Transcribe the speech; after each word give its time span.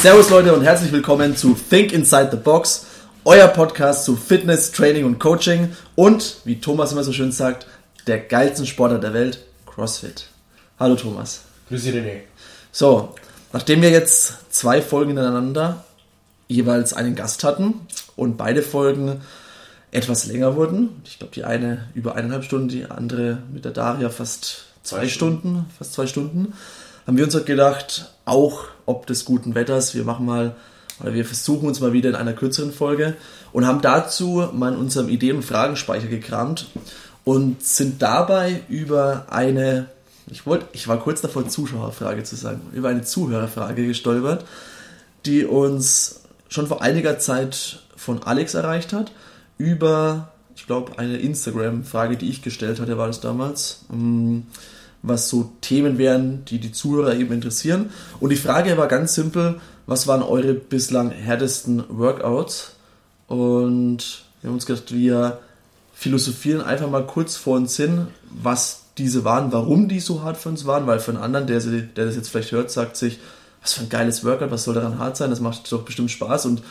Servus 0.00 0.30
Leute 0.30 0.54
und 0.54 0.62
herzlich 0.62 0.92
willkommen 0.92 1.36
zu 1.36 1.52
Think 1.52 1.92
Inside 1.92 2.30
the 2.30 2.38
Box, 2.38 2.86
euer 3.26 3.48
Podcast 3.48 4.06
zu 4.06 4.16
Fitness, 4.16 4.72
Training 4.72 5.04
und 5.04 5.18
Coaching 5.18 5.76
und, 5.94 6.36
wie 6.46 6.58
Thomas 6.58 6.92
immer 6.92 7.04
so 7.04 7.12
schön 7.12 7.32
sagt, 7.32 7.66
der 8.06 8.18
geilsten 8.18 8.64
Sportler 8.64 8.98
der 8.98 9.12
Welt, 9.12 9.44
CrossFit. 9.66 10.28
Hallo 10.78 10.96
Thomas. 10.96 11.42
Grüß 11.68 11.82
dich 11.82 11.94
René. 11.94 12.20
So, 12.72 13.14
nachdem 13.52 13.82
wir 13.82 13.90
jetzt 13.90 14.38
zwei 14.48 14.80
Folgen 14.80 15.10
hintereinander 15.10 15.84
jeweils 16.48 16.94
einen 16.94 17.14
Gast 17.14 17.44
hatten 17.44 17.86
und 18.16 18.38
beide 18.38 18.62
Folgen 18.62 19.20
etwas 19.90 20.24
länger 20.24 20.56
wurden, 20.56 21.02
ich 21.04 21.18
glaube 21.18 21.34
die 21.34 21.44
eine 21.44 21.88
über 21.92 22.14
eineinhalb 22.14 22.44
Stunden, 22.44 22.68
die 22.68 22.86
andere 22.86 23.42
mit 23.52 23.66
der 23.66 23.72
Daria 23.72 24.08
fast 24.08 24.64
zwei, 24.82 25.06
Stunden. 25.08 25.40
Stunden, 25.42 25.70
fast 25.76 25.92
zwei 25.92 26.06
Stunden, 26.06 26.54
haben 27.06 27.18
wir 27.18 27.24
uns 27.24 27.34
halt 27.34 27.44
gedacht, 27.44 28.14
auch 28.24 28.64
ob 28.90 29.06
des 29.06 29.24
guten 29.24 29.54
Wetters, 29.54 29.94
wir 29.94 30.04
machen 30.04 30.26
mal, 30.26 30.56
oder 31.00 31.14
wir 31.14 31.24
versuchen 31.24 31.68
uns 31.68 31.80
mal 31.80 31.92
wieder 31.92 32.10
in 32.10 32.16
einer 32.16 32.32
kürzeren 32.32 32.72
Folge 32.72 33.16
und 33.52 33.66
haben 33.66 33.80
dazu 33.80 34.48
mal 34.52 34.72
in 34.72 34.78
unserem 34.78 35.08
Ideen- 35.08 35.36
und 35.36 35.44
Fragenspeicher 35.44 36.08
gekramt 36.08 36.66
und 37.24 37.62
sind 37.62 38.02
dabei 38.02 38.62
über 38.68 39.26
eine, 39.30 39.86
ich 40.26 40.44
wollte, 40.44 40.66
ich 40.72 40.88
war 40.88 40.98
kurz 40.98 41.20
davor, 41.20 41.48
Zuschauerfrage 41.48 42.24
zu 42.24 42.34
sagen, 42.34 42.62
über 42.72 42.88
eine 42.88 43.02
Zuhörerfrage 43.02 43.86
gestolpert, 43.86 44.44
die 45.24 45.44
uns 45.44 46.22
schon 46.48 46.66
vor 46.66 46.82
einiger 46.82 47.18
Zeit 47.18 47.80
von 47.96 48.22
Alex 48.24 48.54
erreicht 48.54 48.92
hat, 48.92 49.12
über, 49.56 50.32
ich 50.56 50.66
glaube, 50.66 50.98
eine 50.98 51.18
Instagram-Frage, 51.18 52.16
die 52.16 52.28
ich 52.28 52.42
gestellt 52.42 52.80
hatte, 52.80 52.98
war 52.98 53.06
das 53.06 53.20
damals. 53.20 53.84
Ähm, 53.92 54.46
was 55.02 55.28
so 55.28 55.52
Themen 55.60 55.98
wären, 55.98 56.44
die 56.44 56.58
die 56.58 56.72
Zuhörer 56.72 57.14
eben 57.14 57.32
interessieren. 57.32 57.90
Und 58.20 58.30
die 58.30 58.36
Frage 58.36 58.76
war 58.76 58.88
ganz 58.88 59.14
simpel, 59.14 59.60
was 59.86 60.06
waren 60.06 60.22
eure 60.22 60.54
bislang 60.54 61.10
härtesten 61.10 61.84
Workouts? 61.88 62.76
Und 63.26 64.24
wir 64.40 64.48
haben 64.48 64.54
uns 64.54 64.66
gedacht, 64.66 64.92
wir 64.92 65.38
philosophieren 65.94 66.62
einfach 66.62 66.90
mal 66.90 67.06
kurz 67.06 67.36
vor 67.36 67.56
uns 67.56 67.76
hin, 67.76 68.06
was 68.30 68.84
diese 68.98 69.24
waren, 69.24 69.52
warum 69.52 69.88
die 69.88 70.00
so 70.00 70.22
hart 70.22 70.36
für 70.36 70.48
uns 70.48 70.66
waren, 70.66 70.86
weil 70.86 70.98
für 70.98 71.12
einen 71.12 71.22
anderen, 71.22 71.46
der, 71.46 71.60
der 71.60 72.06
das 72.06 72.16
jetzt 72.16 72.28
vielleicht 72.28 72.52
hört, 72.52 72.70
sagt 72.70 72.96
sich, 72.96 73.18
was 73.62 73.74
für 73.74 73.82
ein 73.82 73.88
geiles 73.88 74.24
Workout, 74.24 74.50
was 74.50 74.64
soll 74.64 74.74
daran 74.74 74.98
hart 74.98 75.16
sein, 75.16 75.30
das 75.30 75.40
macht 75.40 75.70
doch 75.70 75.82
bestimmt 75.82 76.10
Spaß 76.10 76.46
und 76.46 76.62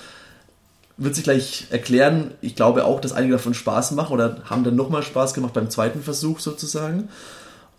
wird 0.98 1.16
sich 1.16 1.24
gleich 1.24 1.68
erklären, 1.70 2.32
ich 2.42 2.56
glaube 2.56 2.86
auch, 2.86 3.00
dass 3.00 3.14
einige 3.14 3.34
davon 3.34 3.54
Spaß 3.54 3.92
machen 3.92 4.14
oder 4.14 4.38
haben 4.46 4.64
dann 4.64 4.76
nochmal 4.76 5.02
Spaß 5.02 5.34
gemacht 5.34 5.54
beim 5.54 5.70
zweiten 5.70 6.02
Versuch 6.02 6.40
sozusagen. 6.40 7.10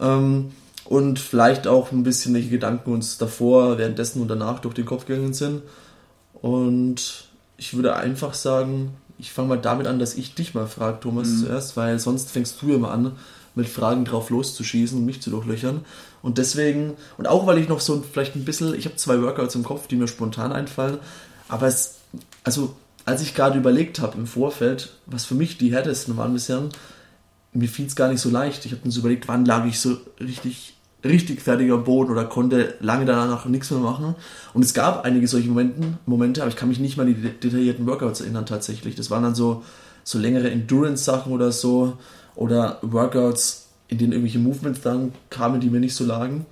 Ähm, 0.01 0.53
und 0.85 1.19
vielleicht 1.19 1.67
auch 1.67 1.93
ein 1.93 2.03
bisschen 2.03 2.35
welche 2.35 2.49
Gedanken 2.49 2.93
uns 2.93 3.19
davor, 3.19 3.79
währenddessen 3.79 4.21
und 4.23 4.29
danach 4.29 4.59
durch 4.59 4.75
den 4.75 4.87
Kopf 4.87 5.07
gegangen 5.07 5.35
sind. 5.35 5.63
Und 6.35 7.29
ich 7.57 7.75
würde 7.75 7.95
einfach 7.95 8.35
sagen, 8.35 8.97
ich 9.19 9.33
fange 9.33 9.49
mal 9.49 9.59
damit 9.59 9.87
an, 9.87 9.99
dass 9.99 10.15
ich 10.15 10.35
dich 10.35 10.55
mal 10.55 10.67
frage, 10.67 11.01
Thomas, 11.01 11.29
mhm. 11.29 11.45
zuerst, 11.45 11.77
weil 11.77 11.99
sonst 11.99 12.31
fängst 12.31 12.61
du 12.63 12.73
immer 12.73 12.91
an, 12.91 13.13
mit 13.55 13.69
Fragen 13.69 14.05
drauf 14.05 14.31
loszuschießen 14.31 14.99
und 14.99 15.05
mich 15.05 15.21
zu 15.21 15.31
durchlöchern. 15.31 15.85
Und 16.23 16.39
deswegen, 16.39 16.95
und 17.19 17.29
auch 17.29 17.47
weil 17.47 17.59
ich 17.59 17.69
noch 17.69 17.81
so 17.81 18.03
vielleicht 18.11 18.35
ein 18.37 18.45
bisschen, 18.45 18.75
ich 18.75 18.87
habe 18.87 18.97
zwei 18.97 19.21
Workouts 19.21 19.55
im 19.55 19.65
Kopf, 19.65 19.87
die 19.87 19.97
mir 19.97 20.09
spontan 20.09 20.53
einfallen, 20.53 20.99
aber 21.49 21.67
es, 21.67 21.97
also 22.45 22.75
als 23.05 23.23
ich 23.23 23.35
gerade 23.35 23.59
überlegt 23.59 24.01
habe 24.01 24.17
im 24.19 24.27
Vorfeld, 24.27 24.93
was 25.07 25.25
für 25.25 25.35
mich 25.35 25.59
die 25.59 25.73
härtesten 25.73 26.17
waren 26.17 26.33
bisher, 26.33 26.63
mir 27.53 27.69
fiel 27.69 27.87
es 27.87 27.97
gar 27.97 28.09
nicht 28.09 28.21
so 28.21 28.31
leicht. 28.31 28.65
Ich 28.65 28.73
habe 28.73 28.83
mir 28.85 28.91
so 28.91 29.01
überlegt, 29.01 29.29
wann 29.29 29.45
lag 29.45 29.67
ich 29.67 29.81
so 29.81 29.97
richtig, 30.21 30.75
richtig 31.05 31.41
fertiger 31.43 31.79
Boden 31.79 32.11
oder 32.11 32.25
konnte 32.25 32.75
lange 32.81 33.05
danach 33.05 33.45
nichts 33.47 33.71
mehr 33.71 33.81
machen. 33.81 34.15
Und 34.55 34.65
es 34.65 34.75
gab 34.75 35.05
einige 35.05 35.27
solche 35.27 35.49
Momenten, 35.49 35.99
Momente, 36.07 36.43
aber 36.43 36.51
ich 36.51 36.57
kann 36.57 36.69
mich 36.69 36.79
nicht 36.79 36.97
mal 36.97 37.07
an 37.07 37.15
die 37.15 37.21
detaillierten 37.21 37.87
Workouts 37.87 38.21
erinnern 38.21 38.47
tatsächlich. 38.47 38.95
Das 38.95 39.11
waren 39.11 39.23
dann 39.23 39.35
so, 39.35 39.65
so 40.05 40.19
längere 40.19 40.51
Endurance-Sachen 40.51 41.33
oder 41.33 41.51
so 41.51 41.99
oder 42.37 42.79
Workouts, 42.83 43.67
in 43.89 43.99
denen 43.99 44.13
irgendwelche 44.13 44.39
Movements 44.39 44.81
dann 44.83 45.13
kamen, 45.31 45.61
die 45.61 45.71
mir 45.71 45.81
nicht 45.81 45.95
so 45.95 46.05
lagen. 46.05 46.47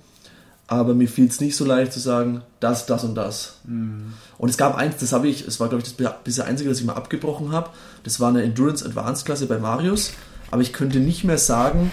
Aber 0.67 0.93
mir 0.93 1.07
fiel 1.07 1.27
es 1.27 1.41
nicht 1.41 1.55
so 1.55 1.65
leicht 1.65 1.93
zu 1.93 1.99
sagen, 1.99 2.43
das, 2.59 2.85
das 2.85 3.03
und 3.03 3.15
das. 3.15 3.57
Mhm. 3.63 4.13
Und 4.37 4.49
es 4.49 4.57
gab 4.57 4.75
eins, 4.75 4.97
das 4.97 5.13
habe 5.13 5.27
ich, 5.27 5.47
es 5.47 5.59
war 5.59 5.67
glaube 5.67 5.81
ich 5.83 5.95
das 5.95 6.13
bisher 6.23 6.45
einzige, 6.45 6.69
das 6.69 6.79
ich 6.79 6.85
mal 6.85 6.93
abgebrochen 6.93 7.53
habe. 7.53 7.69
Das 8.03 8.19
war 8.19 8.29
eine 8.29 8.43
Endurance 8.43 8.85
Advanced 8.85 9.25
Klasse 9.25 9.47
bei 9.47 9.57
Marius 9.57 10.11
aber 10.51 10.61
ich 10.61 10.73
könnte 10.73 10.99
nicht 10.99 11.23
mehr 11.23 11.37
sagen, 11.37 11.91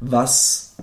was, 0.00 0.76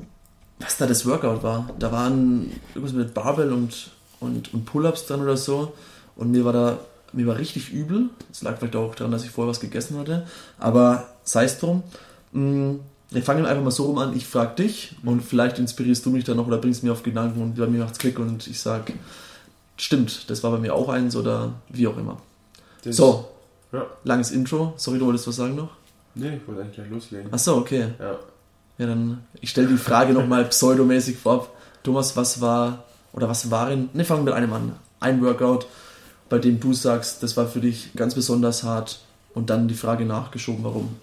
was 0.60 0.78
da 0.78 0.86
das 0.86 1.06
Workout 1.06 1.44
war. 1.44 1.70
Da 1.80 1.92
waren 1.92 2.52
irgendwas 2.76 2.94
mit 2.94 3.14
Barbell 3.14 3.52
und, 3.52 3.92
und, 4.20 4.54
und 4.54 4.66
Pull-Ups 4.66 5.08
dran 5.08 5.22
oder 5.22 5.38
so. 5.38 5.74
Und 6.16 6.32
mir 6.32 6.46
war 6.46 6.54
da, 6.54 6.80
mir 7.12 7.28
war 7.28 7.38
richtig 7.38 7.72
übel. 7.72 8.10
Das 8.30 8.42
lag 8.42 8.58
vielleicht 8.58 8.76
auch 8.76 8.96
daran, 8.96 9.12
dass 9.12 9.24
ich 9.24 9.32
vorher 9.32 9.50
was 9.50 9.60
gegessen 9.60 9.98
hatte. 9.98 10.28
Aber 10.60 11.08
sei 11.24 11.46
es 11.46 11.60
drum. 11.60 11.84
Mm, 12.32 12.76
wir 13.12 13.24
fangen 13.24 13.46
einfach 13.46 13.64
mal 13.64 13.72
so 13.72 13.86
rum 13.86 14.00
an. 14.00 14.16
Ich 14.16 14.26
frage 14.26 14.64
dich 14.64 14.96
und 15.06 15.22
vielleicht 15.22 15.60
inspirierst 15.60 16.06
du 16.06 16.10
mich 16.10 16.24
dann 16.24 16.38
noch 16.38 16.48
oder 16.48 16.58
bringst 16.58 16.84
mir 16.84 16.92
auf 16.92 17.04
Gedanken 17.04 17.42
und 17.42 17.56
bei 17.56 17.68
mir 17.68 17.84
macht's 17.84 18.00
Klick 18.00 18.18
und 18.18 18.48
ich 18.48 18.60
sag, 18.60 18.92
stimmt, 19.78 20.30
das 20.30 20.44
war 20.44 20.52
bei 20.52 20.58
mir 20.58 20.74
auch 20.74 20.90
eins 20.90 21.16
oder 21.16 21.54
wie 21.70 21.88
auch 21.88 21.98
immer. 21.98 22.18
Das, 22.84 22.96
so, 22.96 23.30
ja. 23.72 23.86
langes 24.04 24.32
Intro. 24.32 24.74
Sorry, 24.78 24.98
du 24.98 25.06
wolltest 25.06 25.28
was 25.28 25.36
sagen 25.36 25.56
noch? 25.56 25.70
Nee, 26.16 26.38
ich 26.38 26.48
wollte 26.48 26.62
eigentlich 26.62 26.76
gleich 26.76 26.90
loslegen. 26.90 27.34
Achso, 27.34 27.58
okay. 27.58 27.88
Ja. 28.00 28.20
Ja, 28.78 28.88
dann, 28.88 29.24
ich 29.40 29.52
stelle 29.52 29.68
die 29.68 29.78
Frage 29.78 30.14
nochmal 30.14 30.46
pseudomäßig 30.46 31.18
vorab. 31.18 31.50
Thomas, 31.84 32.16
was 32.16 32.42
war, 32.42 32.86
oder 33.12 33.30
was 33.30 33.52
waren, 33.52 33.90
ne, 33.94 34.06
fangen 34.06 34.22
wir 34.22 34.34
mit 34.34 34.34
einem 34.34 34.54
an. 34.54 34.76
Ein 35.00 35.22
Workout, 35.22 35.68
bei 36.30 36.40
dem 36.40 36.60
du 36.60 36.74
sagst, 36.74 37.22
das 37.22 37.38
war 37.38 37.48
für 37.48 37.60
dich 37.60 37.92
ganz 37.96 38.16
besonders 38.16 38.64
hart 38.64 39.02
und 39.34 39.50
dann 39.50 39.68
die 39.68 39.76
Frage 39.76 40.06
nachgeschoben, 40.06 40.64
warum? 40.64 40.96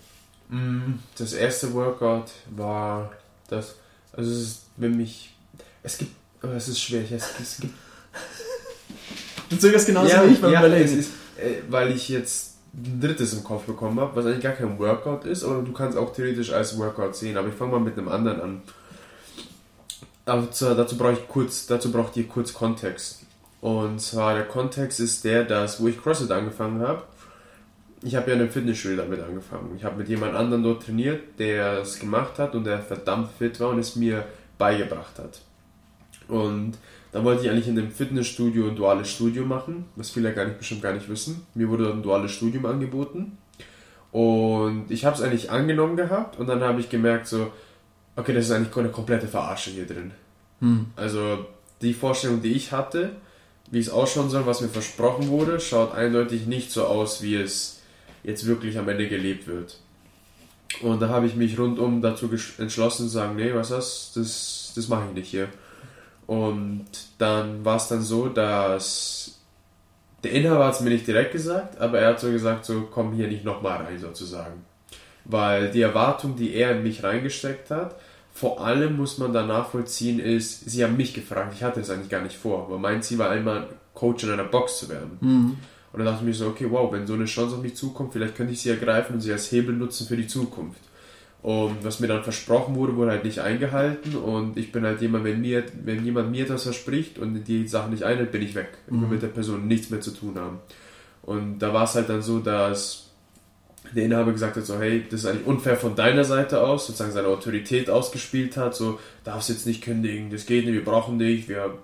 Mm, 0.48 0.98
das 1.16 1.32
erste 1.32 1.72
Workout 1.74 2.30
war 2.56 3.12
das, 3.48 3.76
also 4.12 4.30
es 4.30 4.38
ist, 4.38 4.62
wenn 4.76 4.96
mich, 4.96 5.34
es 5.82 5.98
gibt, 5.98 6.12
aber 6.42 6.54
es 6.54 6.68
ist 6.68 6.80
schwer, 6.80 7.02
es, 7.10 7.24
es 7.40 7.58
gibt... 7.58 7.74
Du 9.48 9.56
zögerst 9.56 9.86
genauso 9.86 10.12
ja, 10.12 10.24
wie 10.24 10.32
ich 10.32 10.40
beim 10.40 10.52
ja, 10.52 10.60
Überlegen. 10.60 11.00
Ist, 11.00 11.10
äh, 11.36 11.62
weil 11.68 11.90
ich 11.90 12.08
jetzt 12.08 12.49
ein 12.72 13.00
drittes 13.00 13.32
im 13.32 13.44
Kopf 13.44 13.64
bekommen 13.64 13.98
habe, 13.98 14.14
was 14.14 14.26
eigentlich 14.26 14.42
gar 14.42 14.52
kein 14.52 14.78
Workout 14.78 15.24
ist, 15.24 15.44
aber 15.44 15.62
du 15.62 15.72
kannst 15.72 15.98
auch 15.98 16.12
theoretisch 16.12 16.52
als 16.52 16.78
Workout 16.78 17.16
sehen. 17.16 17.36
Aber 17.36 17.48
ich 17.48 17.54
fange 17.54 17.72
mal 17.72 17.80
mit 17.80 17.98
einem 17.98 18.08
anderen 18.08 18.40
an. 18.40 18.62
Aber 20.26 20.42
dazu 20.42 20.96
brauche 20.96 21.14
ich 21.14 21.28
kurz, 21.28 21.66
dazu 21.66 21.90
braucht 21.90 22.16
ihr 22.16 22.28
kurz 22.28 22.52
Kontext. 22.54 23.22
Und 23.60 24.00
zwar 24.00 24.34
der 24.34 24.44
Kontext 24.44 25.00
ist 25.00 25.24
der, 25.24 25.44
dass 25.44 25.80
wo 25.80 25.88
ich 25.88 26.00
CrossFit 26.00 26.30
angefangen 26.30 26.80
habe, 26.80 27.02
ich 28.02 28.14
habe 28.14 28.28
ja 28.28 28.34
in 28.34 28.42
einem 28.42 28.50
Fitnessstudio 28.50 28.98
damit 28.98 29.20
angefangen. 29.20 29.74
Ich 29.76 29.84
habe 29.84 29.96
mit 29.96 30.08
jemand 30.08 30.34
anderem 30.34 30.62
dort 30.62 30.84
trainiert, 30.84 31.38
der 31.38 31.80
es 31.80 31.98
gemacht 31.98 32.38
hat 32.38 32.54
und 32.54 32.64
der 32.64 32.80
verdammt 32.80 33.30
fit 33.38 33.60
war 33.60 33.70
und 33.70 33.78
es 33.78 33.96
mir 33.96 34.24
beigebracht 34.56 35.18
hat. 35.18 35.40
Und 36.28 36.78
da 37.12 37.24
wollte 37.24 37.44
ich 37.44 37.50
eigentlich 37.50 37.68
in 37.68 37.76
dem 37.76 37.90
Fitnessstudio 37.90 38.68
ein 38.68 38.76
duales 38.76 39.10
Studium 39.10 39.48
machen, 39.48 39.86
was 39.96 40.10
viele 40.10 40.32
gar 40.32 40.44
nicht, 40.44 40.58
bestimmt 40.58 40.82
gar 40.82 40.92
nicht 40.92 41.08
wissen. 41.08 41.44
Mir 41.54 41.68
wurde 41.68 41.90
ein 41.90 42.02
duales 42.02 42.32
Studium 42.32 42.66
angeboten. 42.66 43.38
Und 44.12 44.86
ich 44.90 45.04
habe 45.04 45.16
es 45.16 45.22
eigentlich 45.22 45.50
angenommen 45.50 45.96
gehabt 45.96 46.38
und 46.38 46.48
dann 46.48 46.60
habe 46.62 46.80
ich 46.80 46.88
gemerkt, 46.88 47.26
so, 47.26 47.52
okay, 48.16 48.32
das 48.32 48.46
ist 48.46 48.52
eigentlich 48.52 48.76
eine 48.76 48.88
komplette 48.90 49.28
Verarsche 49.28 49.70
hier 49.70 49.86
drin. 49.86 50.12
Hm. 50.60 50.86
Also 50.96 51.46
die 51.80 51.94
Vorstellung, 51.94 52.42
die 52.42 52.52
ich 52.52 52.72
hatte, 52.72 53.12
wie 53.70 53.78
es 53.78 53.88
ausschauen 53.88 54.30
soll, 54.30 54.46
was 54.46 54.60
mir 54.60 54.68
versprochen 54.68 55.28
wurde, 55.28 55.60
schaut 55.60 55.94
eindeutig 55.94 56.46
nicht 56.46 56.70
so 56.70 56.84
aus, 56.86 57.22
wie 57.22 57.36
es 57.36 57.80
jetzt 58.22 58.46
wirklich 58.46 58.78
am 58.78 58.88
Ende 58.88 59.08
gelebt 59.08 59.46
wird. 59.46 59.78
Und 60.82 61.00
da 61.00 61.08
habe 61.08 61.26
ich 61.26 61.34
mich 61.34 61.58
rundum 61.58 62.02
dazu 62.02 62.30
entschlossen 62.58 63.06
zu 63.06 63.12
sagen, 63.12 63.36
nee, 63.36 63.52
was 63.54 63.70
ist 63.70 63.76
das, 63.76 64.12
das, 64.14 64.72
das 64.76 64.88
mache 64.88 65.04
ich 65.08 65.14
nicht 65.14 65.28
hier. 65.28 65.48
Und 66.30 66.86
dann 67.18 67.64
war 67.64 67.74
es 67.74 67.88
dann 67.88 68.02
so, 68.02 68.28
dass 68.28 69.40
der 70.22 70.30
Inhaber 70.30 70.66
hat 70.66 70.74
es 70.74 70.80
mir 70.80 70.90
nicht 70.90 71.08
direkt 71.08 71.32
gesagt, 71.32 71.80
aber 71.80 71.98
er 71.98 72.10
hat 72.10 72.20
so 72.20 72.30
gesagt, 72.30 72.64
so 72.64 72.82
komm 72.82 73.14
hier 73.14 73.26
nicht 73.26 73.44
nochmal 73.44 73.82
rein 73.82 73.98
sozusagen. 73.98 74.64
Weil 75.24 75.72
die 75.72 75.82
Erwartung, 75.82 76.36
die 76.36 76.54
er 76.54 76.70
in 76.70 76.84
mich 76.84 77.02
reingesteckt 77.02 77.72
hat, 77.72 77.96
vor 78.32 78.64
allem 78.64 78.96
muss 78.96 79.18
man 79.18 79.32
da 79.32 79.44
nachvollziehen, 79.44 80.20
ist, 80.20 80.70
sie 80.70 80.84
haben 80.84 80.96
mich 80.96 81.14
gefragt, 81.14 81.52
ich 81.52 81.64
hatte 81.64 81.80
es 81.80 81.90
eigentlich 81.90 82.10
gar 82.10 82.22
nicht 82.22 82.36
vor, 82.36 82.66
aber 82.66 82.78
mein 82.78 83.02
Ziel 83.02 83.18
war 83.18 83.30
einmal 83.30 83.66
Coach 83.94 84.22
in 84.22 84.30
einer 84.30 84.44
Box 84.44 84.78
zu 84.78 84.88
werden. 84.88 85.18
Mhm. 85.20 85.56
Und 85.92 85.98
dann 85.98 86.06
dachte 86.06 86.18
ich 86.20 86.26
mir 86.26 86.34
so, 86.34 86.46
okay, 86.46 86.68
wow, 86.70 86.92
wenn 86.92 87.08
so 87.08 87.14
eine 87.14 87.24
Chance 87.24 87.56
auf 87.56 87.62
mich 87.62 87.74
zukommt, 87.74 88.12
vielleicht 88.12 88.36
könnte 88.36 88.52
ich 88.52 88.62
sie 88.62 88.70
ergreifen 88.70 89.16
und 89.16 89.20
sie 89.20 89.32
als 89.32 89.50
Hebel 89.50 89.74
nutzen 89.74 90.06
für 90.06 90.16
die 90.16 90.28
Zukunft. 90.28 90.80
Und 91.42 91.82
was 91.82 92.00
mir 92.00 92.06
dann 92.06 92.22
versprochen 92.22 92.74
wurde, 92.74 92.96
wurde 92.96 93.12
halt 93.12 93.24
nicht 93.24 93.38
eingehalten. 93.38 94.14
Und 94.14 94.58
ich 94.58 94.72
bin 94.72 94.84
halt 94.84 95.00
jemand, 95.00 95.24
wenn, 95.24 95.40
mir, 95.40 95.64
wenn 95.82 96.04
jemand 96.04 96.30
mir 96.30 96.46
das 96.46 96.64
verspricht 96.64 97.18
und 97.18 97.44
die 97.44 97.66
Sachen 97.66 97.92
nicht 97.92 98.02
einhält, 98.02 98.30
bin 98.30 98.42
ich 98.42 98.54
weg. 98.54 98.68
Ich 98.86 98.92
will 98.92 99.00
mhm. 99.00 99.10
mit 99.10 99.22
der 99.22 99.28
Person 99.28 99.66
nichts 99.66 99.88
mehr 99.88 100.00
zu 100.00 100.10
tun 100.10 100.38
haben. 100.38 100.58
Und 101.22 101.58
da 101.58 101.72
war 101.72 101.84
es 101.84 101.94
halt 101.94 102.08
dann 102.08 102.22
so, 102.22 102.40
dass 102.40 103.10
der 103.94 104.04
Inhaber 104.04 104.32
gesagt 104.32 104.56
hat, 104.56 104.66
so, 104.66 104.78
hey, 104.78 105.04
das 105.10 105.20
ist 105.20 105.26
eigentlich 105.26 105.46
unfair 105.46 105.76
von 105.76 105.96
deiner 105.96 106.24
Seite 106.24 106.62
aus, 106.62 106.86
sozusagen 106.86 107.12
seine 107.12 107.28
Autorität 107.28 107.90
ausgespielt 107.90 108.56
hat, 108.56 108.74
so, 108.74 109.00
darfst 109.24 109.48
jetzt 109.48 109.66
nicht 109.66 109.82
kündigen, 109.82 110.30
das 110.30 110.46
geht 110.46 110.64
nicht, 110.64 110.74
wir 110.74 110.84
brauchen 110.84 111.18
dich, 111.18 111.48
wir... 111.48 111.78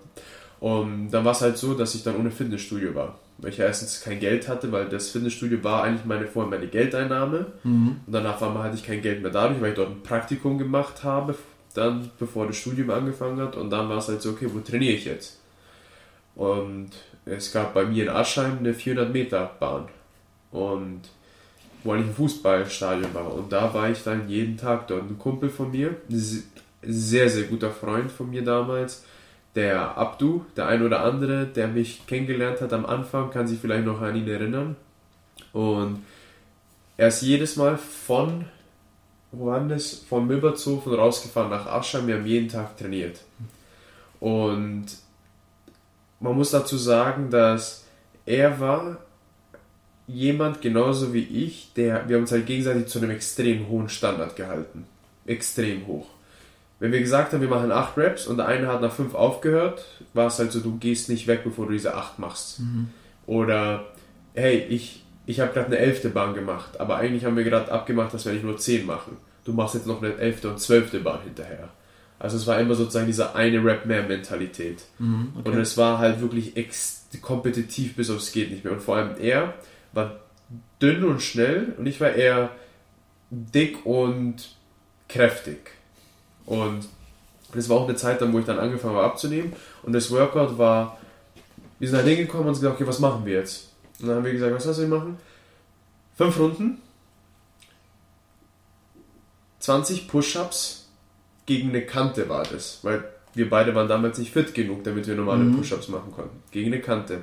Und 0.59 1.11
dann 1.11 1.25
war 1.25 1.32
es 1.32 1.43
halt 1.43 1.59
so, 1.59 1.75
dass 1.75 1.94
ich 1.94 2.02
dann 2.02 2.17
ohne 2.17 2.31
Fitnessstudio 2.31 2.94
war. 2.94 3.19
Weil 3.38 3.50
ich 3.50 3.59
ja 3.59 3.67
erstens 3.67 4.00
kein 4.00 4.19
Geld 4.19 4.49
hatte, 4.49 4.73
weil 4.73 4.88
das 4.88 5.11
Fitnessstudio 5.11 5.62
war 5.62 5.83
eigentlich 5.83 6.06
meine 6.06 6.27
vorher 6.27 6.50
meine 6.50 6.69
Geldeinnahme. 6.69 7.47
Mhm. 7.65 8.00
Und 8.06 8.12
danach 8.12 8.41
war 8.41 8.53
mal 8.53 8.65
hatte 8.65 8.77
ich 8.77 8.87
kein 8.87 9.03
Geld 9.03 9.23
mehr 9.23 9.31
dadurch, 9.31 9.61
weil 9.61 9.71
ich 9.71 9.77
dort 9.77 9.91
ein 9.91 10.03
Praktikum 10.03 10.59
gemacht 10.59 11.05
habe, 11.05 11.35
dann 11.75 12.11
bevor 12.19 12.47
das 12.47 12.56
Studium 12.56 12.91
angefangen 12.91 13.38
hat. 13.41 13.56
Und 13.56 13.71
dann 13.71 13.88
war 13.88 13.99
es 13.99 14.09
halt 14.09 14.23
so, 14.23 14.31
okay, 14.31 14.49
wo 14.53 14.61
trainiere 14.61 14.94
ich 14.94 15.05
jetzt? 15.05 15.38
Und 16.35 16.91
es 17.27 17.53
gab 17.53 17.75
bei 17.75 17.85
mir 17.85 18.05
in 18.05 18.09
Aschheim 18.09 18.59
eine 18.59 18.73
400 18.73 19.12
Meter 19.12 19.50
Bahn. 19.59 19.88
Und 20.50 21.03
wo 21.87 21.93
eigentlich 21.93 22.09
ein 22.09 22.15
Fußballstadion 22.15 23.15
war. 23.15 23.33
Und 23.33 23.53
da 23.53 23.73
war 23.73 23.91
ich 23.91 24.03
dann 24.03 24.29
jeden 24.29 24.56
Tag 24.56 24.88
dort. 24.88 25.03
Ein 25.03 25.19
Kumpel 25.19 25.49
von 25.49 25.71
mir, 25.71 25.97
ein 26.11 26.43
sehr, 26.83 27.29
sehr 27.31 27.44
guter 27.44 27.71
Freund 27.71 28.11
von 28.11 28.31
mir 28.31 28.43
damals, 28.43 29.05
der 29.56 29.97
Abdu, 29.97 30.44
der 30.56 30.69
ein 30.69 30.82
oder 30.82 31.03
andere, 31.03 31.47
der 31.47 31.67
mich 31.67 32.06
kennengelernt 32.06 32.61
hat 32.61 32.73
am 32.73 32.87
Anfang, 32.87 33.31
kann 33.31 33.49
sich 33.49 33.58
vielleicht 33.58 33.87
noch 33.87 34.03
an 34.03 34.14
ihn 34.14 34.29
erinnern. 34.29 34.76
Und 35.53 36.05
er 36.99 37.08
ist 37.08 37.23
jedes 37.23 37.56
Mal 37.56 37.79
von 37.79 38.44
woanders, 39.32 40.05
von 40.08 40.26
Milbertshofen 40.26 40.94
rausgefahren 40.94 41.50
nach 41.50 41.67
Aschheim. 41.67 42.06
Wir 42.06 42.17
haben 42.17 42.26
jeden 42.26 42.49
Tag 42.49 42.76
trainiert. 42.76 43.20
Und 44.20 44.87
man 46.20 46.35
muss 46.35 46.50
dazu 46.50 46.76
sagen, 46.76 47.31
dass 47.31 47.85
er 48.25 48.61
war 48.61 48.99
jemand 50.06 50.61
genauso 50.61 51.12
wie 51.12 51.23
ich, 51.23 51.73
der, 51.75 52.09
wir 52.09 52.17
haben 52.17 52.23
uns 52.23 52.32
halt 52.32 52.47
gegenseitig 52.47 52.87
zu 52.87 52.99
einem 52.99 53.11
extrem 53.11 53.69
hohen 53.69 53.88
Standard 53.88 54.37
gehalten. 54.37 54.87
Extrem 55.26 55.87
hoch. 55.87 56.06
Wenn 56.78 56.93
wir 56.93 57.00
gesagt 57.00 57.32
haben, 57.32 57.40
wir 57.40 57.49
machen 57.49 57.73
8 57.73 57.96
Raps 57.96 58.26
und 58.26 58.37
der 58.37 58.46
eine 58.46 58.67
hat 58.67 58.82
nach 58.82 58.93
5 58.93 59.14
aufgehört, 59.14 59.84
war 60.12 60.26
es 60.26 60.38
halt 60.38 60.52
so, 60.52 60.61
du 60.61 60.76
gehst 60.76 61.08
nicht 61.08 61.26
weg, 61.26 61.43
bevor 61.44 61.67
du 61.67 61.73
diese 61.73 61.94
8 61.94 62.19
machst. 62.19 62.61
Mhm. 62.61 62.88
Oder, 63.26 63.87
hey, 64.34 64.58
ich, 64.69 65.02
ich 65.25 65.40
habe 65.40 65.52
gerade 65.52 65.67
eine 65.67 65.78
11. 65.78 66.12
Bahn 66.12 66.34
gemacht, 66.34 66.78
aber 66.78 66.96
eigentlich 66.96 67.25
haben 67.25 67.37
wir 67.37 67.44
gerade 67.44 67.73
abgemacht, 67.73 68.12
dass 68.12 68.26
wir 68.26 68.32
nicht 68.32 68.44
nur 68.44 68.58
10 68.58 68.84
machen. 68.84 69.17
Du 69.44 69.52
machst 69.52 69.75
jetzt 69.75 69.87
noch 69.87 70.02
eine 70.02 70.17
11. 70.17 70.44
und 70.44 70.61
12. 70.61 71.02
Bahn 71.02 71.20
hinterher. 71.25 71.70
Also 72.19 72.37
es 72.37 72.46
war 72.46 72.58
immer 72.58 72.75
sozusagen 72.75 73.06
diese 73.06 73.34
eine 73.34 73.62
Rap 73.62 73.87
mehr 73.87 74.02
Mentalität. 74.02 74.84
Mhm, 74.99 75.32
okay. 75.38 75.50
Und 75.50 75.58
es 75.58 75.76
war 75.76 75.99
halt 75.99 76.20
wirklich 76.20 76.56
ex 76.56 77.06
kompetitiv 77.20 77.94
bis 77.96 78.11
aufs 78.11 78.32
geht 78.32 78.50
nicht 78.50 78.64
mehr. 78.64 78.73
Und 78.73 78.82
vor 78.82 78.96
allem 78.96 79.17
er 79.20 79.55
war 79.93 80.20
dünn 80.81 81.05
und 81.05 81.23
schnell 81.23 81.75
und 81.78 81.87
ich 81.87 82.00
war 82.00 82.12
eher 82.12 82.50
dick 83.31 83.84
und 83.84 84.56
kräftig. 85.08 85.75
Und 86.47 86.87
das 87.55 87.69
war 87.69 87.77
auch 87.79 87.89
eine 87.89 87.97
Zeit 87.97 88.21
dann, 88.21 88.33
wo 88.33 88.39
ich 88.39 88.45
dann 88.47 88.59
angefangen 88.59 88.95
habe 88.97 89.05
abzunehmen. 89.07 89.53
Und 89.83 89.93
das 89.93 90.11
Workout 90.11 90.57
war, 90.59 90.99
wir 91.79 91.89
sind 91.89 91.97
halt 91.99 92.07
hingekommen 92.09 92.47
und 92.47 92.55
haben 92.55 92.61
gesagt, 92.61 92.77
okay, 92.77 92.87
was 92.89 92.99
machen 92.99 93.25
wir 93.27 93.35
jetzt? 93.35 93.73
Und 94.01 94.09
dann 94.09 94.17
haben 94.17 94.25
wir 94.25 94.33
gesagt, 94.33 94.55
was 94.55 94.65
soll 94.65 94.85
ich 94.85 94.91
machen? 94.91 95.19
Fünf 96.17 96.39
Runden, 96.39 96.79
20 99.61 100.09
Push-Ups 100.09 100.89
gegen 101.47 101.71
eine 101.71 101.83
Kante 101.85 102.29
war 102.29 102.45
das, 102.45 102.81
weil 102.83 103.05
wir 103.35 103.49
beide 103.51 103.75
waren 103.75 103.89
damals 103.89 104.19
nicht 104.19 104.33
fit 104.33 104.55
genug, 104.55 104.85
damit 104.85 105.07
wir 105.07 105.15
normale 105.15 105.45
Mhm. 105.45 105.57
Push-Ups 105.57 105.89
machen 105.89 106.13
konnten. 106.13 106.43
Gegen 106.51 106.73
eine 106.73 106.81
Kante. 106.83 107.23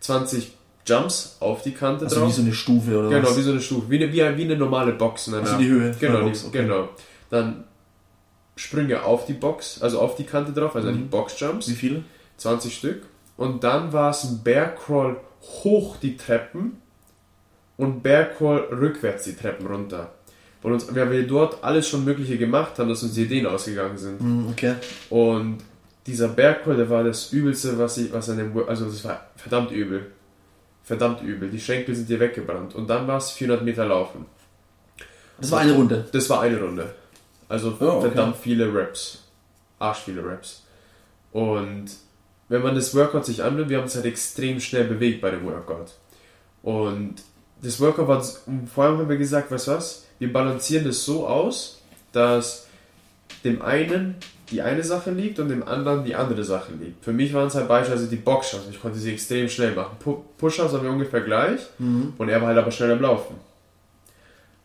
20 0.00 0.52
Jumps 0.86 1.36
auf 1.40 1.62
die 1.62 1.72
Kante 1.72 2.04
Also 2.04 2.20
drauf. 2.20 2.28
wie 2.28 2.32
so 2.32 2.42
eine 2.42 2.52
Stufe 2.54 2.98
oder 2.98 3.08
Genau, 3.08 3.28
was? 3.28 3.36
wie 3.38 3.42
so 3.42 3.50
eine 3.52 3.60
Stufe, 3.60 3.90
wie 3.90 4.02
eine, 4.02 4.12
wie, 4.12 4.22
eine- 4.22 4.36
wie 4.36 4.44
eine 4.44 4.56
normale 4.56 4.92
Box. 4.92 5.28
In 5.28 5.34
einer, 5.34 5.42
Also 5.44 5.58
die 5.58 5.68
Höhe 5.68 5.94
Genau, 5.98 6.18
der 6.18 6.24
Box, 6.24 6.42
die, 6.42 6.48
okay. 6.48 6.62
genau. 6.62 6.88
Dann 7.30 7.64
Sprünge 8.56 9.02
auf 9.02 9.26
die 9.26 9.32
Box, 9.32 9.82
also 9.82 10.00
auf 10.00 10.16
die 10.16 10.24
Kante 10.24 10.52
drauf, 10.52 10.76
also 10.76 10.90
die 10.92 10.98
Mhm. 10.98 11.08
Box-Jumps, 11.10 11.68
Wie 11.68 11.74
viele? 11.74 12.04
20 12.36 12.74
Stück. 12.76 13.02
Und 13.36 13.64
dann 13.64 13.92
war 13.92 14.10
es 14.10 14.24
ein 14.24 14.42
Bear 14.44 14.68
Crawl 14.74 15.16
hoch 15.64 15.96
die 15.96 16.16
Treppen 16.16 16.80
und 17.76 18.02
Bear 18.02 18.24
Crawl 18.26 18.60
rückwärts 18.70 19.24
die 19.24 19.34
Treppen 19.34 19.66
runter. 19.66 20.12
Von 20.62 20.72
uns, 20.72 20.86
weil 20.94 21.10
wir 21.10 21.26
dort 21.26 21.62
alles 21.62 21.88
schon 21.88 22.04
Mögliche 22.04 22.38
gemacht 22.38 22.78
haben, 22.78 22.88
dass 22.88 23.02
uns 23.02 23.12
die 23.14 23.24
Ideen 23.24 23.46
ausgegangen 23.46 23.98
sind. 23.98 24.20
Mhm, 24.20 24.48
okay. 24.50 24.74
Und 25.10 25.58
dieser 26.06 26.28
Bergcrawl, 26.28 26.76
der 26.76 26.88
war 26.88 27.04
das 27.04 27.32
Übelste, 27.32 27.78
was 27.78 27.98
ich, 27.98 28.12
was 28.12 28.30
an 28.30 28.38
dem, 28.38 28.52
also 28.68 28.86
das 28.86 29.04
war 29.04 29.26
verdammt 29.36 29.72
übel. 29.72 30.06
Verdammt 30.82 31.22
übel. 31.22 31.50
Die 31.50 31.60
Schenkel 31.60 31.94
sind 31.94 32.08
dir 32.08 32.20
weggebrannt. 32.20 32.74
Und 32.74 32.88
dann 32.88 33.06
war 33.06 33.18
es 33.18 33.30
400 33.32 33.64
Meter 33.64 33.84
Laufen. 33.86 34.26
Das 35.38 35.50
war 35.50 35.60
eine 35.60 35.72
Runde. 35.72 36.06
Das 36.12 36.28
war 36.30 36.40
eine 36.42 36.60
Runde. 36.60 36.94
Also 37.54 37.76
Oh, 37.80 37.84
okay. 37.84 38.00
verdammt 38.08 38.36
viele 38.36 38.72
Raps. 38.74 39.22
Arsch 39.78 39.98
viele 40.04 40.24
Raps. 40.24 40.62
Und 41.32 41.86
wenn 42.48 42.62
man 42.62 42.74
das 42.74 42.94
Workout 42.94 43.24
sich 43.24 43.42
annimmt, 43.42 43.68
wir 43.70 43.76
haben 43.78 43.84
uns 43.84 43.94
halt 43.94 44.04
extrem 44.06 44.60
schnell 44.60 44.84
bewegt 44.84 45.20
bei 45.20 45.30
dem 45.30 45.44
Workout. 45.46 45.92
Und 46.62 47.16
das 47.62 47.80
Workout 47.80 48.08
war, 48.08 48.22
vor 48.74 48.84
allem 48.84 48.98
haben 48.98 49.08
wir 49.08 49.16
gesagt, 49.16 49.50
weißt 49.50 49.68
du 49.68 49.70
was, 49.72 50.04
wir 50.18 50.32
balancieren 50.32 50.84
das 50.84 51.04
so 51.04 51.26
aus, 51.26 51.80
dass 52.12 52.66
dem 53.44 53.62
einen 53.62 54.16
die 54.50 54.60
eine 54.60 54.82
Sache 54.84 55.10
liegt 55.10 55.38
und 55.38 55.48
dem 55.48 55.66
anderen 55.66 56.04
die 56.04 56.14
andere 56.14 56.44
Sache 56.44 56.72
liegt. 56.74 57.02
Für 57.04 57.12
mich 57.12 57.32
waren 57.32 57.46
es 57.48 57.54
halt 57.54 57.66
beispielsweise 57.66 58.08
die 58.08 58.16
Boxshots, 58.16 58.64
ich 58.70 58.80
konnte 58.80 58.98
sie 58.98 59.12
extrem 59.12 59.48
schnell 59.48 59.74
machen. 59.74 59.96
Pu- 60.04 60.20
Push-Ups 60.38 60.72
haben 60.74 60.82
wir 60.84 60.90
ungefähr 60.90 61.22
gleich 61.22 61.60
Mhm. 61.78 62.12
und 62.18 62.28
er 62.28 62.40
war 62.40 62.48
halt 62.48 62.58
aber 62.58 62.70
schnell 62.70 62.92
am 62.92 63.00
Laufen. 63.00 63.36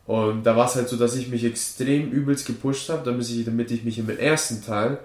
Und 0.09 0.43
da 0.43 0.55
war 0.55 0.65
es 0.65 0.73
halt 0.73 0.89
so, 0.89 0.97
dass 0.97 1.15
ich 1.15 1.27
mich 1.27 1.43
extrem 1.43 2.09
übelst 2.09 2.47
gepusht 2.47 2.89
habe, 2.89 3.03
damit 3.05 3.29
ich, 3.29 3.45
damit 3.45 3.69
ich 3.69 3.83
mich 3.83 3.99
im 3.99 4.09
ersten 4.09 4.65
Teil 4.65 4.97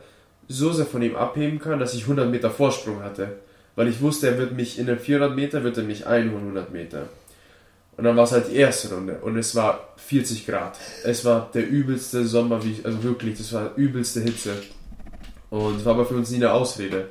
so 0.49 0.73
sehr 0.73 0.87
von 0.87 1.03
ihm 1.03 1.15
abheben 1.15 1.59
kann, 1.59 1.79
dass 1.79 1.93
ich 1.93 2.05
100 2.05 2.31
Meter 2.31 2.51
Vorsprung 2.51 3.03
hatte. 3.03 3.37
Weil 3.77 3.89
ich 3.89 4.01
wusste, 4.01 4.29
er 4.29 4.39
wird 4.39 4.53
mich 4.53 4.79
in 4.79 4.87
den 4.87 4.99
400 4.99 5.37
Meter, 5.37 5.63
wird 5.63 5.77
er 5.77 5.85
mich 5.85 6.07
einholen, 6.07 6.45
100 6.45 6.73
Meter. 6.73 7.03
Und 7.99 8.05
dann 8.05 8.17
war 8.17 8.25
es 8.25 8.33
halt 8.33 8.51
die 8.51 8.57
erste 8.57 8.95
Runde 8.95 9.19
und 9.21 9.37
es 9.37 9.55
war 9.55 9.91
40 9.99 10.47
Grad. 10.47 10.79
Es 11.05 11.23
war 11.27 11.51
der 11.53 11.69
übelste 11.69 12.25
Sommer, 12.25 12.65
wie 12.65 12.73
ich, 12.73 12.87
also 12.87 13.03
wirklich, 13.03 13.37
das 13.37 13.53
war 13.53 13.75
übelste 13.77 14.23
Hitze. 14.23 14.55
Und 15.51 15.81
es 15.81 15.85
war 15.85 15.93
aber 15.93 16.07
für 16.07 16.15
uns 16.15 16.31
nie 16.31 16.37
eine 16.37 16.53
Ausrede. 16.53 17.09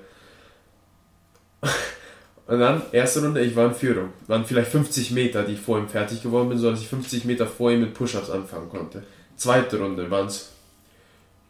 Und 2.45 2.59
dann, 2.59 2.81
erste 2.91 3.21
Runde, 3.21 3.41
ich 3.41 3.55
war 3.55 3.67
in 3.67 3.73
Führung. 3.73 4.09
Waren 4.27 4.45
vielleicht 4.45 4.69
50 4.71 5.11
Meter, 5.11 5.43
die 5.43 5.53
ich 5.53 5.59
vor 5.59 5.79
ihm 5.79 5.87
fertig 5.87 6.21
geworden 6.21 6.49
bin, 6.49 6.57
sodass 6.57 6.81
ich 6.81 6.89
50 6.89 7.25
Meter 7.25 7.47
vor 7.47 7.71
ihm 7.71 7.81
mit 7.81 7.93
Push-Ups 7.93 8.29
anfangen 8.29 8.69
konnte. 8.69 9.03
Zweite 9.37 9.79
Runde 9.79 10.11
waren 10.11 10.27
es 10.27 10.53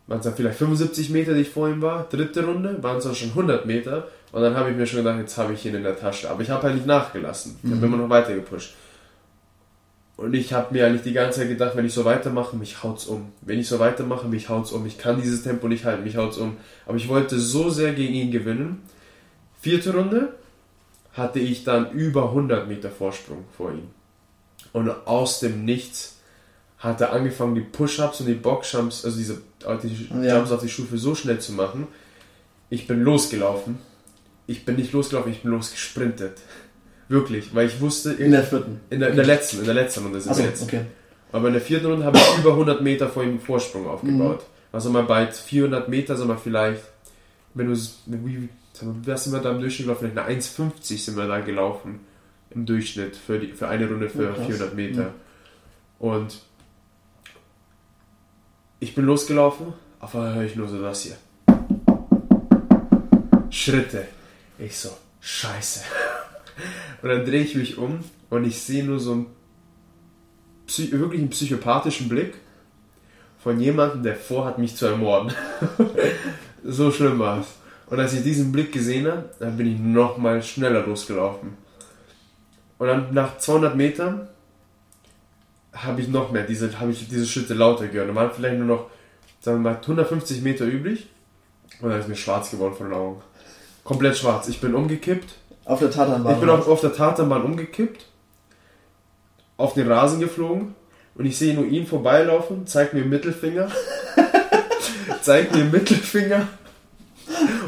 waren 0.08 0.20
es 0.20 0.26
dann 0.26 0.36
vielleicht 0.36 0.58
75 0.58 1.10
Meter, 1.12 1.34
die 1.34 1.42
ich 1.42 1.50
vor 1.50 1.70
ihm 1.70 1.82
war. 1.82 2.08
Dritte 2.10 2.46
Runde 2.46 2.82
waren 2.84 2.98
es 2.98 3.06
dann 3.06 3.16
schon 3.16 3.30
100 3.30 3.66
Meter. 3.66 4.08
Und 4.32 4.42
dann 4.42 4.56
habe 4.56 4.72
ich 4.72 4.76
mir 4.76 4.86
schon 4.86 5.04
gedacht, 5.04 5.20
jetzt 5.20 5.38
habe 5.38 5.54
ich 5.54 5.66
ihn 5.66 5.76
in 5.76 5.84
der 5.84 5.98
Tasche. 5.98 6.30
Aber 6.30 6.42
ich 6.42 6.50
habe 6.50 6.64
halt 6.64 6.76
nicht 6.76 6.88
nachgelassen. 6.88 7.58
Ich 7.64 7.72
habe 7.72 7.86
immer 7.86 7.98
noch 7.98 8.10
weiter 8.10 8.34
gepusht. 8.36 8.74
Und 10.18 10.34
ich 10.34 10.54
habe 10.54 10.74
mir 10.74 10.86
eigentlich 10.86 11.04
die 11.04 11.14
ganze 11.14 11.40
Zeit 11.40 11.50
gedacht, 11.50 11.76
wenn 11.76 11.86
ich 11.86 11.94
so 11.94 12.06
weitermache, 12.06 12.56
mich 12.56 12.84
haut's 12.84 13.06
um. 13.06 13.32
Wenn 13.42 13.60
ich 13.60 13.68
so 13.68 13.80
weitermache, 13.80 14.28
mich 14.28 14.50
haut's 14.50 14.72
um. 14.72 14.86
Ich 14.86 14.98
kann 14.98 15.22
dieses 15.22 15.44
Tempo 15.44 15.68
nicht 15.68 15.86
halten, 15.86 16.04
mich 16.04 16.18
haut's 16.18 16.38
um. 16.38 16.58
Aber 16.86 16.98
ich 16.98 17.08
wollte 17.08 17.40
so 17.40 17.70
sehr 17.70 17.94
gegen 17.94 18.14
ihn 18.14 18.32
gewinnen. 18.32 18.84
Vierte 19.60 19.94
Runde 19.94 20.34
hatte 21.14 21.40
ich 21.40 21.64
dann 21.64 21.92
über 21.92 22.26
100 22.30 22.68
Meter 22.68 22.90
Vorsprung 22.90 23.46
vor 23.56 23.72
ihm. 23.72 23.90
Und 24.72 24.90
aus 25.08 25.40
dem 25.40 25.66
Nichts 25.66 26.18
hat 26.80 27.00
er 27.02 27.14
angefangen, 27.14 27.56
die 27.56 27.62
Push-Ups 27.62 28.20
und 28.22 28.26
die 28.28 28.34
Box-Jumps, 28.34 29.06
also 29.06 29.18
diese 29.18 29.42
die 29.84 30.08
Ja. 30.26 30.38
Jumps 30.38 30.52
auf 30.52 30.62
die 30.62 30.70
Stufe 30.70 30.98
so 30.98 31.16
schnell 31.16 31.40
zu 31.40 31.54
machen. 31.54 31.88
Ich 32.70 32.88
bin 32.88 33.02
losgelaufen. 33.04 33.78
Ich 34.48 34.66
bin 34.66 34.76
nicht 34.76 34.92
losgelaufen, 34.92 35.32
ich 35.32 35.44
bin 35.44 35.52
losgesprintet. 35.52 36.40
Wirklich, 37.08 37.54
weil 37.56 37.68
ich 37.68 37.80
wusste, 37.80 38.12
In 38.14 38.32
der 38.32 38.44
vierten. 38.44 38.80
in 38.90 39.00
der, 39.00 39.10
in 39.12 39.16
der 39.16 39.26
letzten, 39.26 39.60
in 39.60 39.66
der 39.66 39.74
letzten 39.76 40.04
Runde 40.04 40.20
sind 40.20 40.36
wir 40.38 40.46
jetzt. 40.46 40.64
okay. 40.64 40.82
Aber 41.32 41.48
in 41.48 41.54
der 41.54 41.62
vierten 41.62 41.86
Runde 41.86 42.06
habe 42.06 42.18
ich 42.18 42.38
über 42.40 42.52
100 42.52 42.82
Meter 42.82 43.08
vor 43.08 43.24
ihm 43.24 43.40
Vorsprung 43.40 43.88
aufgebaut. 43.88 44.40
Mhm. 44.40 44.46
Also 44.74 44.90
mal 44.90 45.04
bei 45.04 45.28
400 45.32 45.88
Meter, 45.88 46.16
sagen 46.18 46.30
wir 46.30 46.38
vielleicht, 46.38 46.82
wenn 47.54 47.68
du, 47.68 47.76
wie, 48.06 48.50
was 49.06 49.24
sind 49.24 49.34
wir 49.34 49.40
da 49.40 49.52
im 49.52 49.60
Durchschnitt 49.60 49.88
gelaufen? 49.88 50.12
Vielleicht 50.14 50.28
eine 50.28 50.72
1,50 50.72 50.98
sind 50.98 51.18
wir 51.18 51.28
da 51.28 51.40
gelaufen. 51.40 52.00
Im 52.50 52.66
Durchschnitt 52.66 53.16
für, 53.16 53.40
die, 53.40 53.54
für 53.54 53.68
eine 53.68 53.88
Runde 53.88 54.10
für 54.10 54.32
Oh, 54.32 54.34
krass. 54.34 54.46
400 54.46 54.76
Meter. 54.76 55.14
Und 56.00 56.42
ich 58.80 58.94
bin 58.94 59.06
losgelaufen, 59.06 59.74
auf 60.00 60.14
einmal 60.16 60.36
höre 60.36 60.44
ich 60.44 60.56
nur 60.56 60.68
so 60.68 60.82
das 60.82 61.04
hier. 61.04 61.16
Schritte. 63.50 64.08
Ich 64.60 64.78
so, 64.78 64.90
scheiße. 65.22 65.86
Und 67.02 67.10
dann 67.10 67.26
drehe 67.26 67.42
ich 67.42 67.56
mich 67.56 67.78
um 67.78 68.00
und 68.30 68.46
ich 68.46 68.62
sehe 68.62 68.84
nur 68.84 69.00
so 69.00 69.12
einen 69.14 69.26
Psy 70.68 70.92
wirklich 70.92 71.20
einen 71.20 71.30
psychopathischen 71.30 72.08
Blick 72.08 72.36
von 73.40 73.60
jemandem, 73.60 74.04
der 74.04 74.16
vorhat, 74.16 74.58
mich 74.58 74.76
zu 74.76 74.86
ermorden. 74.86 75.34
so 76.64 76.92
schlimm 76.92 77.20
war 77.20 77.42
es. 77.42 77.48
Und 77.88 78.00
als 78.00 78.14
ich 78.14 78.24
diesen 78.24 78.52
Blick 78.52 78.72
gesehen 78.72 79.08
habe, 79.08 79.30
dann 79.40 79.58
bin 79.58 79.68
ich 79.68 79.80
nochmal 79.80 80.42
schneller 80.42 80.86
losgelaufen. 80.86 81.58
Und 82.78 82.88
dann 82.88 83.14
nach 83.14 83.38
200 83.38 83.76
Metern 83.76 84.28
habe 85.74 86.02
ich 86.02 86.08
noch 86.08 86.32
mehr, 86.32 86.44
diese, 86.44 86.80
habe 86.80 86.92
ich 86.92 87.08
diese 87.08 87.26
Schritte 87.26 87.54
lauter 87.54 87.88
gehört. 87.88 88.10
Und 88.10 88.16
waren 88.16 88.32
vielleicht 88.34 88.58
nur 88.58 88.68
noch, 88.68 88.90
sagen 89.42 89.64
wir 89.64 89.72
mal, 89.72 89.80
150 89.80 90.42
Meter 90.42 90.66
übrig. 90.66 91.08
Und 91.82 91.90
dann 91.90 92.00
ist 92.00 92.08
mir 92.08 92.16
schwarz 92.16 92.52
geworden 92.52 92.76
vor 92.76 92.88
den 92.88 92.96
Augen. 92.96 93.22
Komplett 93.84 94.18
schwarz. 94.18 94.48
Ich 94.48 94.62
bin 94.62 94.74
umgekippt. 94.76 95.36
Auf 95.66 95.80
der 95.80 95.92
Tatanbahn. 95.92 96.34
Ich 96.34 96.40
bin 96.40 96.50
auf, 96.50 96.68
auf 96.68 96.82
der 96.82 96.94
Tatanbahn 96.94 97.44
umgekippt. 97.44 98.06
Auf 99.58 99.74
den 99.74 99.92
Rasen 99.92 100.20
geflogen. 100.20 100.76
Und 101.16 101.26
ich 101.26 101.38
sehe 101.38 101.54
nur 101.54 101.66
ihn 101.66 101.86
vorbeilaufen, 101.86 102.66
zeigt 102.66 102.94
mir 102.94 103.02
den 103.02 103.10
Mittelfinger. 103.10 103.70
Zeigt 105.24 105.52
mir 105.54 105.60
den 105.64 105.72
Mittelfinger. 105.72 106.48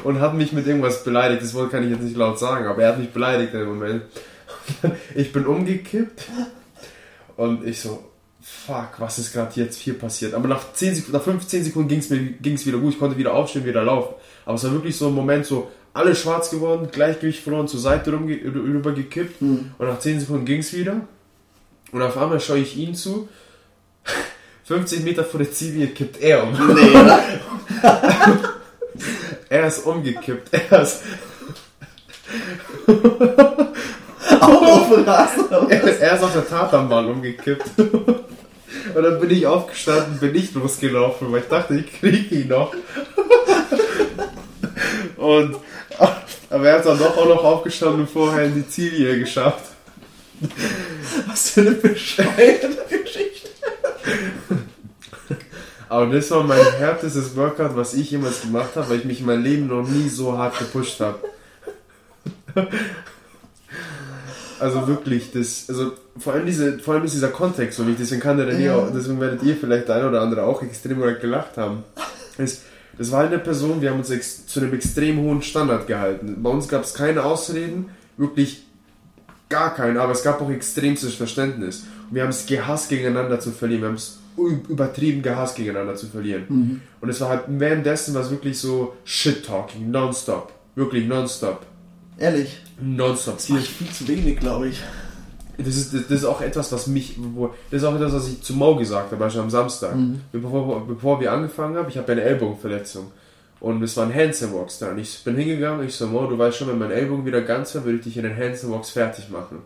Und 0.04 0.20
hat 0.20 0.34
mich 0.36 0.52
mit 0.52 0.68
irgendwas 0.68 1.04
beleidigt. 1.04 1.42
Das 1.42 1.54
Wort 1.54 1.72
kann 1.72 1.84
ich 1.84 1.90
jetzt 1.90 2.02
nicht 2.04 2.18
laut 2.18 2.38
sagen, 2.38 2.68
aber 2.68 2.84
er 2.84 2.90
hat 2.90 3.00
mich 3.00 3.10
beleidigt 3.12 3.54
in 3.54 3.60
dem 3.60 3.70
Moment. 3.70 4.04
Ich 5.16 5.32
bin 5.32 5.46
umgekippt. 5.46 6.26
Und 7.38 7.66
ich 7.66 7.80
so, 7.80 8.04
fuck, 8.42 8.90
was 9.00 9.18
ist 9.18 9.34
gerade 9.34 9.52
jetzt 9.60 9.80
hier 9.80 9.98
passiert? 9.98 10.34
Aber 10.34 10.48
nach, 10.48 10.74
10 10.74 10.96
Sekunden, 10.96 11.18
nach 11.18 11.24
15 11.24 11.64
Sekunden 11.64 11.88
ging 11.90 12.00
es 12.00 12.10
mir 12.10 12.20
ging's 12.20 12.66
wieder 12.66 12.78
gut, 12.78 12.94
ich 12.94 13.00
konnte 13.00 13.18
wieder 13.18 13.34
aufstehen, 13.34 13.66
wieder 13.66 13.84
laufen. 13.84 14.14
Aber 14.46 14.56
es 14.56 14.64
war 14.64 14.72
wirklich 14.74 14.96
so 14.98 15.08
ein 15.08 15.14
Moment, 15.14 15.46
so 15.46 15.72
alles 15.94 16.20
schwarz 16.22 16.50
geworden, 16.50 16.90
Gleichgewicht 16.92 17.42
verloren, 17.42 17.68
zur 17.68 17.80
Seite 17.80 18.12
rumge 18.12 18.36
rüber 18.44 18.92
gekippt 18.92 19.42
Mhm. 19.42 19.72
und 19.78 19.88
nach 19.88 20.00
10 20.00 20.20
Sekunden 20.20 20.46
ging 20.46 20.60
es 20.60 20.74
wieder. 20.74 21.02
Und 21.92 22.02
auf 22.02 22.18
einmal 22.18 22.40
schaue 22.42 22.60
ich 22.60 22.76
ihn 22.78 22.94
zu. 22.96 23.28
50 24.66 25.04
Meter 25.04 25.24
vor 25.24 25.40
der 25.40 25.52
Ziellinie 25.52 25.88
kippt 25.88 26.22
er 26.22 26.44
um. 26.44 26.52
Nee? 26.54 26.82
Er 29.50 29.68
ist 29.68 29.86
umgekippt. 29.86 30.50
Er 30.54 30.82
ist, 30.82 31.02
Auch 34.40 34.62
auf 34.62 34.90
dem 34.90 35.04
Rasen. 35.04 35.46
oder 35.48 35.70
er, 35.70 35.84
was? 35.84 35.98
er 35.98 36.16
ist 36.16 36.24
auf 36.24 36.34
der 36.34 36.48
Tatanbahn 36.48 37.06
umgekippt. 37.08 37.66
Und 37.78 39.04
dann 39.04 39.20
bin 39.20 39.30
ich 39.32 39.46
aufgestanden, 39.46 40.18
bin 40.20 40.32
nicht 40.32 40.54
losgelaufen, 40.56 41.32
weil 41.32 41.42
ich 41.42 41.48
dachte, 41.48 41.76
ich 41.76 42.00
kriege 42.00 42.36
ihn 42.36 42.48
noch. 42.48 42.74
Und, 45.18 45.58
aber 46.50 46.68
er 46.70 46.78
hat 46.78 46.86
dann 46.86 46.98
doch 46.98 47.18
auch 47.18 47.28
noch 47.28 47.44
aufgestanden 47.44 48.02
und 48.02 48.10
vorher 48.10 48.46
in 48.46 48.56
die 48.56 48.68
Ziellinie 48.68 49.20
geschafft. 49.20 49.66
Was 51.28 51.50
für 51.52 51.62
eine 51.62 51.72
bescheuerte 51.72 52.70
Geschichte. 52.90 53.50
Aber 55.90 56.08
das 56.08 56.32
war 56.32 56.44
mein 56.44 56.60
härtestes 56.78 57.36
Workout, 57.36 57.76
was 57.76 57.94
ich 57.94 58.12
jemals 58.12 58.42
gemacht 58.42 58.76
habe, 58.76 58.90
weil 58.90 59.00
ich 59.00 59.06
mich 59.06 59.20
in 59.20 59.26
meinem 59.28 59.44
Leben 59.44 59.68
noch 59.68 59.88
nie 59.88 60.10
so 60.10 60.38
hart 60.38 60.58
gepusht 60.58 61.00
habe. 61.00 61.20
Also 64.60 64.88
wirklich, 64.88 65.32
das, 65.32 65.66
also 65.68 65.92
vor 66.18 66.34
allem 66.34 66.46
diese, 66.46 66.80
vor 66.80 66.94
allem 66.94 67.04
ist 67.04 67.14
dieser 67.14 67.28
Kontext 67.28 67.80
und 67.80 67.90
ich, 67.90 67.98
deswegen 67.98 68.22
kann 68.22 68.38
der 68.38 68.48
René 68.48 68.66
Ja. 68.66 68.76
auch, 68.78 68.90
deswegen 68.94 69.20
werdet 69.20 69.44
ihr 69.44 69.56
vielleicht 69.58 69.90
der 69.90 69.96
eine 69.96 70.10
oder 70.10 70.22
andere 70.22 70.44
auch 70.44 70.62
extrem 70.64 71.02
gelacht 71.20 71.58
haben. 71.58 71.84
Es, 72.38 72.62
das 72.98 73.12
war 73.12 73.26
eine 73.26 73.38
Person, 73.40 73.82
wir 73.82 73.92
haben 73.92 74.00
uns 74.00 74.46
zu 74.46 74.62
einem 74.62 74.74
extrem 74.74 75.20
hohen 75.20 75.42
Standard 75.42 75.88
gehalten. 75.88 76.42
Bei 76.42 76.50
uns 76.50 76.70
gab 76.70 76.84
es 76.84 76.94
keine 76.94 77.24
Ausreden, 77.26 77.90
wirklich 78.18 78.66
gar 79.56 79.74
keine, 79.74 80.02
aber 80.02 80.12
es 80.12 80.24
gab 80.24 80.42
auch 80.42 80.50
extremstes 80.50 81.16
Verständnis. 81.16 81.86
Und 82.10 82.16
wir 82.16 82.24
haben 82.24 82.30
es 82.30 82.46
gehasst, 82.46 82.90
gegeneinander 82.90 83.40
zu 83.40 83.52
verlieren. 83.52 83.82
Wir 83.82 83.88
haben 83.88 83.96
es 83.96 84.20
übertrieben 84.70 85.22
gehasst, 85.22 85.56
gegeneinander 85.56 85.96
zu 85.96 86.08
verlieren. 86.08 86.82
Und 87.00 87.10
es 87.10 87.22
war 87.22 87.30
halt 87.30 87.44
währenddessen 87.48 88.14
war 88.14 88.22
es 88.22 88.32
wirklich 88.32 88.60
so 88.60 88.94
Shit-Talking, 89.06 89.90
nonstop. 89.92 90.52
Wirklich 90.76 91.08
nonstop. 91.08 91.66
Ehrlich. 92.18 92.62
Nonstop. 92.82 93.38
Das 93.38 93.50
war 93.50 93.60
ich 93.60 93.70
viel 93.70 93.90
zu 93.90 94.08
wenig, 94.10 94.40
glaube 94.40 94.68
ich. 94.68 94.82
Das 95.58 95.78
ist, 95.78 95.94
das, 95.94 96.02
das 96.02 96.20
ist 96.20 96.26
auch 96.26 96.42
etwas, 96.42 96.70
was 96.74 96.88
mich, 96.88 97.18
das 97.72 97.82
ist 97.82 97.88
auch 97.88 97.96
etwas, 97.96 98.14
was 98.14 98.28
ich 98.28 98.42
zu 98.42 98.54
Mau 98.56 98.76
gesagt 98.76 99.14
habe, 99.14 99.32
schon 99.32 99.42
am 99.42 99.50
Samstag. 99.50 99.96
Bevor, 100.34 100.86
bevor 100.86 101.22
wir 101.22 101.32
angefangen 101.32 101.78
haben, 101.78 101.88
ich 101.88 101.98
habe 101.98 102.12
eine 102.12 102.24
Ellbogenverletzung. 102.24 103.06
Und 103.60 103.82
es 103.84 103.96
waren 103.98 104.14
Hands 104.14 104.54
Walks 104.54 104.80
da. 104.80 104.92
Und 104.92 105.00
ich 105.00 105.24
bin 105.24 105.36
hingegangen, 105.38 105.86
ich 105.86 105.96
so, 105.96 106.08
Mo, 106.08 106.28
du 106.28 106.38
weißt 106.38 106.58
schon, 106.58 106.68
wenn 106.68 106.78
mein 106.78 106.92
Ellbogen 106.92 107.26
wieder 107.26 107.42
ganz 107.42 107.74
wäre, 107.74 107.86
würde 107.86 107.98
ich 108.00 108.04
dich 108.04 108.18
in 108.18 108.24
den 108.24 108.38
Hands 108.38 108.70
Walks 108.70 108.90
fertig 108.92 109.30
machen. 109.30 109.60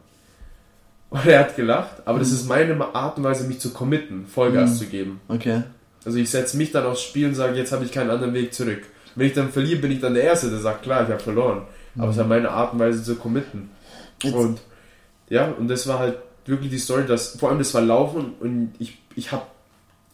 Und 1.09 1.25
er 1.25 1.39
hat 1.39 1.55
gelacht, 1.55 2.03
aber 2.05 2.19
das 2.19 2.31
ist 2.31 2.47
meine 2.47 2.79
Art 2.93 3.17
und 3.17 3.23
Weise, 3.23 3.45
mich 3.47 3.59
zu 3.59 3.71
committen, 3.73 4.27
Vollgas 4.27 4.77
zu 4.77 4.85
geben. 4.85 5.19
Okay. 5.27 5.63
Also 6.05 6.19
ich 6.19 6.29
setze 6.29 6.55
mich 6.55 6.71
dann 6.71 6.85
aufs 6.85 7.01
Spiel 7.01 7.25
und 7.27 7.33
sage, 7.33 7.57
jetzt 7.57 7.71
habe 7.71 7.83
ich 7.83 7.91
keinen 7.91 8.11
anderen 8.11 8.35
Weg 8.35 8.53
zurück. 8.53 8.83
Wenn 9.15 9.25
ich 9.25 9.33
dann 9.33 9.49
verliere, 9.51 9.79
bin 9.81 9.91
ich 9.91 10.01
dann 10.01 10.13
der 10.13 10.21
Erste, 10.23 10.51
der 10.51 10.59
sagt, 10.59 10.83
klar, 10.83 11.03
ich 11.05 11.09
habe 11.09 11.19
verloren. 11.19 11.63
Aber 11.97 12.09
es 12.09 12.15
ist 12.15 12.19
halt 12.19 12.29
meine 12.29 12.51
Art 12.51 12.73
und 12.73 12.79
Weise 12.79 13.03
zu 13.03 13.15
committen. 13.15 13.71
Jetzt- 14.21 14.35
Und 14.35 14.61
ja, 15.29 15.47
und 15.57 15.67
das 15.67 15.87
war 15.87 15.97
halt 15.97 16.17
wirklich 16.45 16.69
die 16.69 16.77
Story, 16.77 17.05
dass 17.07 17.35
vor 17.39 17.49
allem 17.49 17.57
das 17.57 17.73
war 17.73 17.81
Laufen 17.81 18.33
und 18.39 18.73
ich, 18.77 18.99
ich 19.15 19.31
habe 19.31 19.43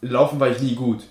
Laufen 0.01 0.39
war 0.39 0.49
ich 0.49 0.61
nie 0.61 0.75
gut. 0.75 1.03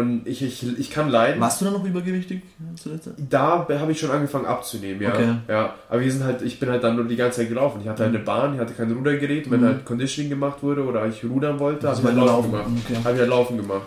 Und 0.00 0.26
ich, 0.26 0.42
ich, 0.42 0.78
ich 0.78 0.90
kann 0.90 1.08
leiden. 1.10 1.40
Warst 1.40 1.60
du 1.60 1.64
dann 1.66 1.74
noch 1.74 1.84
übergewichtig 1.84 2.42
zuletzt? 2.76 3.10
Da 3.30 3.66
habe 3.68 3.92
ich 3.92 4.00
schon 4.00 4.10
angefangen 4.10 4.46
abzunehmen, 4.46 5.00
ja. 5.02 5.10
Okay. 5.14 5.34
ja. 5.48 5.74
Aber 5.88 6.00
wir 6.00 6.10
sind 6.10 6.24
halt, 6.24 6.42
ich 6.42 6.58
bin 6.58 6.68
halt 6.70 6.82
dann 6.82 6.96
nur 6.96 7.04
die 7.06 7.16
ganze 7.16 7.40
Zeit 7.40 7.48
gelaufen. 7.48 7.80
Ich 7.82 7.88
hatte 7.88 8.04
halt 8.04 8.14
eine 8.14 8.24
Bahn, 8.24 8.54
ich 8.54 8.60
hatte 8.60 8.74
kein 8.74 8.90
Rudergerät. 8.92 9.46
Und 9.46 9.52
wenn 9.52 9.60
Mhm. 9.60 9.64
halt 9.66 9.84
Conditioning 9.84 10.30
gemacht 10.30 10.62
wurde 10.62 10.84
oder 10.84 11.06
ich 11.06 11.24
rudern 11.24 11.58
wollte, 11.58 11.86
habe 11.86 11.96
Also 11.96 12.02
ich 12.02 12.08
halt 12.08 12.16
Laufen 12.16 12.50
laufen- 12.52 12.64
gemacht. 12.66 12.82
okay. 12.88 12.96
Habe 13.04 13.14
ich 13.14 13.20
halt 13.20 13.30
Laufen 13.30 13.56
gemacht. 13.56 13.82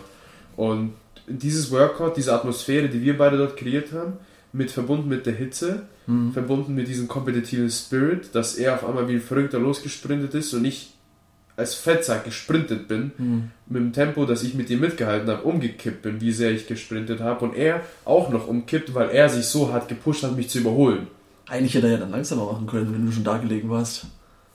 Und 0.56 0.92
dieses 1.26 1.70
Workout, 1.70 2.16
diese 2.16 2.32
Atmosphäre, 2.32 2.88
die 2.88 3.02
wir 3.02 3.16
beide 3.18 3.36
dort 3.38 3.56
kreiert 3.56 3.92
haben, 3.92 4.14
mit 4.52 4.70
verbunden 4.70 5.08
mit 5.08 5.26
der 5.26 5.34
Hitze, 5.34 5.82
Mhm. 6.06 6.32
verbunden 6.32 6.74
mit 6.74 6.86
diesem 6.86 7.08
kompetitiven 7.08 7.68
Spirit, 7.70 8.34
dass 8.34 8.54
er 8.56 8.74
auf 8.74 8.86
einmal 8.86 9.08
wie 9.08 9.14
ein 9.14 9.20
Verrückter 9.20 9.58
losgesprintet 9.58 10.34
ist 10.34 10.52
und 10.54 10.64
ich 10.64 10.93
als 11.56 11.74
Fettsack 11.74 12.24
gesprintet 12.24 12.88
bin, 12.88 13.12
Mhm. 13.16 13.50
mit 13.68 13.82
dem 13.82 13.92
Tempo, 13.92 14.24
das 14.26 14.42
ich 14.42 14.54
mit 14.54 14.70
ihm 14.70 14.80
mitgehalten 14.80 15.28
habe, 15.30 15.42
umgekippt 15.42 16.02
bin, 16.02 16.20
wie 16.20 16.32
sehr 16.32 16.50
ich 16.50 16.66
gesprintet 16.66 17.20
habe 17.20 17.44
und 17.44 17.54
er 17.56 17.80
auch 18.04 18.28
noch 18.30 18.48
umkippt, 18.48 18.94
weil 18.94 19.10
er 19.10 19.28
sich 19.28 19.44
so 19.46 19.72
hart 19.72 19.88
gepusht 19.88 20.24
hat, 20.24 20.36
mich 20.36 20.48
zu 20.50 20.58
überholen. 20.58 21.06
Eigentlich 21.46 21.74
hätte 21.74 21.86
er 21.86 21.92
ja 21.94 21.98
dann 21.98 22.10
langsamer 22.10 22.44
machen 22.52 22.66
können, 22.66 22.92
wenn 22.92 23.06
du 23.06 23.12
schon 23.12 23.22
da 23.24 23.36
gelegen 23.38 23.70
warst. 23.70 24.06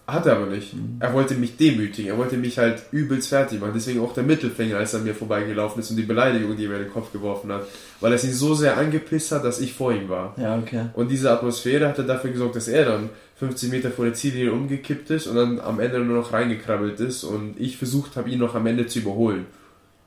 Hat 0.08 0.26
er 0.26 0.38
aber 0.38 0.48
nicht. 0.48 0.74
Mhm. 0.74 0.98
Er 1.00 1.14
wollte 1.14 1.36
mich 1.36 1.56
demütigen, 1.56 2.10
er 2.10 2.18
wollte 2.18 2.36
mich 2.36 2.58
halt 2.58 2.82
übelst 2.92 3.30
fertig 3.30 3.60
machen. 3.62 3.74
Deswegen 3.76 4.00
auch 4.00 4.12
der 4.12 4.24
Mittelfinger, 4.24 4.78
als 4.78 4.96
er 4.96 5.02
mir 5.02 5.14
vorbeigelaufen 5.14 5.80
ist 5.82 5.92
und 5.92 5.98
die 5.98 6.02
Beleidigung, 6.04 6.58
die 6.58 6.64
er 6.64 6.70
mir 6.70 6.78
in 6.78 6.84
den 6.86 6.92
Kopf 6.92 7.12
geworfen 7.14 7.52
hat. 7.52 7.62
Weil 8.02 8.14
er 8.14 8.18
sich 8.18 8.36
so 8.36 8.56
sehr 8.56 8.76
angepisst 8.76 9.32
hat, 9.32 9.46
dass 9.46 9.60
ich 9.62 9.72
vor 9.74 9.94
ihm 9.94 10.10
war. 10.10 10.34
Ja, 10.38 10.58
okay. 10.58 10.86
Und 10.96 11.12
diese 11.12 11.30
Atmosphäre 11.32 11.88
hat 11.88 12.00
er 12.00 12.06
dafür 12.06 12.32
gesorgt, 12.32 12.56
dass 12.56 12.68
er 12.68 12.86
dann 12.86 13.10
50 13.40 13.72
Meter 13.72 13.90
vor 13.90 14.06
der 14.06 14.14
Ziellinie 14.14 14.52
umgekippt 14.52 15.10
ist 15.12 15.28
und 15.28 15.36
dann 15.36 15.60
am 15.60 15.80
Ende 15.80 16.00
nur 16.00 16.18
noch 16.18 16.34
reingekrabbelt 16.34 17.00
ist 17.00 17.24
und 17.24 17.60
ich 17.60 17.78
versucht 17.78 18.18
habe, 18.18 18.30
ihn 18.30 18.40
noch 18.40 18.54
am 18.54 18.68
Ende 18.68 18.86
zu 18.88 19.00
überholen. 19.00 19.46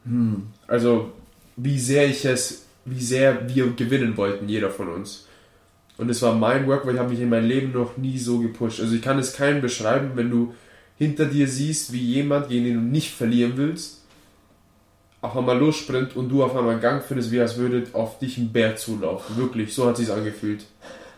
Hm. 0.05 0.49
Also, 0.67 1.13
wie 1.57 1.79
sehr 1.79 2.07
ich 2.07 2.25
es, 2.27 2.67
wie 2.85 3.03
sehr 3.03 3.49
wir 3.49 3.71
gewinnen 3.73 4.17
wollten, 4.17 4.49
jeder 4.49 4.71
von 4.71 4.89
uns. 4.89 5.27
Und 5.97 6.11
es 6.11 6.21
war 6.21 6.35
mein 6.35 6.67
Work, 6.67 6.87
weil 6.87 6.95
ich 6.95 7.01
habe 7.01 7.11
mich 7.11 7.21
in 7.21 7.29
meinem 7.31 7.49
Leben 7.49 7.73
noch 7.73 7.97
nie 7.97 8.19
so 8.19 8.39
gepusht. 8.39 8.81
Also 8.81 8.95
ich 8.95 9.03
kann 9.03 9.19
es 9.19 9.35
keinem 9.35 9.63
beschreiben, 9.63 10.13
wenn 10.15 10.31
du 10.31 10.55
hinter 10.99 11.27
dir 11.27 11.49
siehst, 11.49 11.93
wie 11.93 12.01
jemand, 12.01 12.49
gegen 12.49 12.65
den 12.65 12.75
du 12.75 12.81
nicht 12.81 13.15
verlieren 13.15 13.53
willst, 13.57 14.05
auf 15.21 15.37
einmal 15.37 15.59
lossprint 15.59 16.17
und 16.17 16.29
du 16.29 16.43
auf 16.43 16.57
einmal 16.57 16.73
einen 16.73 16.83
Gang 16.83 17.05
findest, 17.05 17.31
wie 17.31 17.41
als 17.41 17.57
würde 17.57 17.87
auf 17.93 18.19
dich 18.19 18.37
ein 18.39 18.53
Bär 18.53 18.77
zulaufen. 18.77 19.37
Wirklich, 19.37 19.75
so 19.75 19.87
hat 19.87 19.97
sich's 19.97 20.11
angefühlt. 20.11 20.65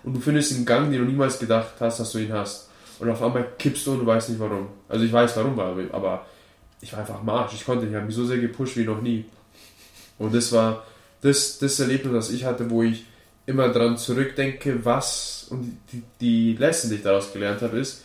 Und 0.05 0.15
du 0.15 0.21
findest 0.21 0.55
einen 0.55 0.67
Gang, 0.67 0.91
den 0.91 1.01
du 1.01 1.07
niemals 1.07 1.39
gedacht 1.39 1.75
hast, 1.81 2.01
dass 2.01 2.13
du 2.13 2.19
ihn 2.19 2.33
hast. 2.33 2.69
Und 2.99 3.11
auf 3.11 3.23
einmal 3.23 3.49
kippst 3.59 3.87
du 3.87 3.93
und 3.93 4.01
du 4.01 4.07
weißt 4.07 4.29
nicht 4.31 4.39
warum. 4.39 4.69
Also 4.89 5.05
ich 5.05 5.13
weiß 5.13 5.37
warum, 5.37 5.59
aber 5.59 6.27
ich 6.81 6.93
war 6.93 7.01
einfach 7.01 7.21
am 7.21 7.29
Arsch. 7.29 7.55
Ich 7.55 7.65
konnte 7.65 7.85
nicht. 7.85 7.91
Ich 7.91 7.97
habe 7.97 8.07
mich 8.07 8.15
so 8.15 8.25
sehr 8.25 8.39
gepusht 8.39 8.77
wie 8.77 8.85
noch 8.85 9.01
nie. 9.01 9.25
Und 10.19 10.35
das 10.35 10.53
war 10.53 10.85
das, 11.23 11.59
das 11.59 11.81
Erlebnis, 11.81 12.13
das 12.13 12.31
ich 12.31 12.45
hatte, 12.45 12.71
wo 12.71 12.83
ich 12.83 13.07
immer 13.47 13.71
dran 13.71 13.97
zurückdenke, 13.97 14.85
was 14.85 15.47
und 15.51 15.79
die, 15.93 16.03
die 16.21 16.57
Lesson, 16.57 16.91
die 16.91 16.97
ich 16.97 17.03
daraus 17.03 17.33
gelernt 17.33 17.63
habe, 17.63 17.79
ist, 17.79 18.05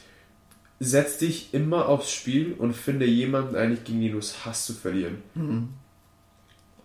setz 0.79 1.18
dich 1.18 1.53
immer 1.53 1.88
aufs 1.88 2.12
Spiel 2.12 2.56
und 2.58 2.74
finde 2.74 3.06
jemanden 3.06 3.56
eigentlich, 3.56 3.84
gegen 3.84 4.01
den 4.01 4.13
du 4.13 4.18
es 4.18 4.46
hast 4.46 4.65
zu 4.65 4.74
verlieren. 4.74 5.22
Mhm. 5.36 5.70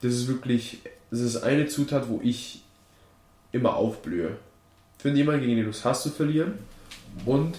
Das 0.02 0.12
ist 0.12 0.28
wirklich, 0.28 0.80
das 1.10 1.20
ist 1.20 1.36
eine 1.42 1.66
Zutat, 1.66 2.08
wo 2.08 2.20
ich 2.22 2.62
immer 3.52 3.76
aufblühe. 3.76 4.36
Finde 5.04 5.18
jemanden, 5.18 5.42
gegen 5.42 5.56
den 5.56 5.64
du 5.66 5.70
es 5.70 5.84
hast 5.84 6.04
zu 6.04 6.08
verlieren 6.08 6.54
und 7.26 7.56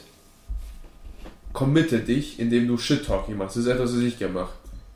committe 1.53 1.99
dich, 1.99 2.39
indem 2.39 2.67
du 2.67 2.75
Shit-Talking 2.75 3.37
machst. 3.37 3.55
Das 3.55 3.65
ist 3.65 3.69
etwas, 3.71 3.93
was 3.93 3.99
ich 4.01 4.17
gemacht 4.17 4.55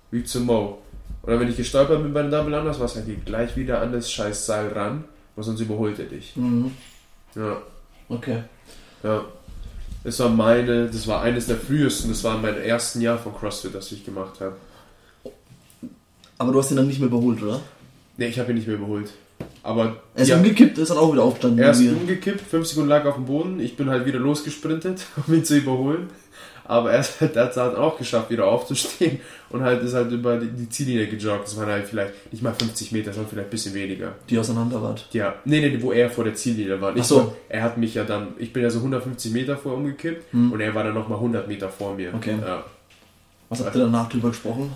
Wie 0.10 0.24
zu 0.24 0.40
Mo. 0.42 0.82
Oder 1.22 1.40
wenn 1.40 1.48
ich 1.48 1.58
gestolpert 1.58 2.02
bin 2.02 2.12
bei 2.12 2.24
den 2.24 2.32
Double 2.32 2.56
Unders, 2.56 2.80
was 2.80 2.96
halt 2.96 3.06
geht 3.06 3.24
gleich 3.24 3.56
wieder 3.56 3.82
an 3.82 3.92
das 3.92 4.12
scheiß 4.12 4.48
Seil 4.48 4.70
ran, 4.70 5.04
weil 5.36 5.44
sonst 5.44 5.62
überholt 5.62 6.00
er 6.00 6.06
dich. 6.06 6.36
Mhm. 6.38 6.72
Ja, 7.36 7.62
Okay. 8.10 8.42
ja. 9.04 9.26
Das 10.04 10.18
war 10.18 10.30
meine, 10.30 10.88
das 10.88 11.06
war 11.06 11.22
eines 11.22 11.46
der 11.46 11.58
frühesten, 11.58 12.10
das 12.10 12.24
war 12.24 12.38
in 12.38 12.42
meinem 12.42 12.64
ersten 12.64 13.00
Jahr 13.00 13.20
von 13.20 13.36
CrossFit, 13.36 13.76
das 13.76 13.92
ich 13.92 14.04
gemacht 14.04 14.42
habe. 14.42 14.56
Aber 16.40 16.52
du 16.52 16.58
hast 16.58 16.72
ihn 16.72 16.78
dann 16.78 16.88
nicht 16.88 16.98
mehr 17.00 17.10
überholt, 17.10 17.44
oder? 17.44 17.62
Ne, 18.18 18.26
ich 18.28 18.40
habe 18.40 18.52
ihn 18.52 18.56
nicht 18.56 18.66
mehr 18.66 18.78
überholt. 18.78 19.12
Aber 19.64 19.98
Er 20.16 20.24
ist 20.24 20.30
ja, 20.30 20.38
umgekippt, 20.38 20.78
ist 20.78 20.90
dann 20.90 20.98
auch 20.98 21.12
wieder 21.12 21.24
aufgestanden. 21.24 21.60
er 21.60 21.72
ist 21.72 21.82
irgendwie. 21.82 22.02
umgekippt, 22.02 22.42
5 22.42 22.66
Sekunden 22.66 22.90
lag 22.90 23.06
auf 23.06 23.16
dem 23.16 23.26
Boden, 23.26 23.60
ich 23.60 23.76
bin 23.76 23.90
halt 23.90 24.06
wieder 24.06 24.20
losgesprintet, 24.20 25.06
um 25.28 25.34
ihn 25.34 25.46
zu 25.46 25.58
überholen. 25.58 26.10
Aber 26.66 26.92
er, 26.92 27.02
halt, 27.02 27.36
hat 27.36 27.52
es 27.52 27.58
halt 27.58 27.76
auch 27.76 27.98
geschafft, 27.98 28.30
wieder 28.30 28.46
aufzustehen 28.46 29.20
und 29.50 29.64
halt 29.64 29.82
ist 29.82 29.96
halt 29.96 30.12
über 30.12 30.38
die, 30.38 30.50
die 30.50 30.70
Ziellinie 30.70 31.08
gejoggt. 31.08 31.48
Das 31.48 31.58
waren 31.58 31.68
halt 31.68 31.88
vielleicht 31.88 32.32
nicht 32.32 32.44
mal 32.44 32.54
50 32.54 32.92
Meter, 32.92 33.12
sondern 33.12 33.32
vielleicht 33.32 33.48
ein 33.48 33.52
bisschen 33.52 33.74
weniger. 33.74 34.14
Die 34.30 34.38
auseinander 34.38 34.80
wart. 34.82 35.08
Ja, 35.12 35.34
nee, 35.46 35.62
nee, 35.62 35.82
wo 35.82 35.92
er 35.92 36.12
vor 36.12 36.26
der 36.26 36.36
Ziellinie 36.36 36.80
war. 36.80 36.94
Ach 36.96 37.04
so. 37.04 37.16
so. 37.16 37.36
Er 37.50 37.64
hat 37.64 37.80
mich 37.80 37.96
ja 37.96 38.04
dann, 38.04 38.30
ich 38.38 38.54
bin 38.54 38.62
ja 38.62 38.70
so 38.70 38.78
150 38.78 39.32
Meter 39.32 39.58
vor 39.58 39.74
umgekippt 39.74 40.32
und 40.32 40.60
er 40.60 40.76
war 40.76 40.84
dann 40.84 40.94
nochmal 40.94 41.18
100 41.18 41.48
Meter 41.48 41.70
vor 41.70 41.96
mir. 41.96 42.12
Hm. 42.12 42.20
Okay. 42.20 42.36
Ja. 42.40 42.64
Was 43.50 43.66
habt 43.66 43.76
ihr 43.76 43.82
danach 43.86 44.08
drüber 44.08 44.30
gesprochen? 44.30 44.72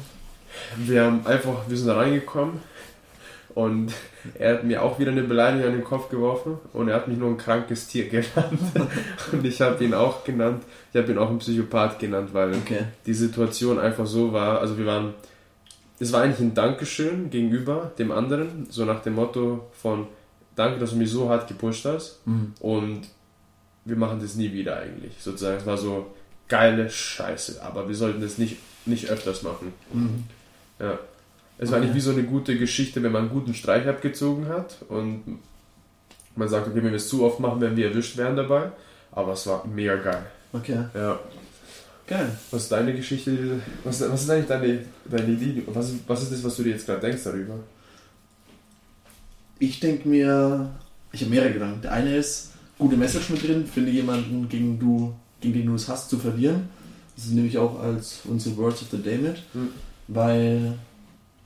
Wir 0.77 1.03
haben 1.03 1.25
einfach, 1.27 1.67
wir 1.67 1.77
sind 1.77 1.87
da 1.87 1.95
reingekommen 1.95 2.59
und 3.55 3.93
er 4.39 4.55
hat 4.55 4.63
mir 4.63 4.81
auch 4.81 4.99
wieder 4.99 5.11
eine 5.11 5.23
Beleidigung 5.23 5.67
an 5.67 5.73
den 5.73 5.83
Kopf 5.83 6.09
geworfen 6.09 6.57
und 6.73 6.87
er 6.89 6.95
hat 6.95 7.07
mich 7.07 7.17
nur 7.17 7.29
ein 7.29 7.37
krankes 7.37 7.87
Tier 7.87 8.09
genannt. 8.09 8.59
und 9.31 9.45
ich 9.45 9.61
habe 9.61 9.83
ihn 9.83 9.93
auch 9.93 10.23
genannt, 10.23 10.63
ich 10.91 10.99
habe 11.01 11.11
ihn 11.11 11.17
auch 11.17 11.29
einen 11.29 11.39
Psychopath 11.39 11.99
genannt, 11.99 12.29
weil 12.33 12.53
Okay. 12.55 12.85
die 13.05 13.13
Situation 13.13 13.79
einfach 13.79 14.05
so 14.05 14.33
war. 14.33 14.59
Also 14.59 14.77
wir 14.77 14.85
waren, 14.85 15.13
es 15.99 16.11
war 16.11 16.21
eigentlich 16.21 16.39
ein 16.39 16.53
Dankeschön 16.53 17.29
gegenüber 17.29 17.91
dem 17.97 18.11
anderen, 18.11 18.67
so 18.69 18.85
nach 18.85 19.01
dem 19.03 19.15
Motto 19.15 19.67
von 19.81 20.07
Danke, 20.55 20.79
dass 20.79 20.91
du 20.91 20.97
mich 20.97 21.09
so 21.09 21.29
hart 21.29 21.47
gepusht 21.47 21.85
hast 21.85 22.19
Mhm. 22.25 22.53
und 22.59 23.01
wir 23.85 23.95
machen 23.97 24.19
das 24.21 24.35
nie 24.35 24.53
wieder 24.53 24.77
eigentlich. 24.77 25.13
Sozusagen, 25.19 25.57
es 25.57 25.65
war 25.65 25.77
so 25.77 26.07
geile 26.47 26.89
Scheiße, 26.89 27.61
aber 27.63 27.87
wir 27.87 27.95
sollten 27.95 28.21
das 28.21 28.37
nicht, 28.37 28.57
nicht 28.85 29.09
öfters 29.09 29.43
machen. 29.43 29.73
Mhm. 29.91 30.23
Ja. 30.79 30.99
Es 31.63 31.71
war 31.71 31.77
Okay. 31.79 31.87
eigentlich 31.87 31.95
wie 31.95 32.05
so 32.05 32.11
eine 32.11 32.23
gute 32.23 32.57
Geschichte, 32.57 33.01
wenn 33.03 33.11
man 33.11 33.23
einen 33.23 33.31
guten 33.31 33.53
Streich 33.53 33.87
abgezogen 33.87 34.47
hat 34.49 34.77
und 34.89 35.39
man 36.35 36.49
sagt, 36.49 36.67
okay, 36.67 36.77
wenn 36.77 36.85
wir 36.91 36.93
es 36.93 37.07
zu 37.09 37.23
oft 37.23 37.39
machen, 37.39 37.61
werden 37.61 37.77
wir 37.77 37.87
erwischt 37.89 38.17
werden 38.17 38.35
dabei. 38.35 38.71
Aber 39.11 39.33
es 39.33 39.45
war 39.47 39.65
mega 39.67 39.95
geil. 39.95 40.23
Okay. 40.51 40.77
Ja. 40.93 41.19
Geil. 42.07 42.29
Was 42.51 42.63
ist 42.63 42.71
deine 42.71 42.93
Geschichte? 42.93 43.61
Was, 43.83 44.01
was 44.09 44.23
ist 44.23 44.29
eigentlich 44.29 44.47
deine, 44.47 44.79
deine 45.05 45.33
Linie? 45.33 45.63
Was, 45.67 45.89
ist- 45.89 45.99
was 46.07 46.23
ist 46.23 46.31
das, 46.33 46.43
was 46.43 46.55
du 46.57 46.63
dir 46.63 46.71
jetzt 46.71 46.85
gerade 46.85 46.99
denkst 47.01 47.23
darüber? 47.23 47.55
Ich 49.59 49.79
denke 49.79 50.09
mir, 50.09 50.69
ich 51.11 51.21
habe 51.21 51.31
mehrere 51.31 51.53
Gedanken. 51.53 51.81
Der 51.81 51.91
eine 51.93 52.15
ist, 52.17 52.51
gute 52.77 52.97
Message 52.97 53.29
mit 53.29 53.43
drin, 53.47 53.65
finde 53.65 53.91
jemanden, 53.91 54.49
gegen, 54.49 54.79
du, 54.79 55.13
gegen 55.39 55.53
den 55.53 55.65
du 55.67 55.75
es 55.75 55.87
hast, 55.87 56.09
zu 56.09 56.17
verlieren. 56.17 56.67
Das 57.15 57.27
nehme 57.27 57.47
ich 57.47 57.57
auch 57.57 57.79
als 57.79 58.21
unsere 58.25 58.57
Words 58.57 58.81
of 58.81 58.87
the 58.91 58.97
Day 59.01 59.17
mit. 59.19 59.37
Hm. 59.53 59.69
Weil, 60.07 60.73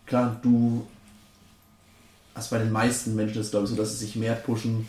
klar, 0.07 0.39
du, 0.41 0.87
also 2.33 2.55
bei 2.55 2.59
den 2.59 2.71
meisten 2.71 3.15
Menschen 3.15 3.39
ist 3.39 3.47
es 3.47 3.51
glaube 3.51 3.65
ich 3.65 3.71
so, 3.71 3.75
dass 3.75 3.91
sie 3.91 4.05
sich 4.05 4.15
mehr 4.15 4.33
pushen, 4.33 4.87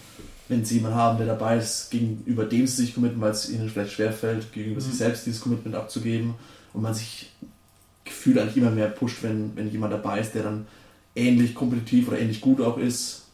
wenn 0.48 0.64
sie 0.64 0.76
jemanden 0.76 0.96
haben, 0.96 1.18
der 1.18 1.26
dabei 1.26 1.58
ist, 1.58 1.90
gegenüber 1.90 2.44
dem 2.44 2.66
sie 2.66 2.84
sich 2.84 2.94
committen, 2.94 3.20
weil 3.20 3.32
es 3.32 3.50
ihnen 3.50 3.68
vielleicht 3.68 3.92
schwerfällt, 3.92 4.52
gegenüber 4.52 4.80
sich 4.80 4.94
selbst 4.94 5.26
dieses 5.26 5.40
Commitment 5.40 5.74
abzugeben 5.74 6.34
und 6.72 6.82
man 6.82 6.94
sich 6.94 7.30
gefühlt 8.04 8.38
eigentlich 8.38 8.56
immer 8.56 8.70
mehr 8.70 8.88
pusht, 8.88 9.22
wenn, 9.22 9.54
wenn 9.56 9.70
jemand 9.70 9.92
dabei 9.92 10.20
ist, 10.20 10.34
der 10.34 10.44
dann 10.44 10.66
ähnlich 11.14 11.54
kompetitiv 11.54 12.08
oder 12.08 12.18
ähnlich 12.18 12.40
gut 12.40 12.60
auch 12.60 12.78
ist, 12.78 13.24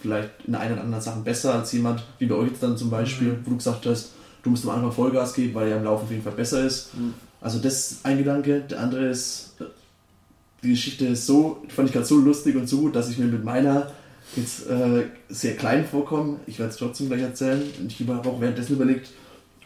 vielleicht 0.00 0.30
in 0.46 0.54
einen 0.54 0.74
oder 0.74 0.82
anderen 0.82 1.02
Sachen 1.02 1.24
besser 1.24 1.54
als 1.54 1.72
jemand, 1.72 2.04
wie 2.18 2.26
bei 2.26 2.34
euch 2.34 2.50
jetzt 2.50 2.62
dann 2.62 2.76
zum 2.76 2.90
Beispiel, 2.90 3.38
wo 3.44 3.50
du 3.50 3.56
gesagt 3.56 3.86
hast, 3.86 4.12
du 4.42 4.50
musst 4.50 4.64
am 4.64 4.70
Anfang 4.70 4.92
Vollgas 4.92 5.34
geben, 5.34 5.54
weil 5.54 5.68
er 5.68 5.78
im 5.78 5.84
Laufen 5.84 6.04
auf 6.04 6.10
jeden 6.10 6.22
Fall 6.22 6.32
besser 6.32 6.64
ist. 6.64 6.94
Mhm. 6.94 7.14
Also 7.40 7.58
das 7.58 7.92
ist 7.92 8.06
ein 8.06 8.18
Gedanke. 8.18 8.60
Der 8.60 8.80
andere 8.80 9.06
ist, 9.06 9.54
die 10.64 10.70
Geschichte 10.70 11.06
ist 11.06 11.26
so, 11.26 11.62
fand 11.68 11.88
ich 11.88 11.92
gerade 11.92 12.06
so 12.06 12.16
lustig 12.16 12.56
und 12.56 12.68
so 12.68 12.78
gut, 12.80 12.96
dass 12.96 13.10
ich 13.10 13.18
mir 13.18 13.26
mit 13.26 13.44
meiner 13.44 13.92
jetzt 14.34 14.66
äh, 14.66 15.04
sehr 15.28 15.56
klein 15.56 15.84
vorkomme. 15.84 16.38
Ich 16.46 16.58
werde 16.58 16.72
es 16.72 16.78
trotzdem 16.78 17.08
gleich 17.08 17.20
erzählen. 17.20 17.62
Und 17.78 17.92
ich 17.92 18.08
habe 18.08 18.28
auch 18.28 18.40
währenddessen 18.40 18.74
überlegt, 18.74 19.10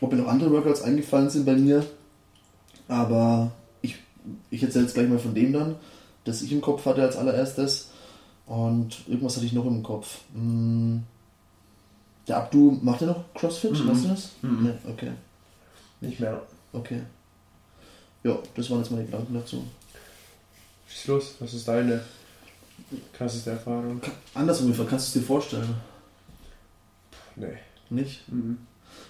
ob 0.01 0.13
mir 0.13 0.19
noch 0.19 0.29
andere 0.29 0.51
Workouts 0.51 0.83
eingefallen 0.83 1.31
sind 1.31 1.47
bei 1.47 1.55
mir. 1.55 1.87
Aber 2.89 3.53
ich, 3.81 3.97
ich 4.51 4.63
erzähle 4.63 4.85
jetzt 4.85 4.95
gleich 4.95 5.09
mal 5.09 5.21
von 5.21 5.35
dem 5.35 5.53
dann, 5.53 5.77
das 6.25 6.43
ich 6.43 6.51
im 6.53 6.61
Kopf 6.61 6.85
hatte 6.85 7.03
als 7.03 7.17
allererstes. 7.17 7.91
Und 8.47 8.97
irgendwas 9.07 9.37
hatte 9.37 9.47
ich 9.47 9.53
noch 9.53 9.67
im 9.67 9.83
Kopf. 9.83 10.19
Hm. 10.35 11.03
Der 12.27 12.39
Abdu, 12.39 12.77
macht 12.83 13.03
er 13.03 13.09
noch 13.09 13.35
CrossFit? 13.35 13.73
Mhm. 13.73 13.89
Weißt 13.89 14.05
du 14.05 14.09
das? 14.09 14.31
Mhm. 14.43 14.63
Nee, 14.65 14.91
okay. 14.91 15.13
Nicht 16.01 16.19
mehr. 16.19 16.43
Okay. 16.73 17.03
Ja, 18.25 18.37
das 18.57 18.69
waren 18.69 18.81
jetzt 18.81 18.91
meine 18.91 19.05
Gedanken 19.05 19.35
dazu. 19.35 19.63
Schieß 20.89 21.07
los, 21.09 21.35
was 21.41 21.55
ist 21.55 21.69
deine 21.69 22.03
krasseste 23.13 23.51
Erfahrung? 23.51 24.01
Anders 24.35 24.61
ungefähr, 24.61 24.87
kannst 24.87 25.15
du 25.15 25.19
es 25.19 25.23
dir 25.23 25.27
vorstellen? 25.27 25.75
Nee. 27.37 27.59
Nicht? 27.91 28.29
Mhm. 28.29 28.59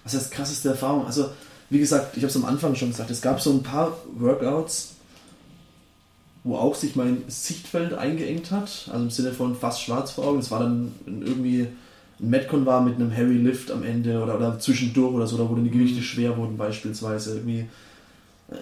Was 0.04 0.14
heißt 0.14 0.30
krasseste 0.30 0.70
Erfahrung? 0.70 1.06
Also, 1.06 1.30
wie 1.70 1.78
gesagt, 1.78 2.16
ich 2.16 2.22
habe 2.22 2.30
es 2.30 2.36
am 2.36 2.44
Anfang 2.44 2.74
schon 2.74 2.90
gesagt, 2.90 3.10
es 3.10 3.20
gab 3.20 3.40
so 3.40 3.50
ein 3.50 3.62
paar 3.62 3.96
Workouts, 4.16 4.94
wo 6.44 6.56
auch 6.56 6.74
sich 6.74 6.96
mein 6.96 7.24
Sichtfeld 7.28 7.92
eingeengt 7.94 8.50
hat, 8.50 8.88
also 8.90 9.04
im 9.04 9.10
Sinne 9.10 9.32
von 9.32 9.54
fast 9.56 9.82
schwarz 9.82 10.12
vor 10.12 10.26
Augen. 10.26 10.38
Es 10.38 10.50
war 10.50 10.60
dann 10.60 10.94
irgendwie 11.06 11.68
ein 12.20 12.30
Metcon 12.30 12.66
war 12.66 12.80
mit 12.80 12.96
einem 12.96 13.10
Heavy 13.10 13.34
Lift 13.34 13.70
am 13.70 13.82
Ende 13.82 14.22
oder, 14.22 14.36
oder 14.36 14.58
zwischendurch 14.58 15.14
oder 15.14 15.26
so, 15.26 15.36
da 15.36 15.48
wo 15.48 15.54
dann 15.54 15.64
die 15.64 15.70
Gewichte 15.70 16.02
schwer 16.02 16.36
wurden 16.36 16.56
beispielsweise. 16.56 17.34
Irgendwie 17.36 17.66
äh, 18.50 18.54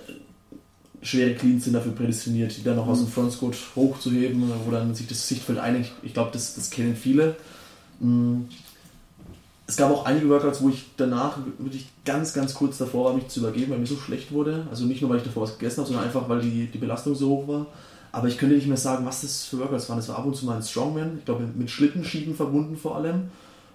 schwere 1.02 1.34
Cleans 1.34 1.64
sind 1.64 1.74
dafür 1.74 1.92
prädestiniert, 1.92 2.56
die 2.56 2.62
dann 2.62 2.76
noch 2.76 2.86
aus 2.86 2.98
dem 2.98 3.08
Front 3.08 3.32
Squat 3.32 3.56
hochzuheben, 3.74 4.50
wo 4.64 4.70
dann 4.70 4.94
sich 4.94 5.06
das 5.06 5.26
Sichtfeld 5.28 5.58
einigt. 5.58 5.92
Ich 6.02 6.14
glaube, 6.14 6.30
das, 6.32 6.54
das 6.54 6.70
kennen 6.70 6.96
viele. 6.96 7.36
Mm. 8.00 8.42
Es 9.68 9.76
gab 9.76 9.90
auch 9.90 10.04
einige 10.04 10.28
Workouts, 10.28 10.62
wo 10.62 10.68
ich 10.68 10.84
danach 10.96 11.38
wirklich 11.58 11.88
ganz, 12.04 12.32
ganz 12.32 12.54
kurz 12.54 12.78
davor 12.78 13.06
war, 13.06 13.14
mich 13.14 13.26
zu 13.26 13.40
übergeben, 13.40 13.72
weil 13.72 13.80
mir 13.80 13.86
so 13.86 13.96
schlecht 13.96 14.30
wurde. 14.30 14.64
Also 14.70 14.84
nicht 14.84 15.00
nur, 15.00 15.10
weil 15.10 15.16
ich 15.16 15.24
davor 15.24 15.42
was 15.42 15.58
gegessen 15.58 15.78
habe, 15.78 15.88
sondern 15.88 16.04
einfach, 16.04 16.28
weil 16.28 16.40
die, 16.40 16.66
die 16.66 16.78
Belastung 16.78 17.16
so 17.16 17.30
hoch 17.30 17.48
war. 17.48 17.66
Aber 18.12 18.28
ich 18.28 18.38
könnte 18.38 18.54
nicht 18.54 18.68
mehr 18.68 18.76
sagen, 18.76 19.04
was 19.04 19.22
das 19.22 19.44
für 19.44 19.58
Workouts 19.58 19.88
waren. 19.88 19.98
Das 19.98 20.08
war 20.08 20.18
ab 20.18 20.24
und 20.24 20.36
zu 20.36 20.46
mal 20.46 20.56
ein 20.56 20.62
Strongman, 20.62 21.18
ich 21.18 21.24
glaube 21.24 21.48
mit 21.52 21.68
Schlittenschieben 21.68 22.36
verbunden 22.36 22.76
vor 22.76 22.96
allem. 22.96 23.28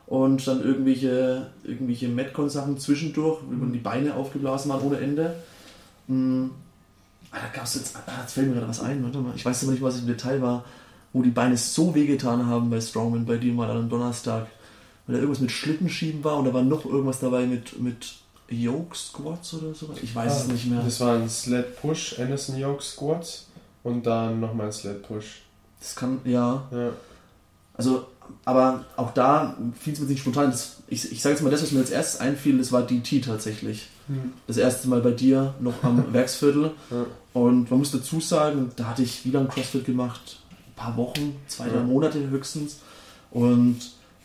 Und 0.07 0.47
dann 0.47 0.63
irgendwelche, 0.63 1.47
irgendwelche 1.63 2.07
Metcon-Sachen 2.07 2.77
zwischendurch, 2.77 3.39
wo 3.49 3.65
die 3.65 3.79
Beine 3.79 4.15
aufgeblasen 4.15 4.71
waren 4.71 4.81
ohne 4.81 4.97
Ende. 4.97 5.35
Ah, 7.31 7.37
da 7.41 7.47
gab 7.55 7.63
es 7.65 7.75
jetzt, 7.75 7.95
ah, 7.95 8.21
jetzt 8.21 8.33
fällt 8.33 8.47
mir 8.47 8.55
gerade 8.55 8.67
was 8.67 8.81
ein, 8.81 9.03
warte 9.03 9.19
mal. 9.19 9.33
Ich 9.35 9.45
weiß 9.45 9.63
aber 9.63 9.71
nicht, 9.71 9.81
was 9.81 9.99
im 9.99 10.07
Detail 10.07 10.41
war, 10.41 10.65
wo 11.13 11.21
die 11.21 11.29
Beine 11.29 11.55
so 11.57 11.95
wehgetan 11.95 12.45
haben 12.45 12.69
bei 12.69 12.81
Strongman, 12.81 13.25
bei 13.25 13.37
dir 13.37 13.53
mal 13.53 13.69
an 13.69 13.77
einem 13.77 13.89
Donnerstag. 13.89 14.47
Weil 15.07 15.15
da 15.15 15.21
irgendwas 15.21 15.41
mit 15.41 15.51
Schlittenschieben 15.51 16.23
war 16.23 16.37
und 16.37 16.45
da 16.45 16.53
war 16.53 16.61
noch 16.61 16.85
irgendwas 16.85 17.19
dabei 17.19 17.45
mit, 17.45 17.79
mit 17.81 18.13
Yoke 18.49 18.95
Squats 18.95 19.53
oder 19.55 19.73
so. 19.73 19.89
Ich 20.01 20.13
weiß 20.13 20.41
es 20.43 20.47
nicht 20.47 20.67
mehr. 20.69 20.79
Ah, 20.79 20.83
Das 20.85 20.99
war 20.99 21.15
ein 21.15 21.29
Sled 21.29 21.79
Push, 21.81 22.19
Anderson 22.19 22.57
Yoke 22.57 22.83
Squats 22.83 23.47
und 23.83 24.05
dann 24.05 24.39
nochmal 24.39 24.67
ein 24.67 24.71
Sled 24.73 25.01
Push. 25.07 25.41
Das 25.79 25.95
kann, 25.95 26.19
ja. 26.25 26.67
Ja. 26.71 26.89
Also, 27.73 28.05
aber 28.45 28.85
auch 28.97 29.13
da 29.13 29.55
fiel 29.79 29.93
es 29.93 29.99
mir 29.99 30.07
nicht 30.07 30.21
spontan. 30.21 30.51
Das, 30.51 30.77
ich 30.87 31.11
ich 31.11 31.21
sage 31.21 31.35
jetzt 31.35 31.41
mal, 31.43 31.49
das, 31.49 31.61
was 31.61 31.71
mir 31.71 31.79
als 31.79 31.89
erstes 31.89 32.19
einfiel, 32.19 32.57
das 32.57 32.71
war 32.71 32.83
DT 32.83 33.23
tatsächlich. 33.25 33.87
Hm. 34.07 34.33
Das 34.47 34.57
erste 34.57 34.87
Mal 34.89 35.01
bei 35.01 35.11
dir, 35.11 35.53
noch 35.59 35.83
am 35.83 36.03
Werksviertel. 36.13 36.71
Ja. 36.89 37.05
Und 37.33 37.69
man 37.69 37.79
muss 37.79 37.91
dazu 37.91 38.19
sagen, 38.19 38.71
da 38.75 38.85
hatte 38.85 39.03
ich 39.03 39.23
wie 39.25 39.31
lange 39.31 39.47
CrossFit 39.47 39.85
gemacht? 39.85 40.39
Ein 40.51 40.75
paar 40.75 40.97
Wochen, 40.97 41.35
zwei, 41.47 41.67
drei 41.69 41.75
Ja. 41.77 41.83
Monate 41.83 42.29
höchstens. 42.29 42.79
Und 43.31 43.77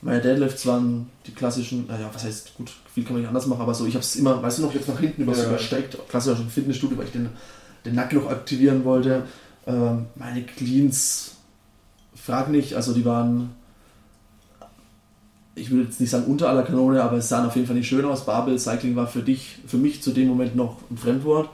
meine 0.03 0.21
Deadlifts 0.21 0.67
waren 0.67 1.09
die 1.27 1.33
klassischen, 1.33 1.87
naja, 1.87 2.11
was 2.13 2.25
heißt, 2.25 2.55
gut, 2.57 2.71
viel 2.93 3.05
kann 3.05 3.13
man 3.15 3.23
nicht 3.23 3.29
anders 3.29 3.47
machen, 3.47 3.61
aber 3.63 3.75
so, 3.75 3.87
ich 3.87 3.95
habe 3.95 4.03
es 4.05 4.17
immer, 4.17 4.43
weißt 4.43 4.59
du 4.59 4.63
noch, 4.63 4.75
jetzt 4.75 4.89
nach 4.89 4.99
hinten 5.01 5.23
über 5.23 5.35
Ja. 5.37 5.45
übersteckt. 5.47 5.97
Klassisch 6.09 6.39
im 6.39 6.49
Fitnessstudio, 6.49 6.99
weil 6.99 7.07
ich 7.07 7.13
den, 7.13 7.29
den 7.85 7.95
Nacken 7.95 8.19
noch 8.19 8.31
aktivieren 8.31 8.85
wollte. 8.85 9.23
Ähm, 9.67 10.07
meine 10.17 10.43
Cleans, 10.45 11.33
frag 12.15 12.51
nicht, 12.51 12.75
also 12.75 12.93
die 12.93 13.05
waren, 13.05 13.51
ich 15.57 15.71
will 15.73 15.83
jetzt 15.85 16.01
nicht 16.01 16.11
sagen 16.11 16.27
unter 16.27 16.49
aller 16.49 16.63
Kanone, 16.63 17.03
aber 17.03 17.17
es 17.17 17.29
sahen 17.29 17.47
auf 17.47 17.57
jeden 17.57 17.67
Fall 17.67 17.75
nicht 17.77 17.89
schön 17.89 18.05
aus. 18.05 18.25
Barbell 18.25 18.59
Cycling 18.59 18.95
war 18.95 19.09
für 19.09 19.23
dich, 19.23 19.57
für 19.67 19.79
mich 19.79 20.03
zu 20.03 20.13
dem 20.13 20.29
Moment 20.29 20.55
noch 20.55 20.77
ein 20.91 20.97
Fremdwort. 20.97 21.49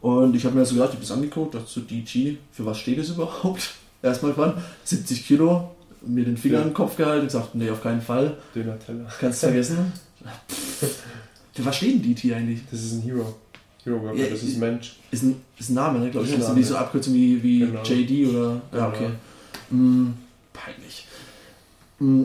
Und 0.00 0.36
ich 0.36 0.44
habe 0.44 0.56
mir 0.56 0.64
so 0.64 0.74
gedacht, 0.74 0.90
ich 0.90 0.96
habe 0.96 1.06
das 1.06 1.10
angeguckt, 1.10 1.54
dachte 1.54 1.66
so 1.66 1.80
DG, 1.80 2.36
für 2.52 2.64
was 2.64 2.78
steht 2.78 2.98
es 2.98 3.10
überhaupt? 3.10 3.70
Erstmal 4.02 4.36
wann? 4.36 4.54
70 4.84 5.26
Kilo, 5.26 5.70
mir 6.06 6.24
den 6.24 6.36
Finger 6.36 6.56
Ja. 6.58 6.62
in 6.62 6.68
den 6.68 6.74
Kopf 6.74 6.96
gehalten, 6.96 7.26
gesagt, 7.26 7.54
nee, 7.56 7.68
auf 7.68 7.82
keinen 7.82 8.00
Fall, 8.00 8.36
Döner 8.54 8.78
Teller. 8.78 9.06
kannst 9.18 9.40
vergessen. 9.40 9.92
für 11.54 11.64
was 11.64 11.76
steht 11.76 11.94
denn 11.94 12.14
DT 12.14 12.32
eigentlich? 12.34 12.60
Das 12.70 12.80
ist 12.82 12.92
ein 12.92 13.02
Hero. 13.02 13.34
Hero 13.84 14.00
Worker, 14.02 14.16
Ja, 14.18 14.26
das 14.28 14.42
ist 14.42 14.54
ein 14.56 14.60
Mensch. 14.60 14.96
Ist 15.10 15.22
ein, 15.24 15.36
ist 15.58 15.70
ein 15.70 15.74
Name, 15.74 15.98
ne, 15.98 16.10
glaube 16.10 16.26
ich. 16.26 16.36
Das 16.36 16.48
ist 16.48 16.54
nicht 16.54 16.68
so. 16.68 16.76
Abkürzung 16.76 17.14
wie, 17.14 17.42
wie 17.42 17.58
Genau. 17.60 17.82
JD 17.82 18.28
oder. 18.28 18.60
Ja, 18.72 18.86
Genau. 18.86 18.88
okay. 18.88 19.08
Mm, 19.70 20.08
peinlich. 20.52 21.06
Mm, 21.98 22.24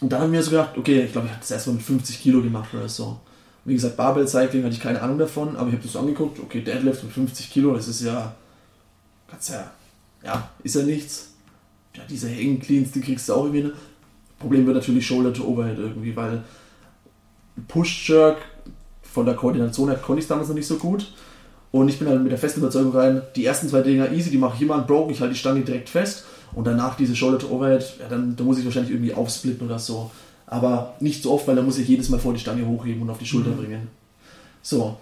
und 0.00 0.10
dann 0.10 0.20
haben 0.20 0.32
wir 0.32 0.42
so 0.42 0.50
gedacht, 0.50 0.76
okay, 0.76 1.02
ich 1.02 1.12
glaube, 1.12 1.26
ich 1.26 1.32
habe 1.32 1.40
das 1.40 1.50
erstmal 1.50 1.76
mit 1.76 1.84
50 1.84 2.20
Kilo 2.20 2.42
gemacht 2.42 2.68
oder 2.74 2.88
so. 2.88 3.18
Wie 3.64 3.74
gesagt, 3.74 3.96
Barbell 3.96 4.28
Cycling 4.28 4.62
hatte 4.64 4.74
ich 4.74 4.80
keine 4.80 5.00
Ahnung 5.02 5.18
davon, 5.18 5.56
aber 5.56 5.68
ich 5.68 5.74
habe 5.74 5.82
das 5.82 5.92
so 5.92 5.98
angeguckt, 5.98 6.38
okay, 6.38 6.60
Deadlift 6.60 7.02
mit 7.02 7.12
50 7.12 7.50
Kilo, 7.50 7.74
das 7.74 7.88
ist 7.88 8.02
ja. 8.02 8.34
Ganz 9.30 9.48
ja. 9.48 9.70
Ja, 10.24 10.50
ist 10.62 10.76
ja 10.76 10.82
nichts. 10.82 11.32
Ja, 11.94 12.02
diese 12.08 12.28
Hang 12.28 12.60
Cleans, 12.60 12.92
die 12.92 13.00
kriegst 13.00 13.28
du 13.28 13.34
auch 13.34 13.44
irgendwie. 13.44 13.64
Ne? 13.64 13.72
Problem 14.38 14.66
wird 14.66 14.76
natürlich 14.76 15.06
Shoulder 15.06 15.32
to 15.32 15.44
Overhead 15.44 15.78
irgendwie, 15.78 16.14
weil 16.14 16.44
Push 17.68 18.10
Jerk 18.10 18.38
von 19.02 19.24
der 19.24 19.34
Koordination 19.34 19.88
her 19.88 19.98
konnte 19.98 20.20
ich 20.20 20.28
damals 20.28 20.48
noch 20.48 20.54
nicht 20.54 20.66
so 20.66 20.76
gut. 20.76 21.12
Und 21.72 21.88
ich 21.88 21.98
bin 21.98 22.08
dann 22.08 22.22
mit 22.22 22.32
der 22.32 22.38
festen 22.38 22.60
Überzeugung 22.60 22.92
rein, 22.92 23.22
die 23.34 23.44
ersten 23.44 23.68
zwei 23.68 23.82
Dinger 23.82 24.12
easy, 24.12 24.30
die 24.30 24.38
mache 24.38 24.56
ich 24.56 24.62
immer 24.62 24.76
unbroken, 24.76 25.12
ich 25.12 25.20
halte 25.20 25.34
die 25.34 25.38
Stange 25.38 25.62
direkt 25.62 25.88
fest. 25.88 26.24
Und 26.54 26.66
danach 26.66 26.96
diese 26.96 27.14
Shoulder 27.14 27.38
to 27.38 27.48
Overhead, 27.48 27.84
ja, 28.00 28.08
dann 28.08 28.36
da 28.36 28.44
muss 28.44 28.58
ich 28.58 28.64
wahrscheinlich 28.64 28.92
irgendwie 28.92 29.14
aufsplitten 29.14 29.66
oder 29.66 29.78
so. 29.78 30.10
Aber 30.46 30.94
nicht 31.00 31.22
so 31.22 31.32
oft, 31.32 31.46
weil 31.48 31.56
da 31.56 31.62
muss 31.62 31.78
ich 31.78 31.88
jedes 31.88 32.08
Mal 32.08 32.20
vor 32.20 32.32
die 32.32 32.38
Stange 32.38 32.66
hochheben 32.66 33.02
und 33.02 33.10
auf 33.10 33.18
die 33.18 33.26
Schulter 33.26 33.50
mhm. 33.50 33.56
bringen. 33.56 33.88
So. 34.62 34.98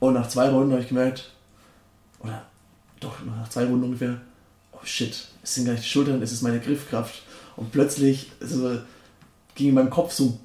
Und 0.00 0.14
nach 0.14 0.28
zwei 0.28 0.48
Runden 0.48 0.72
habe 0.72 0.82
ich 0.82 0.88
gemerkt, 0.88 1.30
oder 2.20 2.42
doch, 2.98 3.14
nach 3.24 3.48
zwei 3.48 3.64
Runden 3.64 3.84
ungefähr, 3.84 4.20
oh 4.72 4.84
shit, 4.84 5.28
es 5.42 5.54
sind 5.54 5.64
gar 5.64 5.72
nicht 5.72 5.84
die 5.84 5.88
Schultern, 5.88 6.22
es 6.22 6.32
ist 6.32 6.42
meine 6.42 6.60
Griffkraft. 6.60 7.22
Und 7.56 7.72
plötzlich 7.72 8.30
also, 8.40 8.78
ging 9.54 9.68
in 9.68 9.74
meinem 9.74 9.90
Kopf 9.90 10.12
so, 10.12 10.38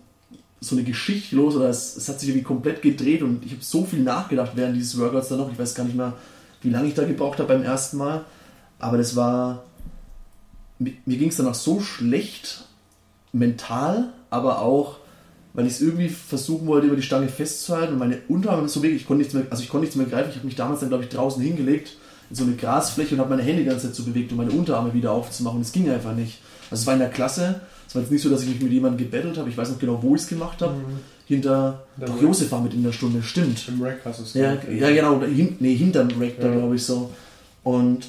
so 0.60 0.76
eine 0.76 0.84
Geschichte 0.84 1.36
los, 1.36 1.56
oder 1.56 1.70
es, 1.70 1.96
es 1.96 2.10
hat 2.10 2.20
sich 2.20 2.30
irgendwie 2.30 2.46
komplett 2.46 2.82
gedreht 2.82 3.22
und 3.22 3.46
ich 3.46 3.52
habe 3.52 3.64
so 3.64 3.86
viel 3.86 4.02
nachgedacht 4.02 4.52
während 4.56 4.76
dieses 4.76 5.00
Workouts 5.00 5.30
dann 5.30 5.40
noch. 5.40 5.52
Ich 5.52 5.60
weiß 5.60 5.76
gar 5.76 5.84
nicht 5.86 5.96
mehr, 5.96 6.14
wie 6.62 6.70
lange 6.70 6.88
ich 6.88 6.94
da 6.94 7.04
gebraucht 7.04 7.40
habe 7.40 7.54
beim 7.54 7.64
ersten 7.64 7.98
Mal. 7.98 8.26
Aber 8.86 8.98
das 8.98 9.16
war. 9.16 9.64
Mir, 10.78 10.94
mir 11.06 11.18
ging 11.18 11.30
es 11.30 11.38
danach 11.38 11.56
so 11.56 11.80
schlecht, 11.80 12.66
mental, 13.32 14.10
aber 14.30 14.60
auch, 14.62 14.98
weil 15.54 15.66
ich 15.66 15.74
es 15.74 15.82
irgendwie 15.82 16.10
versuchen 16.10 16.68
wollte, 16.68 16.88
über 16.88 16.98
die 16.98 17.02
Stange 17.02 17.30
festzuhalten 17.30 17.94
und 17.94 18.00
meine 18.00 18.20
Unterarme 18.28 18.68
so 18.68 18.84
weg, 18.84 18.94
ich 18.94 19.08
konnte 19.08 19.20
nichts 19.20 19.34
mehr, 19.34 19.46
also 19.50 19.64
ich 19.64 19.70
konnte 19.70 19.86
nichts 19.86 19.96
mehr 19.96 20.06
greifen. 20.06 20.30
Ich 20.30 20.36
habe 20.36 20.46
mich 20.46 20.56
damals 20.56 20.82
dann, 20.82 20.90
glaube 20.90 21.06
ich, 21.06 21.10
draußen 21.10 21.42
hingelegt 21.42 21.98
in 22.30 22.36
so 22.36 22.44
eine 22.44 22.56
Grasfläche 22.56 23.16
und 23.16 23.22
habe 23.22 23.30
meine 23.30 23.42
Hände 23.42 23.64
die 23.64 23.70
ganze 23.70 23.88
Zeit 23.88 23.96
so 23.96 24.04
bewegt, 24.04 24.32
um 24.32 24.38
meine 24.38 24.52
Unterarme 24.52 24.94
wieder 24.94 25.12
aufzumachen. 25.12 25.58
Und 25.58 25.66
es 25.66 25.72
ging 25.72 25.90
einfach 25.90 26.14
nicht. 26.14 26.40
Also 26.70 26.82
es 26.82 26.88
war 26.88 26.94
in 26.94 27.00
der 27.00 27.10
Klasse. 27.10 27.62
Es 27.88 27.96
war 27.96 28.02
jetzt 28.02 28.12
nicht 28.12 28.22
so, 28.22 28.30
dass 28.30 28.44
ich 28.44 28.50
mich 28.50 28.62
mit 28.62 28.72
jemandem 28.72 29.06
gebettelt 29.06 29.38
habe. 29.38 29.50
Ich 29.50 29.58
weiß 29.58 29.72
noch 29.72 29.80
genau, 29.80 30.02
wo 30.04 30.16
ich 30.16 30.22
es 30.22 30.28
gemacht 30.28 30.62
habe. 30.62 30.74
Mhm. 30.74 31.00
Hinter. 31.28 31.86
Doch, 31.98 32.22
Josef 32.22 32.52
war 32.52 32.62
mit 32.62 32.74
in 32.74 32.84
der 32.84 32.92
Stunde, 32.92 33.24
stimmt. 33.24 33.68
Im 33.68 33.82
Rack 33.82 34.00
hast 34.06 34.20
du 34.20 34.24
es 34.24 34.34
ja, 34.36 34.58
ja, 34.70 34.92
genau. 34.92 35.22
Hin, 35.22 35.56
nee, 35.60 35.74
hinterm 35.74 36.10
Rack 36.20 36.34
ja. 36.38 36.48
da, 36.48 36.54
glaube 36.54 36.76
ich 36.76 36.84
so. 36.84 37.10
Und 37.64 38.06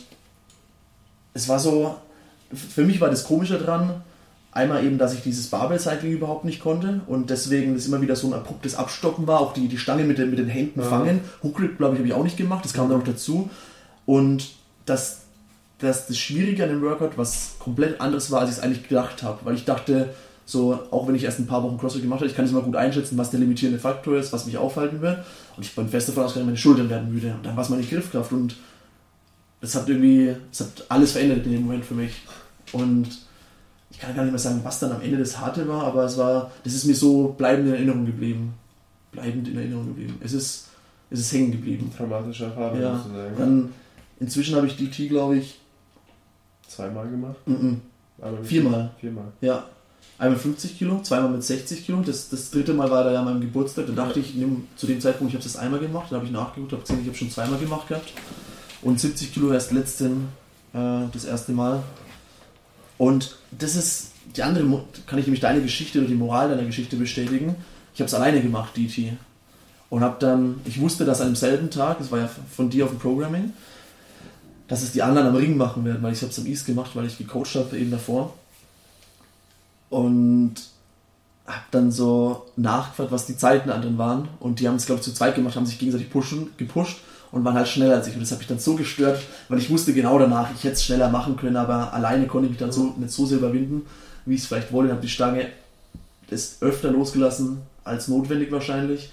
es 1.36 1.48
war 1.48 1.60
so. 1.60 1.94
Für 2.52 2.84
mich 2.84 3.00
war 3.00 3.10
das 3.10 3.24
Komische 3.24 3.58
dran. 3.58 4.02
Einmal 4.52 4.84
eben, 4.84 4.96
dass 4.96 5.12
ich 5.12 5.20
dieses 5.20 5.48
Barbell-Cycling 5.48 6.12
überhaupt 6.12 6.46
nicht 6.46 6.60
konnte 6.60 7.02
und 7.08 7.28
deswegen 7.28 7.74
das 7.74 7.84
immer 7.84 8.00
wieder 8.00 8.16
so 8.16 8.28
ein 8.28 8.32
abruptes 8.32 8.74
Abstoppen 8.74 9.26
war. 9.26 9.40
Auch 9.40 9.52
die, 9.52 9.68
die 9.68 9.76
Stange 9.76 10.04
mit 10.04 10.16
den, 10.16 10.30
mit 10.30 10.38
den 10.38 10.48
Händen 10.48 10.80
ja. 10.80 10.86
fangen. 10.86 11.20
Hookgrip, 11.42 11.76
glaube 11.76 11.94
ich, 11.94 11.98
habe 11.98 12.08
ich 12.08 12.14
auch 12.14 12.24
nicht 12.24 12.38
gemacht. 12.38 12.64
Das 12.64 12.72
kam 12.72 12.88
dann 12.88 12.98
noch 12.98 13.06
dazu. 13.06 13.50
Und 14.06 14.48
dass, 14.86 15.24
dass 15.78 16.06
das 16.06 16.16
Schwierige 16.16 16.62
an 16.62 16.70
dem 16.70 16.80
Workout 16.80 17.18
was 17.18 17.56
komplett 17.58 18.00
anderes 18.00 18.30
war, 18.30 18.40
als 18.40 18.50
ich 18.50 18.56
es 18.56 18.62
eigentlich 18.62 18.88
gedacht 18.88 19.22
habe. 19.22 19.40
Weil 19.44 19.56
ich 19.56 19.66
dachte, 19.66 20.14
so, 20.46 20.78
auch 20.90 21.06
wenn 21.06 21.16
ich 21.16 21.24
erst 21.24 21.38
ein 21.38 21.46
paar 21.46 21.62
Wochen 21.62 21.76
CrossFit 21.76 22.02
gemacht 22.02 22.20
habe, 22.20 22.30
ich 22.30 22.36
kann 22.36 22.46
es 22.46 22.50
immer 22.50 22.62
gut 22.62 22.76
einschätzen, 22.76 23.18
was 23.18 23.30
der 23.30 23.40
limitierende 23.40 23.78
Faktor 23.78 24.16
ist, 24.16 24.32
was 24.32 24.46
mich 24.46 24.56
aufhalten 24.56 25.02
will. 25.02 25.18
Und 25.58 25.66
ich 25.66 25.74
bin 25.74 25.88
fest 25.88 26.08
davon 26.08 26.24
ausgegangen, 26.24 26.46
meine 26.46 26.56
Schultern 26.56 26.88
werden 26.88 27.12
müde. 27.12 27.34
Und 27.34 27.44
dann 27.44 27.56
war 27.56 27.64
es 27.64 27.68
meine 27.68 27.82
Griffkraft. 27.82 28.32
Und 28.32 28.56
das 29.60 29.74
hat 29.74 29.88
irgendwie, 29.88 30.34
das 30.50 30.60
hat 30.60 30.84
alles 30.88 31.12
verändert 31.12 31.44
in 31.46 31.52
dem 31.52 31.62
Moment 31.62 31.84
für 31.84 31.94
mich. 31.94 32.12
Und 32.72 33.08
ich 33.90 33.98
kann 33.98 34.14
gar 34.14 34.22
nicht 34.22 34.32
mehr 34.32 34.38
sagen, 34.38 34.60
was 34.62 34.78
dann 34.78 34.92
am 34.92 35.00
Ende 35.00 35.18
das 35.18 35.38
Harte 35.38 35.66
war, 35.68 35.84
aber 35.84 36.04
es 36.04 36.18
war, 36.18 36.50
das 36.64 36.74
ist 36.74 36.84
mir 36.84 36.94
so 36.94 37.34
bleibend 37.36 37.68
in 37.68 37.74
Erinnerung 37.74 38.06
geblieben. 38.06 38.54
Bleibend 39.12 39.48
in 39.48 39.56
Erinnerung 39.56 39.86
geblieben. 39.86 40.18
Es 40.22 40.32
ist, 40.32 40.68
es 41.10 41.20
ist 41.20 41.32
hängen 41.32 41.52
geblieben. 41.52 41.90
Dramatische 41.96 42.44
Erfahrung, 42.44 42.80
ja. 42.80 42.96
sozusagen. 42.96 43.36
Dann, 43.38 43.72
Inzwischen 44.18 44.56
habe 44.56 44.66
ich 44.66 44.76
DT, 44.76 45.08
glaube 45.08 45.38
ich. 45.38 45.60
Zweimal 46.66 47.08
gemacht? 47.08 47.36
Mm 47.46 47.52
-mm. 47.52 48.44
Viermal. 48.44 48.90
Viermal. 48.98 49.32
Ja. 49.40 49.64
Einmal 50.18 50.38
50 50.38 50.78
Kilo, 50.78 51.00
zweimal 51.02 51.30
mit 51.30 51.44
60 51.44 51.84
Kilo. 51.84 52.00
Das, 52.00 52.30
das 52.30 52.50
dritte 52.50 52.72
Mal 52.72 52.90
war 52.90 53.04
da 53.04 53.12
ja 53.12 53.18
an 53.18 53.26
meinem 53.26 53.40
Geburtstag. 53.42 53.86
Da 53.86 53.92
dachte 53.92 54.20
ich, 54.20 54.34
zu 54.76 54.86
dem 54.86 55.00
Zeitpunkt, 55.00 55.32
ich 55.32 55.36
habe 55.36 55.44
das 55.44 55.56
einmal 55.56 55.80
gemacht. 55.80 56.06
Da 56.10 56.16
habe 56.16 56.24
ich 56.24 56.32
nachgeguckt, 56.32 56.72
habe 56.72 56.82
gesehen, 56.82 57.00
ich 57.02 57.08
habe 57.08 57.16
schon 57.16 57.30
zweimal 57.30 57.58
gemacht 57.58 57.88
gehabt. 57.88 58.12
Und 58.86 59.00
70 59.00 59.34
Kilo 59.34 59.52
erst 59.52 59.72
letzten, 59.72 60.28
äh, 60.72 61.08
das 61.12 61.24
erste 61.24 61.50
Mal. 61.50 61.82
Und 62.98 63.36
das 63.50 63.74
ist 63.74 64.12
die 64.36 64.44
andere, 64.44 64.64
kann 65.08 65.18
ich 65.18 65.26
nämlich 65.26 65.40
deine 65.40 65.60
Geschichte 65.60 65.98
oder 65.98 66.06
die 66.06 66.14
Moral 66.14 66.50
deiner 66.50 66.62
Geschichte 66.62 66.94
bestätigen. 66.94 67.56
Ich 67.94 68.00
habe 68.00 68.06
es 68.06 68.14
alleine 68.14 68.40
gemacht, 68.40 68.76
DT. 68.76 69.14
Und 69.90 70.02
habe 70.02 70.18
dann, 70.20 70.60
ich 70.66 70.80
wusste, 70.80 71.04
dass 71.04 71.20
an 71.20 71.26
demselben 71.26 71.68
Tag, 71.68 71.98
das 71.98 72.12
war 72.12 72.20
ja 72.20 72.30
von 72.54 72.70
dir 72.70 72.84
auf 72.84 72.90
dem 72.90 73.00
Programming, 73.00 73.54
dass 74.68 74.82
es 74.82 74.92
die 74.92 75.02
anderen 75.02 75.26
am 75.26 75.34
Ring 75.34 75.56
machen 75.56 75.84
werden, 75.84 76.04
weil 76.04 76.12
ich 76.12 76.22
habe 76.22 76.30
es 76.30 76.38
am 76.38 76.46
East 76.46 76.64
gemacht, 76.64 76.92
weil 76.94 77.06
ich 77.06 77.18
gecoacht 77.18 77.56
habe 77.56 77.76
eben 77.76 77.90
davor. 77.90 78.34
Und 79.90 80.54
habe 81.46 81.64
dann 81.70 81.90
so 81.92 82.46
nachgefragt, 82.56 83.12
was 83.12 83.26
die 83.26 83.36
Zeiten 83.36 83.70
anderen 83.70 83.98
waren. 83.98 84.28
Und 84.40 84.60
die 84.60 84.68
haben 84.68 84.76
es, 84.76 84.86
glaube 84.86 85.00
ich, 85.00 85.04
zu 85.04 85.14
zweit 85.14 85.34
gemacht, 85.34 85.56
haben 85.56 85.66
sich 85.66 85.78
gegenseitig 85.78 86.10
pushen, 86.10 86.50
gepusht 86.56 86.98
und 87.30 87.44
waren 87.44 87.54
halt 87.54 87.68
schneller 87.68 87.94
als 87.94 88.08
ich. 88.08 88.14
Und 88.14 88.20
das 88.20 88.32
hat 88.32 88.38
mich 88.38 88.48
dann 88.48 88.58
so 88.58 88.74
gestört, 88.74 89.20
weil 89.48 89.58
ich 89.58 89.70
wusste 89.70 89.92
genau 89.92 90.18
danach, 90.18 90.50
ich 90.54 90.64
hätte 90.64 90.74
es 90.74 90.84
schneller 90.84 91.08
machen 91.08 91.36
können, 91.36 91.56
aber 91.56 91.92
alleine 91.92 92.26
konnte 92.26 92.46
ich 92.46 92.52
mich 92.52 92.60
dann 92.60 92.72
so 92.72 92.94
nicht 92.96 93.12
so 93.12 93.26
sehr 93.26 93.38
überwinden, 93.38 93.82
wie 94.24 94.34
ich 94.34 94.42
es 94.42 94.46
vielleicht 94.46 94.72
wollte. 94.72 94.88
Ich 94.88 94.92
habe 94.92 95.02
die 95.02 95.12
Stange 95.12 95.46
das 96.28 96.58
öfter 96.60 96.90
losgelassen 96.90 97.58
als 97.84 98.08
notwendig 98.08 98.50
wahrscheinlich. 98.50 99.10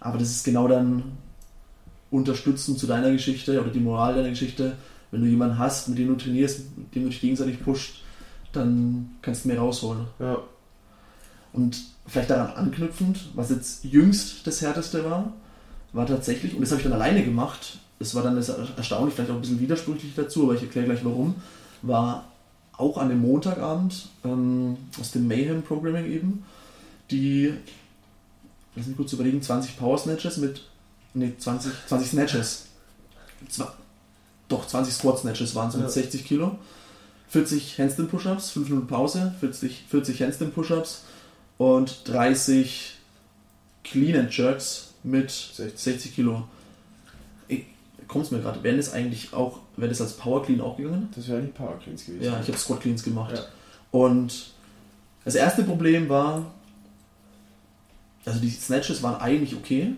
Aber 0.00 0.18
das 0.18 0.30
ist 0.30 0.44
genau 0.44 0.68
dann 0.68 1.02
unterstützend 2.10 2.78
zu 2.78 2.86
deiner 2.86 3.10
Geschichte 3.10 3.60
oder 3.60 3.70
die 3.70 3.80
Moral 3.80 4.14
deiner 4.14 4.30
Geschichte, 4.30 4.76
wenn 5.10 5.22
du 5.22 5.28
jemanden 5.28 5.58
hast, 5.58 5.88
mit 5.88 5.98
dem 5.98 6.08
du 6.08 6.14
trainierst, 6.16 6.76
mit 6.76 6.94
dem 6.94 7.04
du 7.04 7.08
dich 7.08 7.20
gegenseitig 7.20 7.62
pusht, 7.62 8.02
dann 8.52 9.10
kannst 9.22 9.44
du 9.44 9.48
mehr 9.48 9.58
rausholen. 9.58 10.06
Ja. 10.18 10.38
Und 11.52 11.80
vielleicht 12.06 12.30
daran 12.30 12.54
anknüpfend, 12.56 13.30
was 13.34 13.50
jetzt 13.50 13.84
jüngst 13.84 14.46
das 14.46 14.60
Härteste 14.60 15.04
war, 15.04 15.32
war 15.92 16.06
tatsächlich, 16.06 16.54
und 16.54 16.60
das 16.60 16.70
habe 16.70 16.80
ich 16.80 16.84
dann 16.84 16.92
alleine 16.92 17.24
gemacht, 17.24 17.78
das 17.98 18.14
war 18.14 18.22
dann 18.22 18.36
das 18.36 18.48
erstaunlich, 18.48 19.14
vielleicht 19.14 19.30
auch 19.30 19.34
ein 19.34 19.40
bisschen 19.40 19.60
widersprüchlich 19.60 20.14
dazu, 20.14 20.44
aber 20.44 20.54
ich 20.54 20.62
erkläre 20.62 20.86
gleich 20.86 21.04
warum, 21.04 21.34
war 21.82 22.26
auch 22.72 22.96
an 22.96 23.08
dem 23.08 23.20
Montagabend 23.20 24.08
ähm, 24.24 24.76
aus 24.98 25.10
dem 25.10 25.26
Mayhem 25.26 25.62
Programming 25.62 26.06
eben, 26.06 26.44
die, 27.10 27.52
lass 28.74 28.86
mich 28.86 28.96
kurz 28.96 29.12
überlegen, 29.12 29.42
20 29.42 29.76
Power 29.76 29.98
Snatches 29.98 30.38
mit, 30.38 30.62
ne, 31.14 31.36
20, 31.36 31.72
20 31.88 32.10
Snatches. 32.10 32.66
Doch, 34.48 34.66
20 34.66 34.92
Squat 34.92 35.18
Snatches 35.18 35.54
waren 35.54 35.68
es 35.68 35.74
mit 35.74 35.84
ja. 35.84 35.90
60 35.90 36.24
Kilo. 36.24 36.58
40 37.28 37.78
Handstand 37.78 38.10
Push-Ups, 38.10 38.50
5 38.50 38.68
Minuten 38.70 38.88
Pause, 38.88 39.32
40, 39.38 39.84
40 39.88 40.22
Handstand 40.22 40.54
Push-Ups 40.54 41.02
und 41.60 42.08
30 42.08 42.94
Clean 43.84 44.18
and 44.18 44.34
Jerks 44.34 44.94
mit 45.02 45.30
60, 45.30 45.78
60 45.78 46.14
Kilo. 46.14 46.44
Kommt 48.08 48.24
es 48.24 48.30
mir 48.30 48.40
gerade, 48.40 48.62
wäre 48.62 48.78
das 48.78 48.94
eigentlich 48.94 49.34
auch, 49.34 49.58
wäre 49.76 49.90
das 49.90 50.00
als 50.00 50.14
Power 50.14 50.42
Clean 50.42 50.62
auch 50.62 50.78
gegangen? 50.78 51.10
Das 51.14 51.28
wäre 51.28 51.42
nicht 51.42 51.54
Power 51.54 51.78
Cleans 51.78 52.06
gewesen. 52.06 52.24
Ja, 52.24 52.40
ich 52.40 52.48
habe 52.48 52.56
Squat 52.56 52.80
Cleans 52.80 53.02
gemacht. 53.02 53.34
Ja. 53.34 53.44
Und 53.90 54.52
das 55.26 55.34
erste 55.34 55.62
Problem 55.62 56.08
war, 56.08 56.50
also 58.24 58.40
die 58.40 58.48
Snatches 58.48 59.02
waren 59.02 59.20
eigentlich 59.20 59.54
okay, 59.54 59.92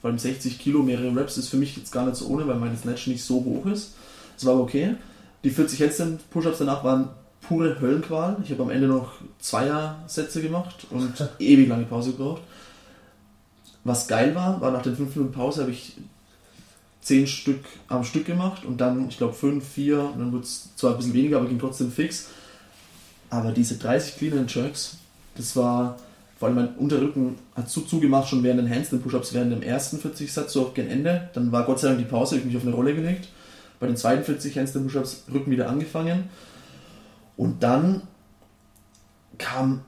vor 0.00 0.10
allem 0.10 0.18
60 0.18 0.58
Kilo, 0.58 0.82
mehrere 0.82 1.14
Reps 1.14 1.38
ist 1.38 1.50
für 1.50 1.56
mich 1.56 1.76
jetzt 1.76 1.92
gar 1.92 2.04
nicht 2.04 2.16
so 2.16 2.26
ohne, 2.26 2.48
weil 2.48 2.56
meine 2.56 2.76
Snatch 2.76 3.06
nicht 3.06 3.22
so 3.22 3.44
hoch 3.44 3.66
ist. 3.66 3.92
Das 4.34 4.44
war 4.44 4.54
aber 4.54 4.62
okay. 4.64 4.96
Die 5.44 5.50
40 5.50 5.80
Handstand 5.82 6.30
Push-Ups 6.30 6.58
danach 6.58 6.82
waren 6.82 7.10
pure 7.46 7.80
Höllenqual. 7.80 8.36
Ich 8.44 8.50
habe 8.50 8.62
am 8.62 8.70
Ende 8.70 8.86
noch 8.86 9.12
Zweier-Sätze 9.38 10.42
gemacht 10.42 10.86
und 10.90 11.12
ewig 11.38 11.68
lange 11.68 11.84
Pause 11.84 12.12
gebraucht. 12.12 12.42
Was 13.84 14.06
geil 14.06 14.34
war, 14.34 14.60
war 14.60 14.70
nach 14.70 14.82
den 14.82 14.96
5 14.96 15.16
Minuten 15.16 15.34
Pause 15.34 15.62
habe 15.62 15.72
ich 15.72 15.96
10 17.02 17.26
Stück 17.26 17.64
am 17.88 18.04
Stück 18.04 18.26
gemacht 18.26 18.64
und 18.64 18.80
dann, 18.80 19.08
ich 19.08 19.18
glaube, 19.18 19.34
5, 19.34 19.66
4 19.66 20.00
und 20.00 20.20
dann 20.20 20.32
wurde 20.32 20.44
es 20.44 20.70
zwar 20.76 20.92
ein 20.92 20.98
bisschen 20.98 21.14
weniger, 21.14 21.38
aber 21.38 21.48
ging 21.48 21.58
trotzdem 21.58 21.90
fix. 21.90 22.28
Aber 23.28 23.50
diese 23.50 23.76
30 23.76 24.16
Clean 24.16 24.38
and 24.38 24.54
Jerks, 24.54 24.98
das 25.36 25.56
war 25.56 25.96
vor 26.42 26.48
allem 26.48 26.56
mein 26.56 26.74
Unterrücken 26.74 27.36
hat 27.54 27.70
so 27.70 27.82
zugemacht, 27.82 28.28
schon 28.28 28.42
während 28.42 28.60
den 28.60 28.68
Handstand 28.68 29.04
Push-Ups, 29.04 29.32
während 29.32 29.52
dem 29.52 29.62
ersten 29.62 29.98
40 29.98 30.32
Satz, 30.32 30.52
so 30.52 30.62
auf 30.62 30.74
gen 30.74 30.88
Ende. 30.88 31.30
Dann 31.34 31.52
war 31.52 31.64
Gott 31.64 31.78
sei 31.78 31.86
Dank 31.86 32.00
die 32.00 32.04
Pause, 32.04 32.36
ich 32.36 32.44
mich 32.44 32.56
auf 32.56 32.64
eine 32.64 32.74
Rolle 32.74 32.96
gelegt. 32.96 33.28
Bei 33.78 33.86
den 33.86 33.96
42 33.96 34.58
Handstand 34.58 34.86
Push-Ups 34.86 35.22
Rücken 35.32 35.52
wieder 35.52 35.68
angefangen. 35.68 36.24
Und 37.36 37.62
dann 37.62 38.02
kam, 39.38 39.82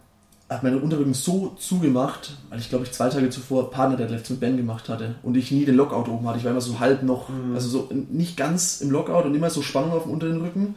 hat 0.49 0.63
mein 0.63 0.81
Unterrücken 0.81 1.15
so 1.15 1.55
zugemacht, 1.59 2.37
weil 2.51 2.59
ich 2.59 2.69
glaube 2.69 2.85
ich 2.85 2.93
zwei 2.93 3.09
Tage 3.09 3.31
zuvor 3.31 3.71
Partner 3.71 3.97
Deadlifts 3.97 4.31
mit 4.31 4.41
Ben 4.41 4.57
gemacht 4.57 4.89
hatte 4.89 5.17
und 5.23 5.37
ich 5.37 5.51
nie 5.51 5.65
den 5.65 5.77
Lockout 5.77 6.11
oben 6.11 6.27
hatte. 6.27 6.39
Ich 6.39 6.45
war 6.45 6.53
immer 6.53 6.61
so 6.61 6.81
halb 6.81 7.03
noch, 7.03 7.29
mhm. 7.29 7.55
also 7.55 7.69
so 7.69 7.89
nicht 8.11 8.37
ganz 8.37 8.81
im 8.81 8.91
Lockout 8.91 9.25
und 9.25 9.35
immer 9.35 9.51
so 9.51 9.63
Spannung 9.63 9.93
auf 9.93 10.05
dem 10.05 10.13
unteren 10.13 10.41
Rücken. 10.41 10.75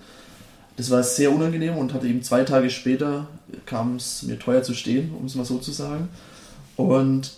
Das 0.78 0.92
war 0.92 1.02
sehr 1.02 1.34
unangenehm 1.34 1.76
und 1.76 1.94
hatte 1.94 2.08
eben 2.08 2.22
zwei 2.22 2.44
Tage 2.44 2.70
später, 2.70 3.28
kam 3.66 3.96
es 3.96 4.22
mir 4.24 4.38
teuer 4.38 4.62
zu 4.62 4.76
stehen, 4.76 5.12
um 5.20 5.26
es 5.26 5.34
mal 5.34 5.46
so 5.46 5.58
zu 5.58 5.72
sagen. 5.72 6.10
Und 6.76 7.32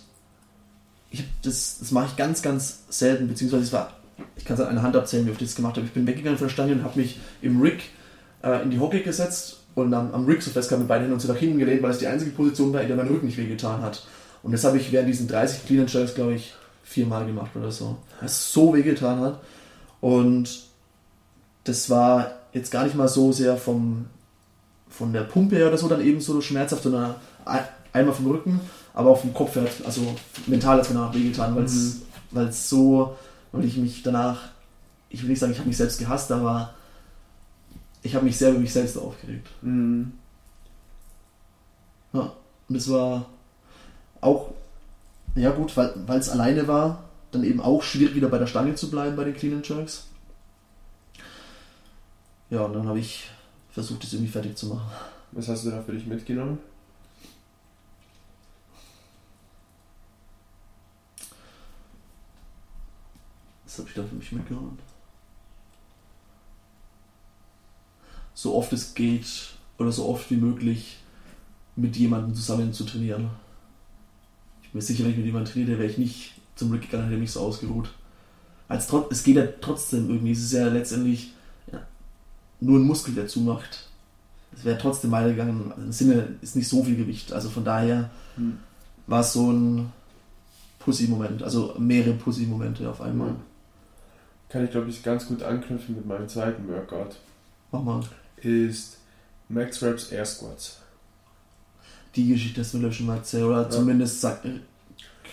ich 1.10 1.24
das, 1.42 1.78
das 1.80 1.90
mache 1.90 2.08
ich 2.10 2.16
ganz, 2.16 2.42
ganz 2.42 2.80
selten, 2.90 3.28
beziehungsweise 3.28 3.64
es 3.64 3.72
war, 3.72 3.94
ich 4.36 4.44
kann 4.44 4.56
es 4.56 4.60
an 4.60 4.68
einer 4.68 4.82
Hand 4.82 4.94
abzählen, 4.94 5.26
wie 5.26 5.30
oft 5.30 5.40
ich 5.40 5.48
das 5.48 5.56
gemacht 5.56 5.76
habe. 5.76 5.86
Ich 5.86 5.92
bin 5.92 6.06
weggegangen 6.06 6.38
von 6.38 6.48
der 6.48 6.52
Stange 6.52 6.72
und 6.72 6.84
habe 6.84 6.98
mich 6.98 7.18
im 7.40 7.60
Rig 7.62 7.90
äh, 8.42 8.62
in 8.62 8.70
die 8.70 8.80
Hockey 8.80 9.00
gesetzt 9.00 9.60
und 9.74 9.92
am, 9.94 10.12
am 10.12 10.26
Rig 10.26 10.42
so 10.42 10.50
fest 10.50 10.70
mit 10.70 10.88
beiden 10.88 11.02
Händen 11.02 11.14
und 11.14 11.20
so 11.20 11.32
nach 11.32 11.38
hinten 11.38 11.58
gelehnt, 11.58 11.82
weil 11.82 11.90
es 11.90 11.98
die 11.98 12.06
einzige 12.06 12.30
Position 12.30 12.72
war, 12.72 12.82
in 12.82 12.88
der 12.88 12.96
mein 12.96 13.08
Rücken 13.08 13.26
nicht 13.26 13.38
wehgetan 13.38 13.82
hat. 13.82 14.04
Und 14.42 14.52
das 14.52 14.64
habe 14.64 14.78
ich 14.78 14.90
während 14.92 15.08
diesen 15.08 15.28
30 15.28 15.66
Clean 15.66 15.80
and 15.80 15.92
Jerks, 15.92 16.14
glaube 16.14 16.34
ich, 16.34 16.54
viermal 16.82 17.26
gemacht 17.26 17.50
oder 17.54 17.70
so. 17.70 17.98
Was 18.20 18.52
so 18.52 18.74
wehgetan 18.74 19.20
hat. 19.20 19.40
Und 20.00 20.64
das 21.64 21.90
war 21.90 22.32
jetzt 22.52 22.70
gar 22.70 22.84
nicht 22.84 22.96
mal 22.96 23.08
so 23.08 23.32
sehr 23.32 23.56
vom, 23.56 24.06
von 24.88 25.12
der 25.12 25.22
Pumpe 25.22 25.56
her 25.56 25.68
oder 25.68 25.78
so 25.78 25.88
dann 25.88 26.04
eben 26.04 26.20
so 26.20 26.40
schmerzhaft, 26.40 26.82
sondern 26.82 27.14
einmal 27.92 28.14
vom 28.14 28.26
Rücken, 28.26 28.60
aber 28.94 29.10
auch 29.10 29.20
vom 29.20 29.34
Kopf 29.34 29.54
her, 29.54 29.66
also 29.84 30.14
mental 30.46 30.78
hat 30.78 30.84
es 30.84 30.90
mir 30.90 30.98
danach 30.98 31.14
wehgetan, 31.14 31.54
weil 31.54 31.64
es 31.64 32.02
mhm. 32.32 32.50
so, 32.50 33.16
weil 33.52 33.64
ich 33.64 33.76
mich 33.76 34.02
danach, 34.02 34.48
ich 35.10 35.22
will 35.22 35.30
nicht 35.30 35.38
sagen, 35.38 35.52
ich 35.52 35.58
habe 35.58 35.68
mich 35.68 35.76
selbst 35.76 35.98
gehasst, 35.98 36.32
aber 36.32 36.74
ich 38.02 38.14
habe 38.14 38.24
mich 38.24 38.36
sehr 38.36 38.50
über 38.50 38.60
mich 38.60 38.72
selbst 38.72 38.96
aufgeregt. 38.96 39.48
Mhm. 39.62 40.12
Ja, 42.12 42.32
und 42.68 42.74
es 42.74 42.90
war 42.90 43.26
auch, 44.20 44.52
ja 45.34 45.50
gut, 45.50 45.76
weil 45.76 46.18
es 46.18 46.28
alleine 46.28 46.66
war, 46.66 47.04
dann 47.30 47.44
eben 47.44 47.60
auch 47.60 47.82
schwierig 47.82 48.14
wieder 48.14 48.28
bei 48.28 48.38
der 48.38 48.46
Stange 48.46 48.74
zu 48.74 48.90
bleiben 48.90 49.16
bei 49.16 49.24
den 49.24 49.34
Clean 49.34 49.54
and 49.54 49.68
Jerks. 49.68 50.06
Ja, 52.48 52.62
und 52.62 52.72
dann 52.72 52.88
habe 52.88 52.98
ich 52.98 53.30
versucht, 53.70 54.02
das 54.02 54.12
irgendwie 54.12 54.32
fertig 54.32 54.56
zu 54.56 54.66
machen. 54.66 54.90
Was 55.32 55.48
hast 55.48 55.64
du 55.64 55.70
da 55.70 55.80
für 55.82 55.92
dich 55.92 56.06
mitgenommen? 56.06 56.58
Was 63.64 63.78
habe 63.78 63.88
ich 63.88 63.94
da 63.94 64.02
für 64.02 64.16
mich 64.16 64.32
mitgenommen? 64.32 64.78
So 68.40 68.54
oft 68.54 68.72
es 68.72 68.94
geht 68.94 69.50
oder 69.76 69.92
so 69.92 70.08
oft 70.08 70.30
wie 70.30 70.38
möglich 70.38 70.96
mit 71.76 71.94
jemandem 71.98 72.34
zusammen 72.34 72.72
zu 72.72 72.84
trainieren. 72.84 73.28
Ich 74.62 74.70
bin 74.70 74.78
mir 74.78 74.82
sicher, 74.82 75.04
wenn 75.04 75.10
ich 75.10 75.18
mit 75.18 75.26
jemandem 75.26 75.52
trainiere, 75.52 75.78
wäre 75.78 75.90
ich 75.90 75.98
nicht 75.98 76.32
zum 76.56 76.70
Glück 76.70 76.80
gegangen, 76.80 77.10
hätte 77.10 77.20
mich 77.20 77.32
so 77.32 77.40
ausgeruht. 77.40 77.92
Als 78.66 78.90
es 79.10 79.24
geht 79.24 79.36
ja 79.36 79.46
trotzdem 79.60 80.08
irgendwie. 80.08 80.32
Es 80.32 80.40
ist 80.40 80.52
ja 80.52 80.68
letztendlich 80.68 81.34
ja, 81.70 81.82
nur 82.60 82.78
ein 82.78 82.86
Muskel, 82.86 83.12
der 83.12 83.26
zumacht. 83.26 83.90
Es 84.56 84.64
wäre 84.64 84.78
trotzdem 84.78 85.10
weitergegangen. 85.10 85.70
Also 85.72 85.82
Im 85.82 85.92
Sinne 85.92 86.28
ist 86.40 86.56
nicht 86.56 86.68
so 86.68 86.82
viel 86.82 86.96
Gewicht. 86.96 87.34
Also 87.34 87.50
von 87.50 87.62
daher 87.66 88.08
hm. 88.36 88.58
war 89.06 89.20
es 89.20 89.34
so 89.34 89.52
ein 89.52 89.92
Pussy-Moment. 90.78 91.42
Also 91.42 91.74
mehrere 91.78 92.14
Pussy-Momente 92.14 92.88
auf 92.88 93.02
einmal. 93.02 93.34
Kann 94.48 94.64
ich, 94.64 94.70
glaube 94.70 94.88
ich, 94.88 95.02
ganz 95.02 95.26
gut 95.26 95.42
anknüpfen 95.42 95.94
mit 95.94 96.06
meinem 96.06 96.26
zweiten 96.26 96.66
Workout. 96.68 97.16
Mach 97.70 97.82
mal. 97.82 98.02
Ist 98.42 98.98
Max 99.48 99.82
Reps 99.82 100.12
Air 100.12 100.24
Squats. 100.24 100.78
Die 102.16 102.28
Geschichte 102.28 102.60
hast 102.60 102.74
du 102.74 102.78
mir 102.78 102.92
schon 102.92 103.06
mal 103.06 103.16
erzählt. 103.16 103.44
Oder 103.44 103.62
ja. 103.62 103.70
zumindest 103.70 104.20
sagt, 104.20 104.46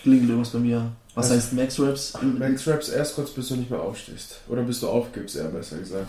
klingt 0.02 0.28
irgendwas 0.28 0.50
bei 0.50 0.58
mir. 0.58 0.92
Was 1.14 1.30
heißt 1.30 1.52
Max 1.54 1.80
Reps? 1.80 2.14
Max 2.38 2.66
Reps 2.66 2.88
Air 2.90 3.04
Squats, 3.04 3.30
bis 3.32 3.48
du 3.48 3.56
nicht 3.56 3.70
mehr 3.70 3.80
aufstehst. 3.80 4.40
Oder 4.48 4.62
bis 4.62 4.80
du 4.80 4.88
aufgibst, 4.88 5.36
eher 5.36 5.44
besser 5.44 5.78
gesagt. 5.78 6.08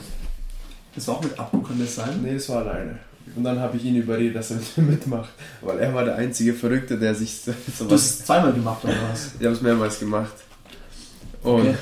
Das 0.96 1.08
war 1.08 1.16
auch 1.16 1.24
mit 1.24 1.38
Abu, 1.40 1.62
kann 1.62 1.80
das 1.80 1.96
sein? 1.96 2.22
Nee, 2.22 2.34
das 2.36 2.50
war 2.50 2.60
alleine. 2.60 3.00
Und 3.36 3.44
dann 3.44 3.60
habe 3.60 3.78
ich 3.78 3.86
ihn 3.86 3.96
überredet, 3.96 4.36
dass 4.36 4.52
er 4.52 4.60
mitmacht. 4.84 5.30
Weil 5.62 5.80
er 5.80 5.94
war 5.94 6.06
der 6.06 6.16
einzige 6.16 6.54
Verrückte, 6.54 6.98
der 6.98 7.16
sich 7.16 7.42
so 7.42 7.54
Du 7.86 7.92
hast 7.92 8.06
es 8.06 8.26
zweimal 8.26 8.54
gemacht, 8.54 8.84
oder 8.84 8.96
was? 9.12 9.32
Ich 9.40 9.46
habe 9.46 9.56
es 9.56 9.62
mehrmals 9.62 10.00
gemacht. 10.00 10.34
Und 11.44 11.62
okay. 11.62 11.76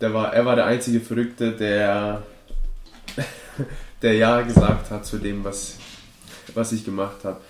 der 0.00 0.14
war, 0.14 0.34
er 0.34 0.44
war 0.44 0.56
der 0.56 0.66
einzige 0.66 1.00
Verrückte, 1.00 1.52
der, 1.52 2.22
der 4.02 4.14
Ja 4.14 4.42
gesagt 4.42 4.90
hat 4.90 5.06
zu 5.06 5.18
dem, 5.18 5.44
was, 5.44 5.76
was 6.54 6.72
ich 6.72 6.84
gemacht 6.84 7.24
habe. 7.24 7.40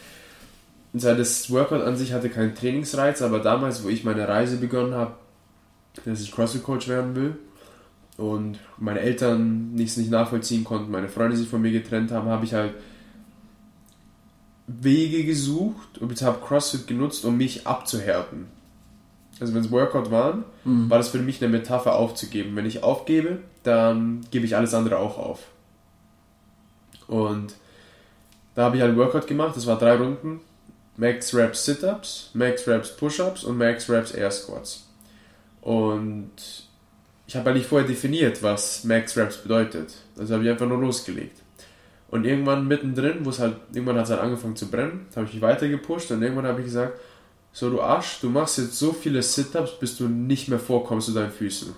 Und 0.92 1.02
das 1.02 1.50
Workout 1.50 1.82
an 1.82 1.96
sich 1.96 2.12
hatte 2.12 2.28
keinen 2.28 2.54
Trainingsreiz, 2.54 3.22
aber 3.22 3.38
damals, 3.38 3.82
wo 3.82 3.88
ich 3.88 4.04
meine 4.04 4.28
Reise 4.28 4.58
begonnen 4.58 4.94
habe, 4.94 5.12
dass 6.04 6.20
ich 6.20 6.32
CrossFit-Coach 6.32 6.88
werden 6.88 7.14
will, 7.14 7.36
und 8.16 8.58
meine 8.78 9.00
Eltern 9.00 9.72
nichts 9.72 9.96
nicht 9.96 10.10
nachvollziehen 10.10 10.64
konnten, 10.64 10.90
meine 10.90 11.08
Freunde 11.08 11.36
sich 11.36 11.48
von 11.48 11.62
mir 11.62 11.72
getrennt 11.72 12.10
haben, 12.10 12.28
habe 12.28 12.44
ich 12.44 12.54
halt 12.54 12.74
Wege 14.66 15.24
gesucht 15.24 15.98
und 15.98 16.12
ich 16.12 16.22
habe 16.22 16.44
CrossFit 16.44 16.86
genutzt, 16.86 17.24
um 17.24 17.36
mich 17.36 17.66
abzuhärten. 17.66 18.46
Also 19.40 19.54
wenn 19.54 19.62
es 19.62 19.70
Workout 19.70 20.10
waren, 20.10 20.44
mhm. 20.64 20.88
war 20.88 20.98
das 20.98 21.08
für 21.08 21.18
mich 21.18 21.42
eine 21.42 21.50
Metapher 21.50 21.96
aufzugeben. 21.96 22.54
Wenn 22.54 22.66
ich 22.66 22.82
aufgebe, 22.82 23.38
dann 23.64 24.20
gebe 24.30 24.44
ich 24.44 24.56
alles 24.56 24.74
andere 24.74 24.98
auch 24.98 25.18
auf. 25.18 25.40
Und 27.12 27.54
da 28.54 28.64
habe 28.64 28.76
ich 28.76 28.82
halt 28.82 28.96
Workout 28.96 29.26
gemacht, 29.26 29.54
das 29.54 29.66
war 29.66 29.78
drei 29.78 29.96
Runden. 29.96 30.40
Max 30.96 31.34
Reps 31.34 31.64
Sit-Ups, 31.66 32.30
Max 32.32 32.66
Reps 32.66 32.96
Push-Ups 32.96 33.44
und 33.44 33.58
Max 33.58 33.88
Reps 33.90 34.12
Air 34.12 34.30
Squats. 34.30 34.88
Und 35.60 36.30
ich 37.26 37.36
habe 37.36 37.50
ja 37.50 37.56
nicht 37.56 37.66
vorher 37.66 37.86
definiert, 37.86 38.42
was 38.42 38.84
Max 38.84 39.16
Raps 39.16 39.38
bedeutet. 39.38 39.94
Also 40.18 40.34
habe 40.34 40.44
ich 40.44 40.50
einfach 40.50 40.66
nur 40.66 40.78
losgelegt. 40.78 41.38
Und 42.08 42.24
irgendwann 42.24 42.66
mittendrin, 42.66 43.24
wo 43.24 43.30
es 43.30 43.38
halt, 43.38 43.56
irgendwann 43.72 43.96
hat 43.96 44.04
es 44.04 44.10
halt 44.10 44.20
angefangen 44.20 44.56
zu 44.56 44.70
brennen, 44.70 45.06
habe 45.14 45.26
ich 45.26 45.34
mich 45.34 45.42
weiter 45.42 45.68
gepusht 45.68 46.10
und 46.10 46.22
irgendwann 46.22 46.46
habe 46.46 46.60
ich 46.60 46.66
gesagt, 46.66 46.98
so 47.52 47.68
du 47.68 47.82
Arsch, 47.82 48.20
du 48.20 48.30
machst 48.30 48.56
jetzt 48.56 48.78
so 48.78 48.92
viele 48.92 49.22
Sit-Ups, 49.22 49.78
bis 49.78 49.98
du 49.98 50.08
nicht 50.08 50.48
mehr 50.48 50.58
vorkommst 50.58 51.08
zu 51.08 51.12
deinen 51.12 51.30
Füßen. 51.30 51.74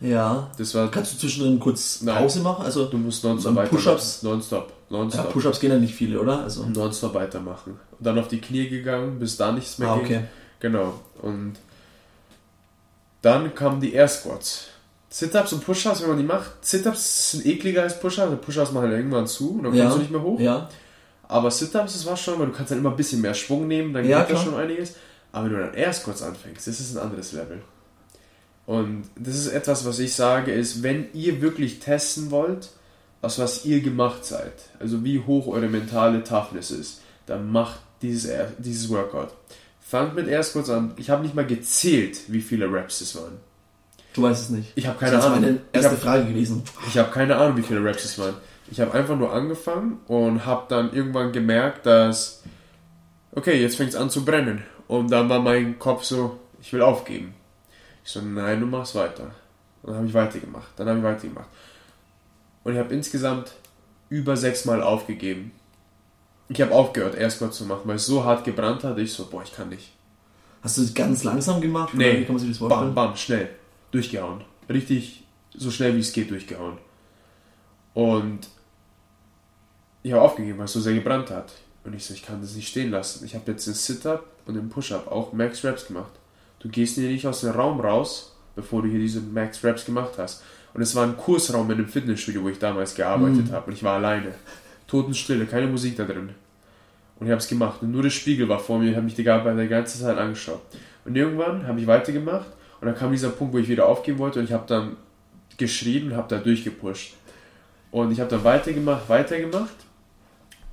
Ja. 0.00 0.50
Das 0.56 0.74
war, 0.74 0.90
Kannst 0.90 1.14
du 1.14 1.18
zwischendrin 1.18 1.60
kurz 1.60 2.02
Pause 2.04 2.40
machen? 2.40 2.64
Also 2.64 2.86
du 2.86 2.96
musst 2.96 3.22
nonstop 3.22 3.54
weitermachen. 3.54 3.76
Push-Ups? 3.76 4.22
Nonstop. 4.22 4.72
nonstop. 4.88 5.24
Ja, 5.26 5.30
Push-Ups 5.30 5.60
gehen 5.60 5.70
ja 5.70 5.78
nicht 5.78 5.94
viele, 5.94 6.20
oder? 6.20 6.40
Also 6.40 6.64
nonstop 6.64 7.14
weitermachen. 7.14 7.78
Und 7.98 8.06
dann 8.06 8.18
auf 8.18 8.28
die 8.28 8.40
Knie 8.40 8.68
gegangen, 8.68 9.18
bis 9.18 9.36
da 9.36 9.52
nichts 9.52 9.78
mehr 9.78 9.90
ah, 9.90 9.96
ging. 9.96 10.04
Okay. 10.04 10.24
Genau. 10.60 10.94
Und 11.20 11.54
dann 13.22 13.54
kamen 13.54 13.80
die 13.80 13.92
Air 13.92 14.08
Squats. 14.08 14.68
Sit-Ups 15.10 15.52
und 15.52 15.64
Push-Ups, 15.64 16.02
wenn 16.02 16.08
man 16.08 16.18
die 16.18 16.24
macht, 16.24 16.64
Sit-Ups 16.64 17.32
sind 17.32 17.46
ekliger 17.46 17.82
als 17.82 17.98
Push-Ups. 18.00 18.44
Push-Ups 18.44 18.72
machen 18.72 18.92
irgendwann 18.92 19.26
zu 19.26 19.50
und 19.50 19.64
dann 19.64 19.72
kommst 19.72 19.78
ja. 19.78 19.90
du 19.90 19.98
nicht 19.98 20.10
mehr 20.10 20.22
hoch. 20.22 20.38
Ja. 20.38 20.68
Aber 21.28 21.50
Sit-Ups, 21.50 21.92
das 21.92 22.06
war 22.06 22.16
schon, 22.16 22.38
weil 22.38 22.46
du 22.46 22.52
kannst 22.52 22.70
dann 22.70 22.78
immer 22.78 22.90
ein 22.90 22.96
bisschen 22.96 23.20
mehr 23.20 23.34
Schwung 23.34 23.68
nehmen, 23.68 23.92
dann 23.92 24.08
ja, 24.08 24.22
geht 24.22 24.36
das 24.36 24.44
schon 24.44 24.54
einiges. 24.54 24.94
Aber 25.32 25.44
wenn 25.44 25.52
du 25.52 25.58
dann 25.58 25.74
Air 25.74 25.92
Squats 25.92 26.22
anfängst, 26.22 26.66
das 26.66 26.80
ist 26.80 26.96
ein 26.96 27.02
anderes 27.02 27.32
Level. 27.32 27.60
Und 28.66 29.04
das 29.16 29.36
ist 29.36 29.48
etwas, 29.48 29.84
was 29.84 29.98
ich 29.98 30.14
sage, 30.14 30.52
ist, 30.52 30.82
wenn 30.82 31.08
ihr 31.12 31.40
wirklich 31.40 31.80
testen 31.80 32.30
wollt, 32.30 32.70
aus 33.22 33.38
was 33.38 33.64
ihr 33.64 33.80
gemacht 33.80 34.24
seid, 34.24 34.52
also 34.78 35.04
wie 35.04 35.20
hoch 35.20 35.46
eure 35.48 35.68
mentale 35.68 36.24
Toughness 36.24 36.70
ist, 36.70 37.00
dann 37.26 37.50
macht 37.50 37.80
dieses, 38.02 38.30
dieses 38.58 38.88
Workout. 38.88 39.28
Fangt 39.80 40.14
mit 40.14 40.28
Air 40.28 40.42
Squats 40.42 40.70
an. 40.70 40.94
Ich 40.96 41.10
habe 41.10 41.22
nicht 41.22 41.34
mal 41.34 41.46
gezählt, 41.46 42.20
wie 42.28 42.40
viele 42.40 42.72
Raps 42.72 43.00
es 43.00 43.16
waren. 43.16 43.38
Du 44.14 44.22
weißt 44.22 44.44
es 44.44 44.50
nicht. 44.50 44.72
Ich 44.74 44.86
habe 44.86 44.98
keine 44.98 45.16
das 45.16 45.24
Ahnung. 45.24 45.42
Das 45.42 45.50
meine 45.50 45.60
erste 45.72 45.90
hab, 45.90 45.98
Frage 45.98 46.24
gewesen. 46.26 46.62
Ich 46.88 46.96
habe 46.96 47.10
keine 47.10 47.36
Ahnung, 47.36 47.56
wie 47.56 47.62
viele 47.62 47.84
Raps 47.84 48.04
es 48.04 48.18
waren. 48.18 48.34
Ich 48.70 48.80
habe 48.80 48.94
einfach 48.94 49.16
nur 49.16 49.32
angefangen 49.32 49.98
und 50.06 50.46
habe 50.46 50.66
dann 50.68 50.92
irgendwann 50.92 51.32
gemerkt, 51.32 51.86
dass 51.86 52.42
okay, 53.32 53.60
jetzt 53.60 53.76
fängt 53.76 53.90
es 53.90 53.96
an 53.96 54.10
zu 54.10 54.24
brennen. 54.24 54.62
Und 54.88 55.10
dann 55.10 55.28
war 55.28 55.40
mein 55.40 55.78
Kopf 55.78 56.04
so, 56.04 56.38
ich 56.60 56.72
will 56.72 56.82
aufgeben. 56.82 57.34
Ich 58.10 58.14
so, 58.14 58.22
nein, 58.22 58.58
du 58.58 58.66
machst 58.66 58.96
weiter. 58.96 59.30
Und 59.82 59.90
dann 59.90 59.98
habe 59.98 60.06
ich 60.08 60.14
weitergemacht. 60.14 60.66
Dann 60.74 60.88
habe 60.88 60.98
ich 60.98 61.04
weitergemacht. 61.04 61.48
Und 62.64 62.72
ich 62.72 62.78
habe 62.80 62.92
insgesamt 62.92 63.52
über 64.08 64.36
sechs 64.36 64.64
Mal 64.64 64.82
aufgegeben. 64.82 65.52
Ich 66.48 66.60
habe 66.60 66.74
aufgehört, 66.74 67.14
Airsquat 67.14 67.54
zu 67.54 67.66
machen, 67.66 67.82
weil 67.84 67.94
es 67.94 68.06
so 68.06 68.24
hart 68.24 68.42
gebrannt 68.42 68.82
hat. 68.82 68.98
Ich 68.98 69.12
so, 69.12 69.26
boah, 69.26 69.44
ich 69.44 69.54
kann 69.54 69.68
nicht. 69.68 69.92
Hast 70.60 70.78
du 70.78 70.82
es 70.82 70.92
ganz 70.92 71.22
langsam 71.22 71.60
gemacht? 71.60 71.94
Nee, 71.94 72.18
wie 72.18 72.24
kann 72.24 72.34
man 72.34 72.40
sich 72.40 72.48
das 72.48 72.58
vorstellen? 72.58 72.92
Bam, 72.92 73.10
bam, 73.10 73.16
schnell. 73.16 73.50
Durchgehauen. 73.92 74.42
Richtig 74.68 75.22
so 75.54 75.70
schnell 75.70 75.94
wie 75.94 76.00
es 76.00 76.12
geht 76.12 76.32
durchgehauen. 76.32 76.78
Und 77.94 78.48
ich 80.02 80.12
habe 80.12 80.22
aufgegeben, 80.22 80.58
weil 80.58 80.64
es 80.64 80.72
so 80.72 80.80
sehr 80.80 80.94
gebrannt 80.94 81.30
hat. 81.30 81.52
Und 81.84 81.94
ich 81.94 82.04
so, 82.04 82.12
ich 82.12 82.24
kann 82.24 82.40
das 82.40 82.56
nicht 82.56 82.68
stehen 82.68 82.90
lassen. 82.90 83.24
Ich 83.24 83.36
habe 83.36 83.52
jetzt 83.52 83.68
den 83.68 83.74
Sit-Up 83.74 84.26
und 84.46 84.54
den 84.54 84.68
Push-Up 84.68 85.06
auch 85.06 85.32
Max 85.32 85.62
Reps 85.62 85.86
gemacht. 85.86 86.10
Du 86.60 86.68
gehst 86.68 86.94
hier 86.94 87.08
nicht 87.08 87.26
aus 87.26 87.40
dem 87.40 87.50
Raum 87.50 87.80
raus, 87.80 88.36
bevor 88.54 88.82
du 88.82 88.88
hier 88.88 89.00
diese 89.00 89.20
Max 89.20 89.64
Reps 89.64 89.84
gemacht 89.84 90.12
hast. 90.18 90.42
Und 90.72 90.82
es 90.82 90.94
war 90.94 91.04
ein 91.04 91.16
Kursraum 91.16 91.70
in 91.70 91.78
einem 91.78 91.88
Fitnessstudio, 91.88 92.42
wo 92.42 92.48
ich 92.48 92.58
damals 92.58 92.94
gearbeitet 92.94 93.50
mm. 93.50 93.52
habe. 93.52 93.66
Und 93.66 93.72
ich 93.72 93.82
war 93.82 93.96
alleine. 93.96 94.34
Totenstille, 94.86 95.46
keine 95.46 95.66
Musik 95.66 95.96
da 95.96 96.04
drin. 96.04 96.30
Und 97.18 97.26
ich 97.26 97.30
habe 97.30 97.40
es 97.40 97.48
gemacht. 97.48 97.82
Und 97.82 97.90
nur 97.90 98.02
der 98.02 98.10
Spiegel 98.10 98.48
war 98.48 98.58
vor 98.58 98.78
mir, 98.78 98.90
ich 98.90 98.96
habe 98.96 99.04
mich 99.04 99.14
die 99.14 99.24
ganze 99.24 100.00
Zeit 100.00 100.16
angeschaut. 100.16 100.60
Und 101.04 101.16
irgendwann 101.16 101.66
habe 101.66 101.80
ich 101.80 101.86
weitergemacht 101.86 102.46
und 102.80 102.86
dann 102.86 102.96
kam 102.96 103.10
dieser 103.12 103.30
Punkt, 103.30 103.54
wo 103.54 103.58
ich 103.58 103.68
wieder 103.68 103.86
aufgeben 103.86 104.18
wollte 104.18 104.38
und 104.38 104.46
ich 104.46 104.52
habe 104.52 104.64
dann 104.66 104.96
geschrieben 105.56 106.12
und 106.12 106.16
habe 106.16 106.28
da 106.28 106.38
durchgepusht. 106.38 107.14
Und 107.90 108.12
ich 108.12 108.20
habe 108.20 108.30
dann 108.30 108.44
weitergemacht, 108.44 109.08
weitergemacht. 109.08 109.74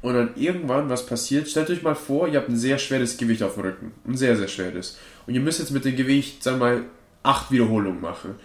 Und 0.02 0.14
dann 0.14 0.36
irgendwann, 0.36 0.90
was 0.90 1.06
passiert? 1.06 1.50
Stellt 1.50 1.70
euch 1.70 1.82
mal 1.82 1.96
vor, 1.96 2.28
ihr 2.28 2.40
habt 2.40 2.50
ein 2.50 2.58
sehr 2.58 2.78
schweres 2.78 3.18
Gewicht 3.18 3.42
auf 3.42 3.56
dem 3.56 3.64
Rücken. 3.64 3.92
Ein 4.08 4.16
sehr, 4.16 4.36
sehr 4.38 4.48
schweres. 4.48 4.98
Und 5.26 5.34
ihr 5.34 5.42
müsst 5.42 5.60
jetzt 5.60 5.72
mit 5.72 5.86
dem 5.86 5.96
Gewicht, 5.96 6.44
sagen 6.44 6.60
wir 6.60 6.66
mal, 6.66 6.84
acht 7.24 7.52
Wiederholungen 7.52 8.00
machen. 8.00 8.36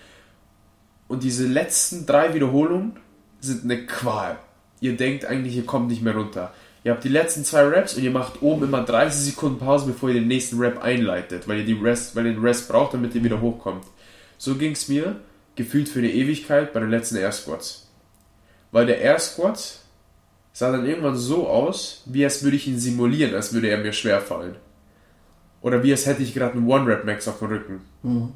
Und 1.08 1.22
diese 1.22 1.46
letzten 1.46 2.06
drei 2.06 2.34
Wiederholungen 2.34 2.96
sind 3.40 3.64
eine 3.64 3.84
Qual. 3.84 4.38
Ihr 4.80 4.96
denkt 4.96 5.26
eigentlich, 5.26 5.56
ihr 5.56 5.66
kommt 5.66 5.88
nicht 5.88 6.02
mehr 6.02 6.16
runter. 6.16 6.52
Ihr 6.84 6.92
habt 6.92 7.04
die 7.04 7.08
letzten 7.08 7.44
zwei 7.44 7.62
Raps 7.62 7.94
und 7.94 8.02
ihr 8.02 8.10
macht 8.10 8.42
oben 8.42 8.64
immer 8.64 8.82
30 8.82 9.32
Sekunden 9.32 9.58
Pause, 9.58 9.86
bevor 9.86 10.08
ihr 10.08 10.16
den 10.16 10.26
nächsten 10.26 10.58
Rap 10.58 10.82
einleitet, 10.82 11.46
weil 11.46 11.58
ihr, 11.58 11.64
die 11.64 11.74
Rest, 11.74 12.16
weil 12.16 12.26
ihr 12.26 12.32
den 12.32 12.42
Rest 12.42 12.68
braucht, 12.68 12.94
damit 12.94 13.14
ihr 13.14 13.22
wieder 13.22 13.40
hochkommt. 13.40 13.84
So 14.38 14.56
ging 14.56 14.72
es 14.72 14.88
mir 14.88 15.16
gefühlt 15.54 15.88
für 15.88 16.00
eine 16.00 16.10
Ewigkeit 16.10 16.72
bei 16.72 16.80
den 16.80 16.90
letzten 16.90 17.16
Air 17.16 17.30
Squats. 17.30 17.88
Weil 18.72 18.86
der 18.86 19.00
Air 19.00 19.20
Squat 19.20 19.81
sah 20.52 20.70
dann 20.70 20.86
irgendwann 20.86 21.16
so 21.16 21.48
aus, 21.48 22.02
wie 22.06 22.24
als 22.24 22.42
würde 22.42 22.56
ich 22.56 22.68
ihn 22.68 22.78
simulieren, 22.78 23.34
als 23.34 23.52
würde 23.52 23.68
er 23.68 23.78
mir 23.78 23.92
schwer 23.92 24.20
fallen. 24.20 24.56
Oder 25.62 25.82
wie 25.82 25.92
als 25.92 26.06
hätte 26.06 26.22
ich 26.22 26.34
gerade 26.34 26.54
einen 26.54 26.68
One-Rap-Max 26.68 27.28
auf 27.28 27.38
dem 27.38 27.48
Rücken. 27.48 27.80
Mhm. 28.02 28.32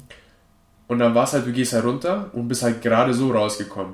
Und 0.87 0.99
dann 0.99 1.13
war 1.13 1.25
es 1.25 1.33
halt, 1.33 1.45
du 1.45 1.51
gehst 1.51 1.73
halt 1.73 1.85
runter 1.85 2.29
und 2.33 2.47
bist 2.47 2.63
halt 2.63 2.81
gerade 2.81 3.13
so 3.13 3.31
rausgekommen. 3.31 3.93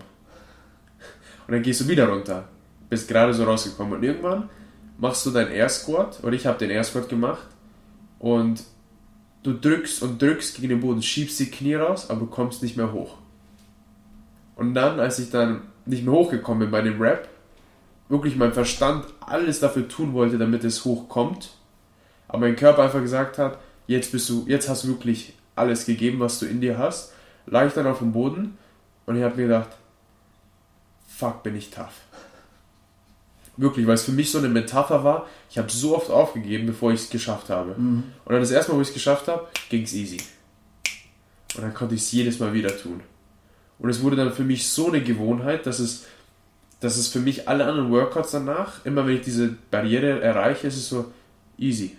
Und 1.48 1.52
dann 1.52 1.64
gehst 1.64 1.82
du 1.82 1.88
wieder 1.88 2.08
runter, 2.08 2.48
bist 2.90 3.08
gerade 3.08 3.34
so 3.34 3.44
rausgekommen. 3.44 3.96
Und 3.96 4.04
irgendwann 4.04 4.50
machst 4.98 5.26
du 5.26 5.32
deinen 5.32 5.52
Air 5.52 5.70
Squat, 5.70 6.24
oder 6.24 6.34
ich 6.34 6.46
habe 6.46 6.60
den 6.60 6.70
Air 6.70 6.84
Squat 6.84 7.10
gemacht, 7.10 7.48
und 8.20 8.64
du 9.42 9.54
drückst 9.54 10.04
und 10.04 10.22
drückst 10.22 10.56
gegen 10.56 10.70
den 10.70 10.80
Boden, 10.80 11.02
schiebst 11.02 11.40
die 11.40 11.52
Knie 11.52 11.76
raus, 11.76 12.10
aber 12.10 12.22
du 12.22 12.28
kommst 12.28 12.64
nicht 12.64 12.78
mehr 12.78 12.94
hoch. 12.94 13.18
Und 14.56 14.76
dann, 14.76 15.00
als 15.00 15.20
ich 15.20 15.32
dann 15.32 15.62
nicht 15.86 16.06
mehr 16.06 16.14
hochgekommen 16.14 16.60
bin 16.60 16.72
bei 16.72 16.82
dem 16.82 17.02
Rap, 17.02 17.28
wirklich 18.10 18.36
mein 18.36 18.54
Verstand 18.54 19.06
alles 19.22 19.60
dafür 19.60 19.88
tun 19.88 20.14
wollte, 20.14 20.38
damit 20.38 20.64
es 20.64 20.86
hochkommt, 20.86 21.52
aber 22.28 22.40
mein 22.40 22.56
Körper 22.56 22.84
einfach 22.84 23.02
gesagt 23.02 23.38
hat, 23.38 23.60
jetzt 23.88 24.12
bist 24.12 24.30
du, 24.30 24.46
jetzt 24.48 24.70
hast 24.70 24.84
du 24.84 24.90
wirklich 24.90 25.34
alles 25.56 25.86
gegeben, 25.86 26.20
was 26.20 26.40
du 26.40 26.46
in 26.46 26.62
dir 26.62 26.78
hast, 26.78 27.14
lag 27.46 27.68
ich 27.68 27.74
dann 27.74 27.88
auf 27.88 28.00
dem 28.00 28.12
Boden 28.12 28.58
und 29.06 29.16
ich 29.16 29.24
habe 29.24 29.36
mir 29.36 29.44
gedacht, 29.44 29.70
fuck, 31.08 31.44
bin 31.44 31.56
ich 31.56 31.70
tough. 31.70 32.02
Wirklich, 33.56 33.86
weil 33.86 33.94
es 33.94 34.04
für 34.04 34.12
mich 34.12 34.32
so 34.32 34.40
eine 34.40 34.50
Metapher 34.50 35.04
war, 35.04 35.28
ich 35.50 35.58
habe 35.60 35.70
so 35.70 35.96
oft 35.96 36.10
aufgegeben, 36.10 36.66
bevor 36.66 36.92
ich 36.92 37.02
es 37.02 37.10
geschafft 37.10 37.50
habe. 37.50 37.76
Mhm. 37.78 38.04
Und 38.26 38.32
dann 38.32 38.42
das 38.42 38.50
erste 38.50 38.72
Mal, 38.72 38.80
wo 38.80 38.82
ich 38.82 38.88
es 38.88 38.94
geschafft 38.94 39.28
habe, 39.28 39.48
ging 39.70 39.84
es 39.84 39.94
easy. 39.94 40.18
Und 41.56 41.62
dann 41.62 41.74
konnte 41.74 41.94
ich 41.94 42.02
es 42.02 42.12
jedes 42.12 42.40
Mal 42.40 42.54
wieder 42.54 42.76
tun. 42.76 43.02
Und 43.78 43.90
es 43.90 44.02
wurde 44.02 44.16
dann 44.16 44.34
für 44.34 44.44
mich 44.44 44.68
so 44.68 44.88
eine 44.88 45.04
Gewohnheit, 45.04 45.68
dass 45.68 45.80
es, 45.80 46.06
dass 46.84 46.98
es 46.98 47.08
für 47.08 47.20
mich 47.20 47.48
alle 47.48 47.66
anderen 47.66 47.92
Workouts 47.92 48.32
danach, 48.32 48.84
immer 48.86 49.08
wenn 49.08 49.16
ich 49.16 49.22
diese 49.22 49.56
Barriere 49.72 50.20
erreiche, 50.22 50.68
ist 50.68 50.76
es 50.76 50.90
so 50.90 51.14
easy. 51.58 51.96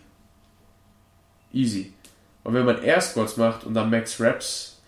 Easy. 1.55 1.95
Und 2.43 2.53
wenn 2.53 2.67
man 2.67 2.83
Air 2.83 3.01
Squats 3.01 3.39
macht 3.39 3.65
und 3.65 3.73
dann 3.73 3.89
Max 3.89 4.21
Reps, 4.21 4.83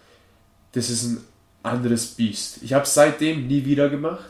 das 0.73 0.91
ist 0.91 1.05
ein 1.05 1.25
anderes 1.63 2.09
Biest. 2.09 2.63
Ich 2.63 2.75
habe 2.75 2.85
es 2.85 2.93
seitdem 2.93 3.47
nie 3.47 3.65
wieder 3.65 3.89
gemacht, 3.89 4.29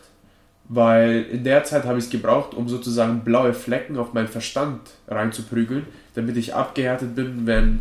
weil 0.68 1.24
in 1.24 1.42
der 1.42 1.64
Zeit 1.64 1.82
habe 1.82 1.98
ich 1.98 2.04
es 2.04 2.10
gebraucht, 2.10 2.54
um 2.54 2.68
sozusagen 2.68 3.24
blaue 3.24 3.52
Flecken 3.52 3.98
auf 3.98 4.12
meinen 4.12 4.28
Verstand 4.28 4.82
reinzuprügeln, 5.08 5.86
damit 6.14 6.36
ich 6.36 6.54
abgehärtet 6.54 7.16
bin, 7.16 7.44
wenn 7.44 7.80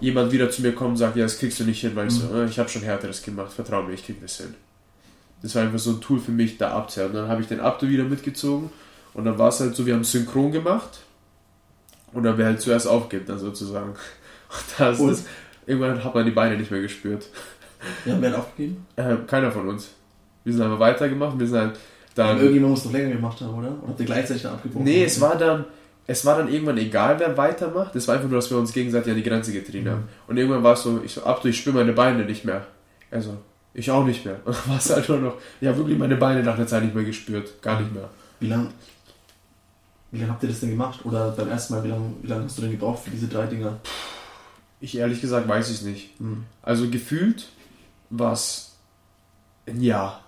jemand 0.00 0.30
wieder 0.30 0.48
zu 0.50 0.62
mir 0.62 0.72
kommt 0.72 0.90
und 0.90 0.96
sagt, 0.98 1.16
ja, 1.16 1.24
das 1.24 1.38
kriegst 1.38 1.58
du 1.58 1.64
nicht 1.64 1.80
hin, 1.80 1.96
weil 1.96 2.06
ich 2.06 2.14
so, 2.14 2.32
äh, 2.32 2.44
ich 2.46 2.60
habe 2.60 2.68
schon 2.68 2.82
härteres 2.82 3.22
gemacht, 3.22 3.52
vertrau 3.52 3.82
mir, 3.82 3.94
ich 3.94 4.04
krieg 4.06 4.20
das 4.20 4.36
hin. 4.36 4.54
Das 5.42 5.54
war 5.54 5.62
einfach 5.62 5.78
so 5.78 5.90
ein 5.90 6.00
Tool 6.00 6.18
für 6.18 6.32
mich, 6.32 6.58
da 6.58 6.72
abzuhärten. 6.72 7.16
Dann 7.16 7.28
habe 7.28 7.42
ich 7.42 7.48
den 7.48 7.60
Abdo 7.60 7.88
wieder 7.88 8.04
mitgezogen 8.04 8.70
und 9.14 9.24
dann 9.24 9.38
war 9.38 9.48
es 9.48 9.60
halt 9.60 9.76
so, 9.76 9.86
wir 9.86 9.94
haben 9.94 10.04
synchron 10.04 10.52
gemacht 10.52 11.00
und 12.12 12.22
dann 12.22 12.38
wer 12.38 12.46
halt 12.46 12.60
zuerst 12.60 12.86
aufgibt, 12.88 13.28
dann 13.28 13.38
sozusagen. 13.38 13.94
Und 14.78 15.00
Und? 15.00 15.10
das, 15.10 15.24
irgendwann 15.66 16.02
hat 16.02 16.14
man 16.14 16.24
die 16.24 16.30
Beine 16.30 16.56
nicht 16.56 16.70
mehr 16.70 16.80
gespürt. 16.80 17.26
Ja, 18.04 18.16
wer 18.20 18.30
hat 18.30 18.38
aufgegeben? 18.38 18.86
Äh, 18.94 19.16
keiner 19.26 19.50
von 19.50 19.68
uns. 19.68 19.90
Wir 20.44 20.52
sind 20.52 20.62
einfach 20.62 20.78
weitergemacht, 20.78 21.38
wir 21.38 21.46
sind 21.46 21.58
halt 21.58 21.70
Aber 21.70 21.78
dann... 22.14 22.38
irgendjemand 22.38 22.70
muss 22.70 22.84
doch 22.84 22.92
länger 22.92 23.10
gemacht 23.10 23.40
haben, 23.40 23.54
oder? 23.54 23.68
Oder 23.68 23.88
habt 23.88 24.00
ihr 24.00 24.06
gleichzeitig 24.06 24.44
dann 24.44 24.54
abgebrochen? 24.54 24.84
Nee, 24.84 25.04
es 25.04 25.20
war 25.20 25.36
dann, 25.36 25.64
es 26.06 26.24
war 26.24 26.38
dann 26.38 26.48
irgendwann 26.48 26.78
egal, 26.78 27.18
wer 27.18 27.36
weitermacht. 27.36 27.96
Es 27.96 28.06
war 28.06 28.14
einfach 28.14 28.28
nur, 28.28 28.38
dass 28.38 28.50
wir 28.50 28.58
uns 28.58 28.72
gegenseitig 28.72 29.10
an 29.10 29.16
die 29.16 29.24
Grenze 29.24 29.52
getrieben 29.52 29.90
haben. 29.90 30.04
Und 30.28 30.36
irgendwann 30.36 30.62
war 30.62 30.74
es 30.74 30.82
so, 30.82 31.00
ich 31.04 31.12
so, 31.12 31.24
Abdu, 31.24 31.48
ich 31.48 31.58
spüre 31.58 31.76
meine 31.76 31.92
Beine 31.92 32.24
nicht 32.24 32.44
mehr. 32.44 32.66
Also, 33.10 33.36
ich 33.76 33.90
auch 33.90 34.04
nicht 34.04 34.24
mehr. 34.24 34.40
Und 34.44 34.56
dann 34.56 34.68
war 34.68 34.78
es 34.78 34.90
halt 34.90 35.08
nur 35.08 35.18
noch, 35.18 35.34
ich 35.60 35.68
habe 35.68 35.78
wirklich 35.78 35.98
meine 35.98 36.16
Beine 36.16 36.42
nach 36.42 36.56
der 36.56 36.66
Zeit 36.66 36.82
nicht 36.82 36.94
mehr 36.94 37.04
gespürt. 37.04 37.62
Gar 37.62 37.80
nicht 37.80 37.92
mehr. 37.92 38.08
Wie 38.40 38.48
lange 38.48 38.68
wie 40.12 40.20
lang 40.20 40.30
habt 40.30 40.42
ihr 40.42 40.48
das 40.48 40.60
denn 40.60 40.70
gemacht? 40.70 41.04
Oder 41.04 41.30
beim 41.32 41.48
ersten 41.48 41.74
Mal, 41.74 41.84
wie 41.84 41.88
lange 41.88 42.12
wie 42.22 42.28
lang 42.28 42.44
hast 42.44 42.56
du 42.56 42.62
denn 42.62 42.70
gebraucht 42.70 43.04
für 43.04 43.10
diese 43.10 43.28
drei 43.28 43.46
Dinger? 43.46 43.78
Ich 44.80 44.96
ehrlich 44.96 45.20
gesagt 45.20 45.46
weiß 45.46 45.68
ich 45.70 45.76
es 45.76 45.82
nicht. 45.82 46.18
Hm. 46.18 46.44
Also 46.62 46.88
gefühlt 46.88 47.48
war 48.08 48.32
es 48.32 48.76
ein 49.66 49.82
Jahr. 49.82 50.22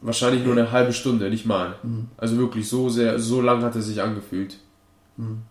Wahrscheinlich 0.00 0.44
nur 0.44 0.52
eine 0.52 0.72
halbe 0.72 0.92
Stunde, 0.92 1.30
nicht 1.30 1.46
mal. 1.46 1.76
Hm. 1.82 2.08
Also 2.16 2.36
wirklich 2.36 2.68
so 2.68 2.88
sehr, 2.88 3.18
so 3.18 3.40
lang 3.40 3.62
hat 3.62 3.76
es 3.76 3.86
sich 3.86 4.02
angefühlt. 4.02 4.58
Hm. 5.16 5.42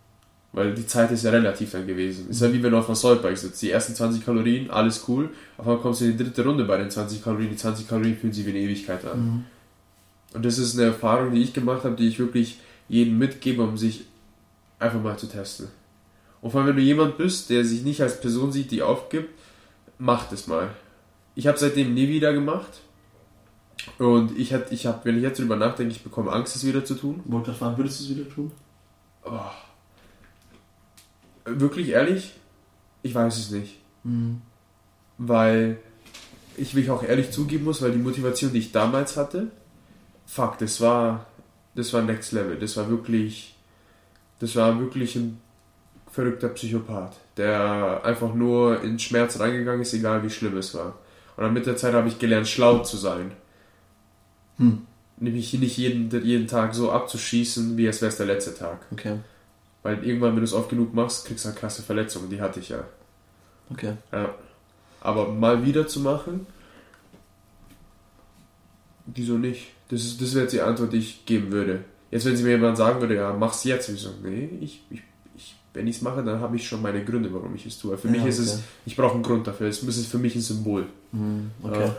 Weil 0.53 0.73
die 0.73 0.85
Zeit 0.85 1.11
ist 1.11 1.23
ja 1.23 1.31
relativ 1.31 1.71
dann 1.71 1.87
gewesen. 1.87 2.29
Ist 2.29 2.41
ja 2.41 2.51
wie 2.51 2.61
wenn 2.61 2.71
du 2.71 2.77
auf 2.77 2.87
einer 2.87 2.95
Soulbike 2.95 3.37
sitzt. 3.37 3.61
Die 3.61 3.71
ersten 3.71 3.95
20 3.95 4.25
Kalorien, 4.25 4.69
alles 4.69 5.05
cool. 5.07 5.29
Auf 5.57 5.65
einmal 5.65 5.81
kommst 5.81 6.01
du 6.01 6.05
in 6.05 6.17
die 6.17 6.23
dritte 6.23 6.43
Runde 6.43 6.65
bei 6.65 6.77
den 6.77 6.89
20 6.89 7.23
Kalorien. 7.23 7.51
Die 7.51 7.55
20 7.55 7.87
Kalorien 7.87 8.17
fühlen 8.17 8.33
sich 8.33 8.45
wie 8.45 8.49
eine 8.49 8.59
Ewigkeit 8.59 9.05
an. 9.05 9.25
Mhm. 9.25 9.45
Und 10.33 10.45
das 10.45 10.57
ist 10.57 10.77
eine 10.77 10.87
Erfahrung, 10.87 11.31
die 11.33 11.41
ich 11.41 11.53
gemacht 11.53 11.85
habe, 11.85 11.95
die 11.95 12.07
ich 12.07 12.19
wirklich 12.19 12.59
jedem 12.89 13.17
mitgebe, 13.17 13.63
um 13.63 13.77
sich 13.77 14.05
einfach 14.79 15.01
mal 15.01 15.17
zu 15.17 15.27
testen. 15.27 15.67
Und 16.41 16.51
vor 16.51 16.59
allem, 16.61 16.69
wenn 16.69 16.77
du 16.77 16.81
jemand 16.81 17.17
bist, 17.17 17.49
der 17.49 17.63
sich 17.63 17.83
nicht 17.83 18.01
als 18.01 18.19
Person 18.19 18.51
sieht, 18.51 18.71
die 18.71 18.81
aufgibt, 18.81 19.29
mach 19.99 20.27
das 20.29 20.47
mal. 20.47 20.69
Ich 21.35 21.47
habe 21.47 21.57
seitdem 21.57 21.93
nie 21.93 22.09
wieder 22.09 22.33
gemacht. 22.33 22.81
Und 23.99 24.37
ich 24.37 24.53
hatte, 24.53 24.73
ich 24.73 24.85
habe, 24.85 24.99
wenn 25.03 25.17
ich 25.17 25.23
jetzt 25.23 25.39
drüber 25.39 25.55
nachdenke, 25.55 25.93
ich 25.93 26.03
bekomme 26.03 26.31
Angst, 26.31 26.55
es 26.55 26.65
wieder 26.65 26.83
zu 26.83 26.95
tun. 26.95 27.21
Wollte 27.25 27.53
fragen, 27.53 27.77
würdest 27.77 28.01
du 28.01 28.03
es 28.03 28.09
wieder 28.17 28.29
tun? 28.29 28.51
Oh. 29.23 29.39
Wirklich 31.45 31.89
ehrlich, 31.89 32.33
ich 33.01 33.15
weiß 33.15 33.37
es 33.37 33.51
nicht. 33.51 33.79
Mhm. 34.03 34.41
Weil 35.17 35.77
ich 36.57 36.73
mich 36.73 36.89
auch 36.89 37.03
ehrlich 37.03 37.31
zugeben 37.31 37.65
muss, 37.65 37.81
weil 37.81 37.91
die 37.91 37.97
Motivation, 37.97 38.51
die 38.51 38.59
ich 38.59 38.71
damals 38.71 39.17
hatte, 39.17 39.47
fuck, 40.25 40.57
das 40.57 40.81
war, 40.81 41.25
das 41.75 41.93
war 41.93 42.01
Next 42.01 42.31
Level. 42.31 42.57
Das 42.57 42.77
war 42.77 42.89
wirklich, 42.89 43.55
das 44.39 44.55
war 44.55 44.79
wirklich 44.79 45.15
ein 45.15 45.39
verrückter 46.11 46.49
Psychopath, 46.49 47.15
der 47.37 48.01
einfach 48.03 48.33
nur 48.33 48.81
in 48.83 48.99
Schmerz 48.99 49.39
reingegangen 49.39 49.81
ist, 49.81 49.93
egal 49.93 50.23
wie 50.23 50.29
schlimm 50.29 50.57
es 50.57 50.73
war. 50.73 50.99
Und 51.37 51.43
dann 51.43 51.53
mit 51.53 51.65
der 51.65 51.77
Zeit 51.77 51.93
habe 51.93 52.07
ich 52.07 52.19
gelernt, 52.19 52.47
schlau 52.47 52.79
zu 52.79 52.97
sein. 52.97 53.31
Hm. 54.57 54.85
Nämlich 55.17 55.53
nicht 55.53 55.77
jeden, 55.77 56.09
jeden 56.23 56.47
Tag 56.47 56.75
so 56.75 56.91
abzuschießen, 56.91 57.77
wie 57.77 57.85
es 57.85 58.01
wäre 58.01 58.13
der 58.13 58.25
letzte 58.25 58.55
Tag. 58.55 58.79
Okay. 58.91 59.19
Weil 59.83 60.03
irgendwann, 60.03 60.31
wenn 60.31 60.37
du 60.37 60.43
es 60.43 60.53
oft 60.53 60.69
genug 60.69 60.93
machst, 60.93 61.25
kriegst 61.25 61.45
du 61.45 61.49
halt 61.49 61.57
krasse 61.57 61.81
Verletzungen. 61.81 62.29
Die 62.29 62.39
hatte 62.41 62.59
ich 62.59 62.69
ja. 62.69 62.83
Okay. 63.71 63.93
ja. 64.11 64.33
Aber 65.01 65.29
mal 65.29 65.65
wieder 65.65 65.87
zu 65.87 66.01
machen, 66.01 66.45
wieso 69.07 69.37
nicht? 69.37 69.67
Das, 69.89 70.01
ist, 70.03 70.21
das 70.21 70.33
wäre 70.33 70.43
jetzt 70.43 70.51
die 70.53 70.61
Antwort, 70.61 70.93
die 70.93 70.97
ich 70.97 71.25
geben 71.25 71.51
würde. 71.51 71.83
Jetzt, 72.11 72.25
wenn 72.25 72.35
sie 72.35 72.43
mir 72.43 72.51
jemand 72.51 72.77
sagen 72.77 72.99
würde, 73.01 73.15
ja, 73.15 73.33
mach's 73.33 73.63
jetzt, 73.63 73.89
ich 73.89 73.99
so, 73.99 74.09
nee, 74.21 74.49
ich, 74.61 74.83
ich, 74.89 75.01
ich, 75.35 75.55
wenn 75.73 75.87
ich 75.87 75.97
es 75.97 76.01
mache, 76.01 76.23
dann 76.23 76.39
habe 76.39 76.55
ich 76.55 76.67
schon 76.67 76.81
meine 76.81 77.03
Gründe, 77.03 77.33
warum 77.33 77.55
ich 77.55 77.65
es 77.65 77.79
tue. 77.79 77.97
Für 77.97 78.07
Ja, 78.07 78.13
mich 78.13 78.25
ist 78.25 78.39
okay. 78.39 78.49
es, 78.49 78.63
ich 78.85 78.95
brauche 78.95 79.15
einen 79.15 79.23
Grund 79.23 79.47
dafür. 79.47 79.67
Es 79.67 79.81
ist 79.81 80.07
für 80.11 80.19
mich 80.19 80.35
ein 80.35 80.41
Symbol. 80.41 80.87
Mhm. 81.11 81.51
Okay. 81.63 81.85
Ja. 81.85 81.95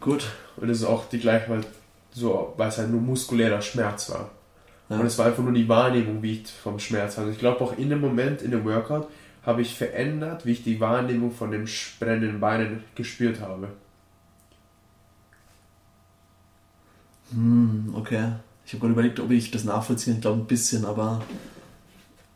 Gut. 0.00 0.26
Und 0.56 0.68
das 0.68 0.78
ist 0.78 0.84
auch 0.84 1.08
die 1.08 1.18
gleiche, 1.18 1.48
weil, 1.50 1.64
so, 2.12 2.52
weil 2.56 2.68
es 2.68 2.78
halt 2.78 2.90
nur 2.90 3.00
muskulärer 3.00 3.60
Schmerz 3.62 4.10
war. 4.10 4.30
Ja. 4.94 5.00
Und 5.00 5.06
es 5.06 5.18
war 5.18 5.26
einfach 5.26 5.42
nur 5.42 5.52
die 5.52 5.68
Wahrnehmung, 5.68 6.22
wie 6.22 6.40
ich 6.40 6.50
vom 6.50 6.78
Schmerz 6.78 7.18
hatte. 7.18 7.30
Ich 7.30 7.38
glaube 7.38 7.60
auch 7.60 7.76
in 7.76 7.90
dem 7.90 8.00
Moment, 8.00 8.42
in 8.42 8.50
dem 8.50 8.64
Workout, 8.64 9.08
habe 9.44 9.62
ich 9.62 9.74
verändert, 9.74 10.46
wie 10.46 10.52
ich 10.52 10.62
die 10.62 10.80
Wahrnehmung 10.80 11.30
von 11.30 11.50
den 11.50 11.68
brennenden 11.98 12.40
Beinen 12.40 12.84
gespürt 12.94 13.40
habe. 13.40 13.68
Hm, 17.30 17.94
okay. 17.96 18.32
Ich 18.66 18.72
habe 18.72 18.80
gerade 18.80 18.92
überlegt, 18.92 19.20
ob 19.20 19.30
ich 19.30 19.50
das 19.50 19.64
nachvollziehen. 19.64 20.14
Ich 20.14 20.20
glaube 20.22 20.40
ein 20.40 20.46
bisschen, 20.46 20.86
aber 20.86 21.20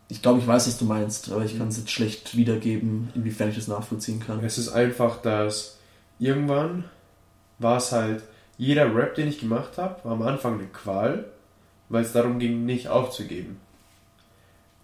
ich 0.09 0.20
glaube, 0.20 0.40
ich 0.40 0.46
weiß, 0.46 0.66
was 0.66 0.78
du 0.78 0.84
meinst, 0.84 1.30
aber 1.30 1.44
ich 1.44 1.56
kann 1.56 1.68
es 1.68 1.78
jetzt 1.78 1.90
schlecht 1.90 2.36
wiedergeben, 2.36 3.11
inwiefern 3.14 3.48
ich 3.48 3.56
das 3.56 3.68
nachvollziehen 3.68 4.20
kann. 4.20 4.44
Es 4.44 4.59
ist 4.59 4.70
einfach, 4.70 5.22
dass 5.22 5.78
irgendwann 6.18 6.84
war 7.59 7.78
es 7.78 7.92
halt, 7.92 8.22
jeder 8.59 8.94
Rap, 8.94 9.14
den 9.14 9.28
ich 9.28 9.38
gemacht 9.38 9.78
habe, 9.78 10.04
war 10.04 10.12
am 10.12 10.22
Anfang 10.22 10.54
eine 10.54 10.66
Qual, 10.66 11.26
weil 11.89 12.03
es 12.03 12.12
darum 12.12 12.39
ging, 12.39 12.64
nicht 12.66 12.89
aufzugeben. 12.89 13.57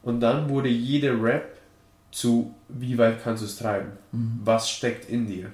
Und 0.02 0.20
dann 0.20 0.48
wurde 0.48 0.68
jede 0.68 1.10
Rap 1.22 1.56
zu, 2.10 2.54
wie 2.68 2.96
weit 2.98 3.22
kannst 3.22 3.42
du 3.42 3.46
es 3.46 3.56
treiben? 3.56 3.92
Mhm. 4.12 4.40
Was 4.44 4.70
steckt 4.70 5.08
in 5.08 5.26
dir? 5.26 5.50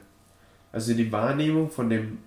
Also 0.73 0.95
die 0.95 1.11
Wahrnehmung 1.11 1.71
von 1.71 1.89
dem 1.89 2.19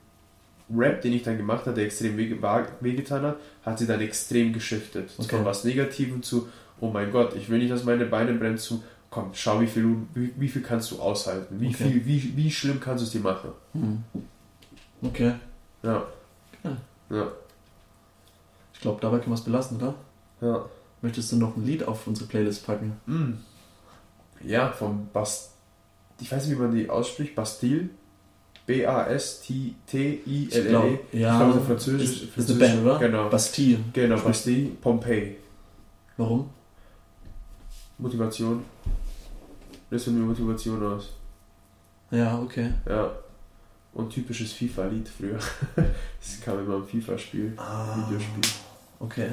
Rap, 0.74 1.02
den 1.02 1.14
ich 1.14 1.24
dann 1.24 1.38
gemacht 1.38 1.66
habe, 1.66 1.76
der 1.76 1.86
extrem 1.86 2.18
wehgetan 2.18 3.22
hat, 3.24 3.38
hat 3.64 3.78
sie 3.80 3.86
dann 3.86 4.02
extrem 4.02 4.54
geschiftet. 4.54 5.12
Okay. 5.18 5.36
Von 5.36 5.46
was 5.46 5.64
Negativem 5.64 6.24
zu, 6.24 6.48
oh 6.80 6.90
mein 6.90 7.12
Gott, 7.12 7.36
ich 7.36 7.50
will 7.50 7.60
nicht, 7.60 7.72
dass 7.72 7.84
meine 7.84 8.06
Beine 8.06 8.34
brennen, 8.34 8.58
zu, 8.58 8.84
komm, 9.10 9.30
schau, 9.34 9.62
wie 9.62 9.68
viel, 9.68 9.98
wie, 10.16 10.34
wie 10.38 10.48
viel 10.48 10.62
kannst 10.64 10.92
du 10.92 11.00
aushalten? 11.00 11.60
Wie, 11.60 11.68
Okay. 11.68 11.84
viel, 11.84 12.06
wie, 12.06 12.38
wie 12.38 12.52
schlimm 12.52 12.80
kannst 12.80 13.04
du 13.04 13.06
es 13.06 13.12
dir 13.12 13.22
machen? 13.22 13.52
Hm. 13.74 14.04
Okay. 15.04 15.34
Ja. 15.84 16.04
Ja. 16.64 16.78
Ja. 17.10 17.32
Ich 18.84 18.86
glaube, 18.86 19.00
dabei 19.00 19.20
können 19.20 19.32
wir 19.32 19.36
es 19.36 19.46
belassen, 19.46 19.78
oder? 19.78 19.96
Ja. 20.42 20.66
Möchtest 21.02 21.32
du 21.32 21.38
noch 21.38 21.56
ein 21.56 21.66
Lied 21.66 21.88
auf 21.88 22.06
unsere 22.06 22.28
Playlist 22.28 22.66
packen? 22.66 23.00
Mm. 23.06 23.36
Ja, 24.46 24.74
von 24.74 25.08
Bast. 25.14 25.52
Ich 26.20 26.30
weiß 26.30 26.46
nicht, 26.48 26.58
wie 26.58 26.62
man 26.62 26.76
die 26.76 26.90
ausspricht. 26.90 27.34
Bastille. 27.34 27.88
B-A-S-T-T-I-L-L-E. 28.66 30.48
Ich 30.50 30.68
glaub, 30.68 31.14
ja. 31.14 31.32
Ich 31.32 31.38
glaube, 31.40 31.54
so 31.54 31.60
französisch. 31.62 32.10
Ist, 32.10 32.16
ist 32.24 32.50
eine 32.50 32.60
französisch- 32.60 32.60
Band, 32.60 32.86
oder? 32.86 33.00
Genau. 33.00 33.30
Bastille. 33.30 33.80
Genau, 33.94 34.20
Bastille, 34.20 34.70
Pompeii. 34.82 35.38
Warum? 36.18 36.50
Motivation. 38.00 38.66
Das 39.90 40.04
von 40.04 40.20
mir 40.20 40.26
Motivation 40.26 40.86
aus. 40.86 41.10
Ja, 42.12 42.38
okay. 42.38 42.70
Ja. 42.86 43.12
Und 43.94 44.10
typisches 44.10 44.52
FIFA-Lied 44.52 45.08
früher. 45.08 45.40
Das 46.20 46.42
kam 46.42 46.60
immer 46.60 46.76
im 46.76 46.86
FIFA-Spiel. 46.86 47.54
Ah, 47.56 47.96
Videospiel. 48.10 48.42
Okay. 49.00 49.30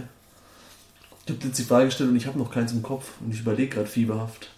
Ich 1.26 1.34
habe 1.34 1.46
jetzt 1.46 1.58
die 1.58 1.64
Frage 1.64 1.86
gestellt 1.86 2.10
und 2.10 2.16
ich 2.16 2.26
habe 2.26 2.38
noch 2.38 2.50
keins 2.50 2.72
im 2.72 2.82
Kopf 2.82 3.12
und 3.20 3.32
ich 3.32 3.40
überlege 3.40 3.74
gerade 3.76 3.86
fieberhaft. 3.86 4.50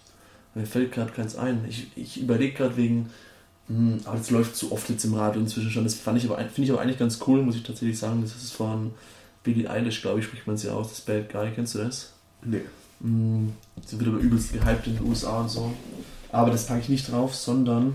Mir 0.54 0.66
fällt 0.66 0.92
gerade 0.92 1.12
keins 1.12 1.36
ein. 1.36 1.64
Ich, 1.68 1.88
ich 1.96 2.20
überlege 2.20 2.54
gerade 2.56 2.76
wegen, 2.76 3.10
hm, 3.68 4.00
aber 4.04 4.16
das 4.18 4.30
läuft 4.30 4.56
zu 4.56 4.72
oft 4.72 4.88
jetzt 4.88 5.04
im 5.04 5.14
Radio 5.14 5.40
inzwischen 5.40 5.70
schon. 5.70 5.84
Das 5.84 5.94
fand 5.94 6.18
ich 6.18 6.24
aber, 6.24 6.38
ein- 6.38 6.48
finde 6.50 6.66
ich 6.66 6.72
aber 6.72 6.80
eigentlich 6.80 6.98
ganz 6.98 7.18
cool, 7.26 7.42
muss 7.42 7.56
ich 7.56 7.62
tatsächlich 7.62 7.98
sagen. 7.98 8.22
Das 8.22 8.34
ist 8.36 8.52
von 8.52 8.92
Billie 9.42 9.68
Eilish, 9.68 10.00
glaube 10.02 10.20
ich, 10.20 10.26
spricht 10.26 10.46
man 10.46 10.56
sie 10.56 10.70
aus. 10.70 10.88
Das 10.90 11.00
Bad 11.02 11.30
Guy, 11.30 11.50
kennst 11.54 11.74
du 11.74 11.78
das? 11.78 12.12
Nee. 12.42 12.62
Hm, 13.00 13.52
sie 13.84 13.98
wird 13.98 14.08
aber 14.08 14.18
übelst 14.18 14.52
gehypt 14.52 14.86
in 14.86 14.96
den 14.96 15.06
USA 15.06 15.40
und 15.40 15.48
so. 15.50 15.72
Aber 16.30 16.50
das 16.50 16.66
packe 16.66 16.80
ich 16.80 16.88
nicht 16.88 17.10
drauf, 17.10 17.34
sondern 17.34 17.94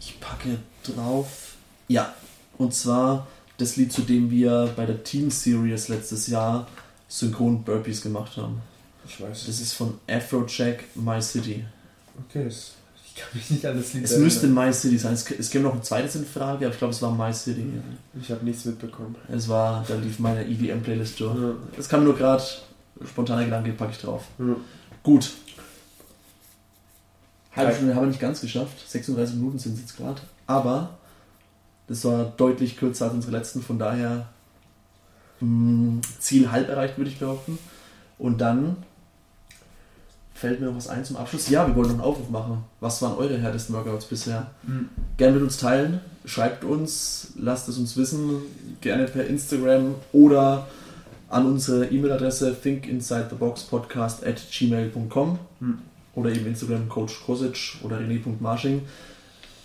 ich 0.00 0.18
packe 0.20 0.58
drauf, 0.82 1.54
ja, 1.88 2.14
und 2.58 2.74
zwar 2.74 3.26
das 3.60 3.76
Lied, 3.76 3.92
zu 3.92 4.02
dem 4.02 4.30
wir 4.30 4.72
bei 4.76 4.86
der 4.86 5.02
Team 5.04 5.30
Series 5.30 5.88
letztes 5.88 6.26
Jahr 6.26 6.66
synchron 7.08 7.62
Burpees 7.62 8.00
gemacht 8.02 8.36
haben. 8.36 8.60
Ich 9.06 9.20
weiß. 9.20 9.46
Das 9.46 9.60
ist 9.60 9.72
von 9.72 9.98
Afrojack 10.08 10.84
My 10.94 11.20
City. 11.20 11.64
Okay, 12.28 12.44
das, 12.44 12.72
ich 13.04 13.14
kann 13.20 13.28
mich 13.34 13.50
nicht 13.50 13.66
an 13.66 13.76
das 13.76 13.92
Lied 13.92 14.04
Es 14.04 14.16
müsste 14.18 14.46
My 14.46 14.72
City 14.72 14.98
sein. 14.98 15.14
Es, 15.14 15.28
es 15.30 15.50
käme 15.50 15.64
noch 15.64 15.74
ein 15.74 15.82
zweites 15.82 16.14
in 16.14 16.24
Frage, 16.24 16.66
aber 16.66 16.72
ich 16.72 16.78
glaube, 16.78 16.94
es 16.94 17.02
war 17.02 17.12
My 17.12 17.32
City. 17.32 17.66
Ich 18.20 18.30
habe 18.30 18.44
nichts 18.44 18.64
mitbekommen. 18.64 19.16
Es 19.32 19.48
war, 19.48 19.84
da 19.86 19.96
lief 19.96 20.18
meine 20.18 20.44
EDM-Playlist 20.44 21.18
durch. 21.20 21.38
Ja. 21.38 21.54
Das 21.76 21.88
kam 21.88 22.04
nur 22.04 22.16
gerade, 22.16 22.42
spontaner 23.04 23.44
Gedanke, 23.44 23.72
packe 23.72 23.92
ich 23.92 23.98
drauf. 23.98 24.24
Ja. 24.38 24.56
Gut. 25.02 25.32
Halbe. 27.56 27.74
Stunde 27.74 27.94
haben 27.94 28.02
wir 28.02 28.08
nicht 28.08 28.20
ganz 28.20 28.40
geschafft. 28.40 28.88
36 28.88 29.36
Minuten 29.36 29.58
sind 29.58 29.74
es 29.74 29.80
jetzt 29.80 29.96
gerade. 29.96 30.20
Aber 30.46 30.99
das 31.90 32.04
war 32.06 32.24
deutlich 32.36 32.78
kürzer 32.78 33.06
als 33.06 33.14
unsere 33.14 33.32
letzten. 33.36 33.60
Von 33.62 33.78
daher 33.78 34.28
mh, 35.40 36.00
Ziel 36.20 36.50
halb 36.50 36.68
erreicht, 36.70 36.96
würde 36.96 37.10
ich 37.10 37.18
behaupten. 37.18 37.58
Und 38.18 38.40
dann 38.40 38.76
fällt 40.34 40.60
mir 40.60 40.66
noch 40.66 40.76
was 40.76 40.88
ein 40.88 41.04
zum 41.04 41.16
Abschluss. 41.16 41.50
Ja, 41.50 41.66
wir 41.66 41.74
wollen 41.76 41.88
noch 41.88 41.94
einen 41.94 42.00
Aufruf 42.04 42.30
machen. 42.30 42.64
Was 42.80 43.02
waren 43.02 43.18
eure 43.18 43.36
härtesten 43.38 43.74
Workouts 43.74 44.06
bisher? 44.06 44.50
Mhm. 44.62 44.88
Gerne 45.18 45.34
mit 45.34 45.42
uns 45.42 45.58
teilen. 45.58 46.00
Schreibt 46.24 46.64
uns, 46.64 47.32
lasst 47.36 47.68
es 47.68 47.76
uns 47.76 47.96
wissen. 47.96 48.40
Gerne 48.80 49.04
per 49.06 49.26
Instagram 49.26 49.96
oder 50.12 50.66
an 51.28 51.46
unsere 51.46 51.86
E-Mail-Adresse 51.86 52.56
thinkinsidetheboxpodcast 52.62 54.24
at 54.24 54.40
gmail.com 54.50 55.38
Hm. 55.60 55.78
oder 56.14 56.30
eben 56.30 56.46
Instagram 56.46 56.88
Coach 56.88 57.20
Kosic 57.24 57.76
oder 57.82 57.98
rené.marsching. 57.98 58.82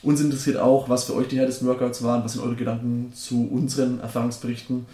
Uns 0.06 0.22
interessiert 0.22 0.58
auch, 0.58 0.88
was 0.88 1.06
für 1.06 1.16
euch 1.16 1.30
die 1.30 1.39
härtesten 1.39 1.68
Workouts 1.68 2.03
waren, 2.03 2.24
was 2.24 2.34
sind 2.34 2.43
eure 2.43 2.56
Gedanken 2.56 3.12
zu 3.16 3.49
unseren 3.51 3.99
Erfahrungsberichten. 3.99 4.86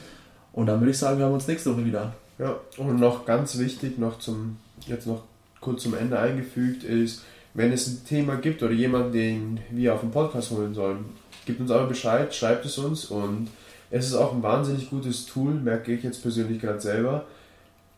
Und 0.54 0.68
dann 0.68 0.80
würde 0.80 0.92
ich 0.92 0.98
sagen, 0.98 1.18
wir 1.18 1.26
haben 1.26 1.34
uns 1.34 1.50
nächste 1.50 1.74
Woche 1.74 1.86
wieder. 1.86 2.14
Ja, 2.40 2.56
und 2.78 2.98
noch 2.98 3.26
ganz 3.26 3.58
wichtig, 3.58 3.98
noch 3.98 4.20
zum, 4.20 4.56
jetzt 4.88 5.08
noch 5.08 5.24
kurz 5.60 5.84
zum 5.84 5.96
Ende 5.96 6.18
eingefügt, 6.18 6.86
ist, 6.86 7.24
wenn 7.54 7.74
es 7.74 7.88
ein 7.88 8.06
Thema 8.08 8.36
gibt 8.38 8.64
oder 8.64 8.72
jemand, 8.72 9.14
den 9.14 9.60
wir 9.70 9.94
auf 9.94 10.00
den 10.00 10.12
Podcast 10.12 10.50
holen 10.52 10.74
sollen, 10.74 11.04
gebt 11.46 11.60
uns 11.60 11.72
aber 11.72 11.88
Bescheid, 11.88 12.34
schreibt 12.34 12.66
es 12.66 12.78
uns 12.78 13.06
und 13.06 13.50
es 13.90 14.08
ist 14.08 14.16
auch 14.16 14.32
ein 14.34 14.42
wahnsinnig 14.42 14.90
gutes 14.90 15.26
Tool, 15.26 15.56
merke 15.56 15.94
ich 15.94 16.04
jetzt 16.04 16.22
persönlich 16.22 16.62
gerade 16.62 16.80
selber, 16.80 17.26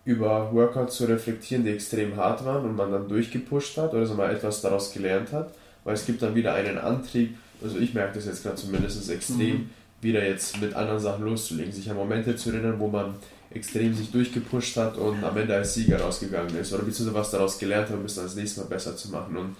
über 0.04 0.52
Workouts 0.52 0.98
zu 0.98 1.06
reflektieren, 1.06 1.64
die 1.64 1.70
extrem 1.70 2.16
hart 2.16 2.44
waren 2.44 2.66
und 2.66 2.76
man 2.76 2.92
dann 2.92 3.08
durchgepusht 3.08 3.78
hat 3.78 3.94
oder 3.94 4.08
so 4.08 4.16
mal 4.16 4.34
etwas 4.34 4.62
daraus 4.62 4.92
gelernt 4.92 5.32
hat, 5.32 5.54
weil 5.84 5.96
es 5.96 6.06
gibt 6.06 6.22
dann 6.22 6.36
wieder 6.36 6.54
einen 6.54 6.78
Antrieb, 6.78 7.38
also 7.64 7.78
ich 7.78 7.94
merke 7.94 8.16
das 8.16 8.26
jetzt 8.26 8.44
gerade 8.44 8.56
zumindest 8.58 9.10
extrem, 9.10 9.38
Mhm. 9.56 9.70
wieder 10.02 10.26
jetzt 10.28 10.60
mit 10.60 10.74
anderen 10.74 11.00
Sachen 11.00 11.24
loszulegen, 11.26 11.72
sich 11.72 11.90
an 11.90 11.96
Momente 11.96 12.36
zu 12.36 12.50
erinnern, 12.52 12.76
wo 12.80 12.88
man 12.88 13.16
extrem 13.52 13.94
sich 13.96 14.12
durchgepusht 14.12 14.76
hat 14.78 14.98
und 14.98 15.24
am 15.24 15.38
Ende 15.38 15.56
als 15.56 15.76
Sieger 15.76 16.02
rausgegangen 16.02 16.56
ist 16.58 16.74
oder 16.74 16.84
beziehungsweise 16.84 17.20
was 17.20 17.32
daraus 17.32 17.58
gelernt 17.60 17.90
hat, 17.90 17.98
um 17.98 18.06
es 18.06 18.16
dann 18.16 18.26
das 18.26 18.36
nächste 18.36 18.62
Mal 18.62 18.68
besser 18.68 18.96
zu 18.98 19.10
machen. 19.12 19.38
Und 19.38 19.56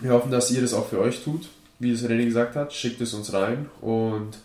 wir 0.00 0.12
hoffen, 0.12 0.30
dass 0.30 0.50
ihr 0.50 0.60
das 0.60 0.72
auch 0.74 0.88
für 0.88 1.00
euch 1.00 1.22
tut. 1.22 1.48
Wie 1.80 1.90
es 1.90 2.04
René 2.04 2.24
gesagt 2.24 2.54
hat, 2.56 2.72
schickt 2.72 3.00
es 3.00 3.12
uns 3.14 3.32
rein 3.32 3.68
und 3.80 4.38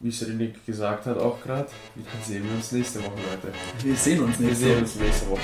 wie 0.00 0.08
es 0.08 0.22
René 0.26 0.50
gesagt 0.66 1.04
hat 1.04 1.18
auch 1.18 1.42
gerade, 1.42 1.68
dann 1.94 2.24
sehen 2.26 2.42
wir 2.48 2.56
uns 2.56 2.72
nächste 2.72 3.00
Woche, 3.00 3.10
Leute. 3.16 3.54
Wir 3.84 3.94
sehen 3.94 4.20
uns 4.22 4.38
Wir 4.40 4.46
nächste 4.46 4.64
sehen 4.64 4.72
Woche. 4.76 4.80
uns 4.82 4.96
nächste 4.96 5.28
Woche. 5.30 5.40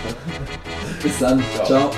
Bis 1.03 1.19
dann. 1.19 1.43
Ciao. 1.57 1.67
Ciao. 1.67 1.91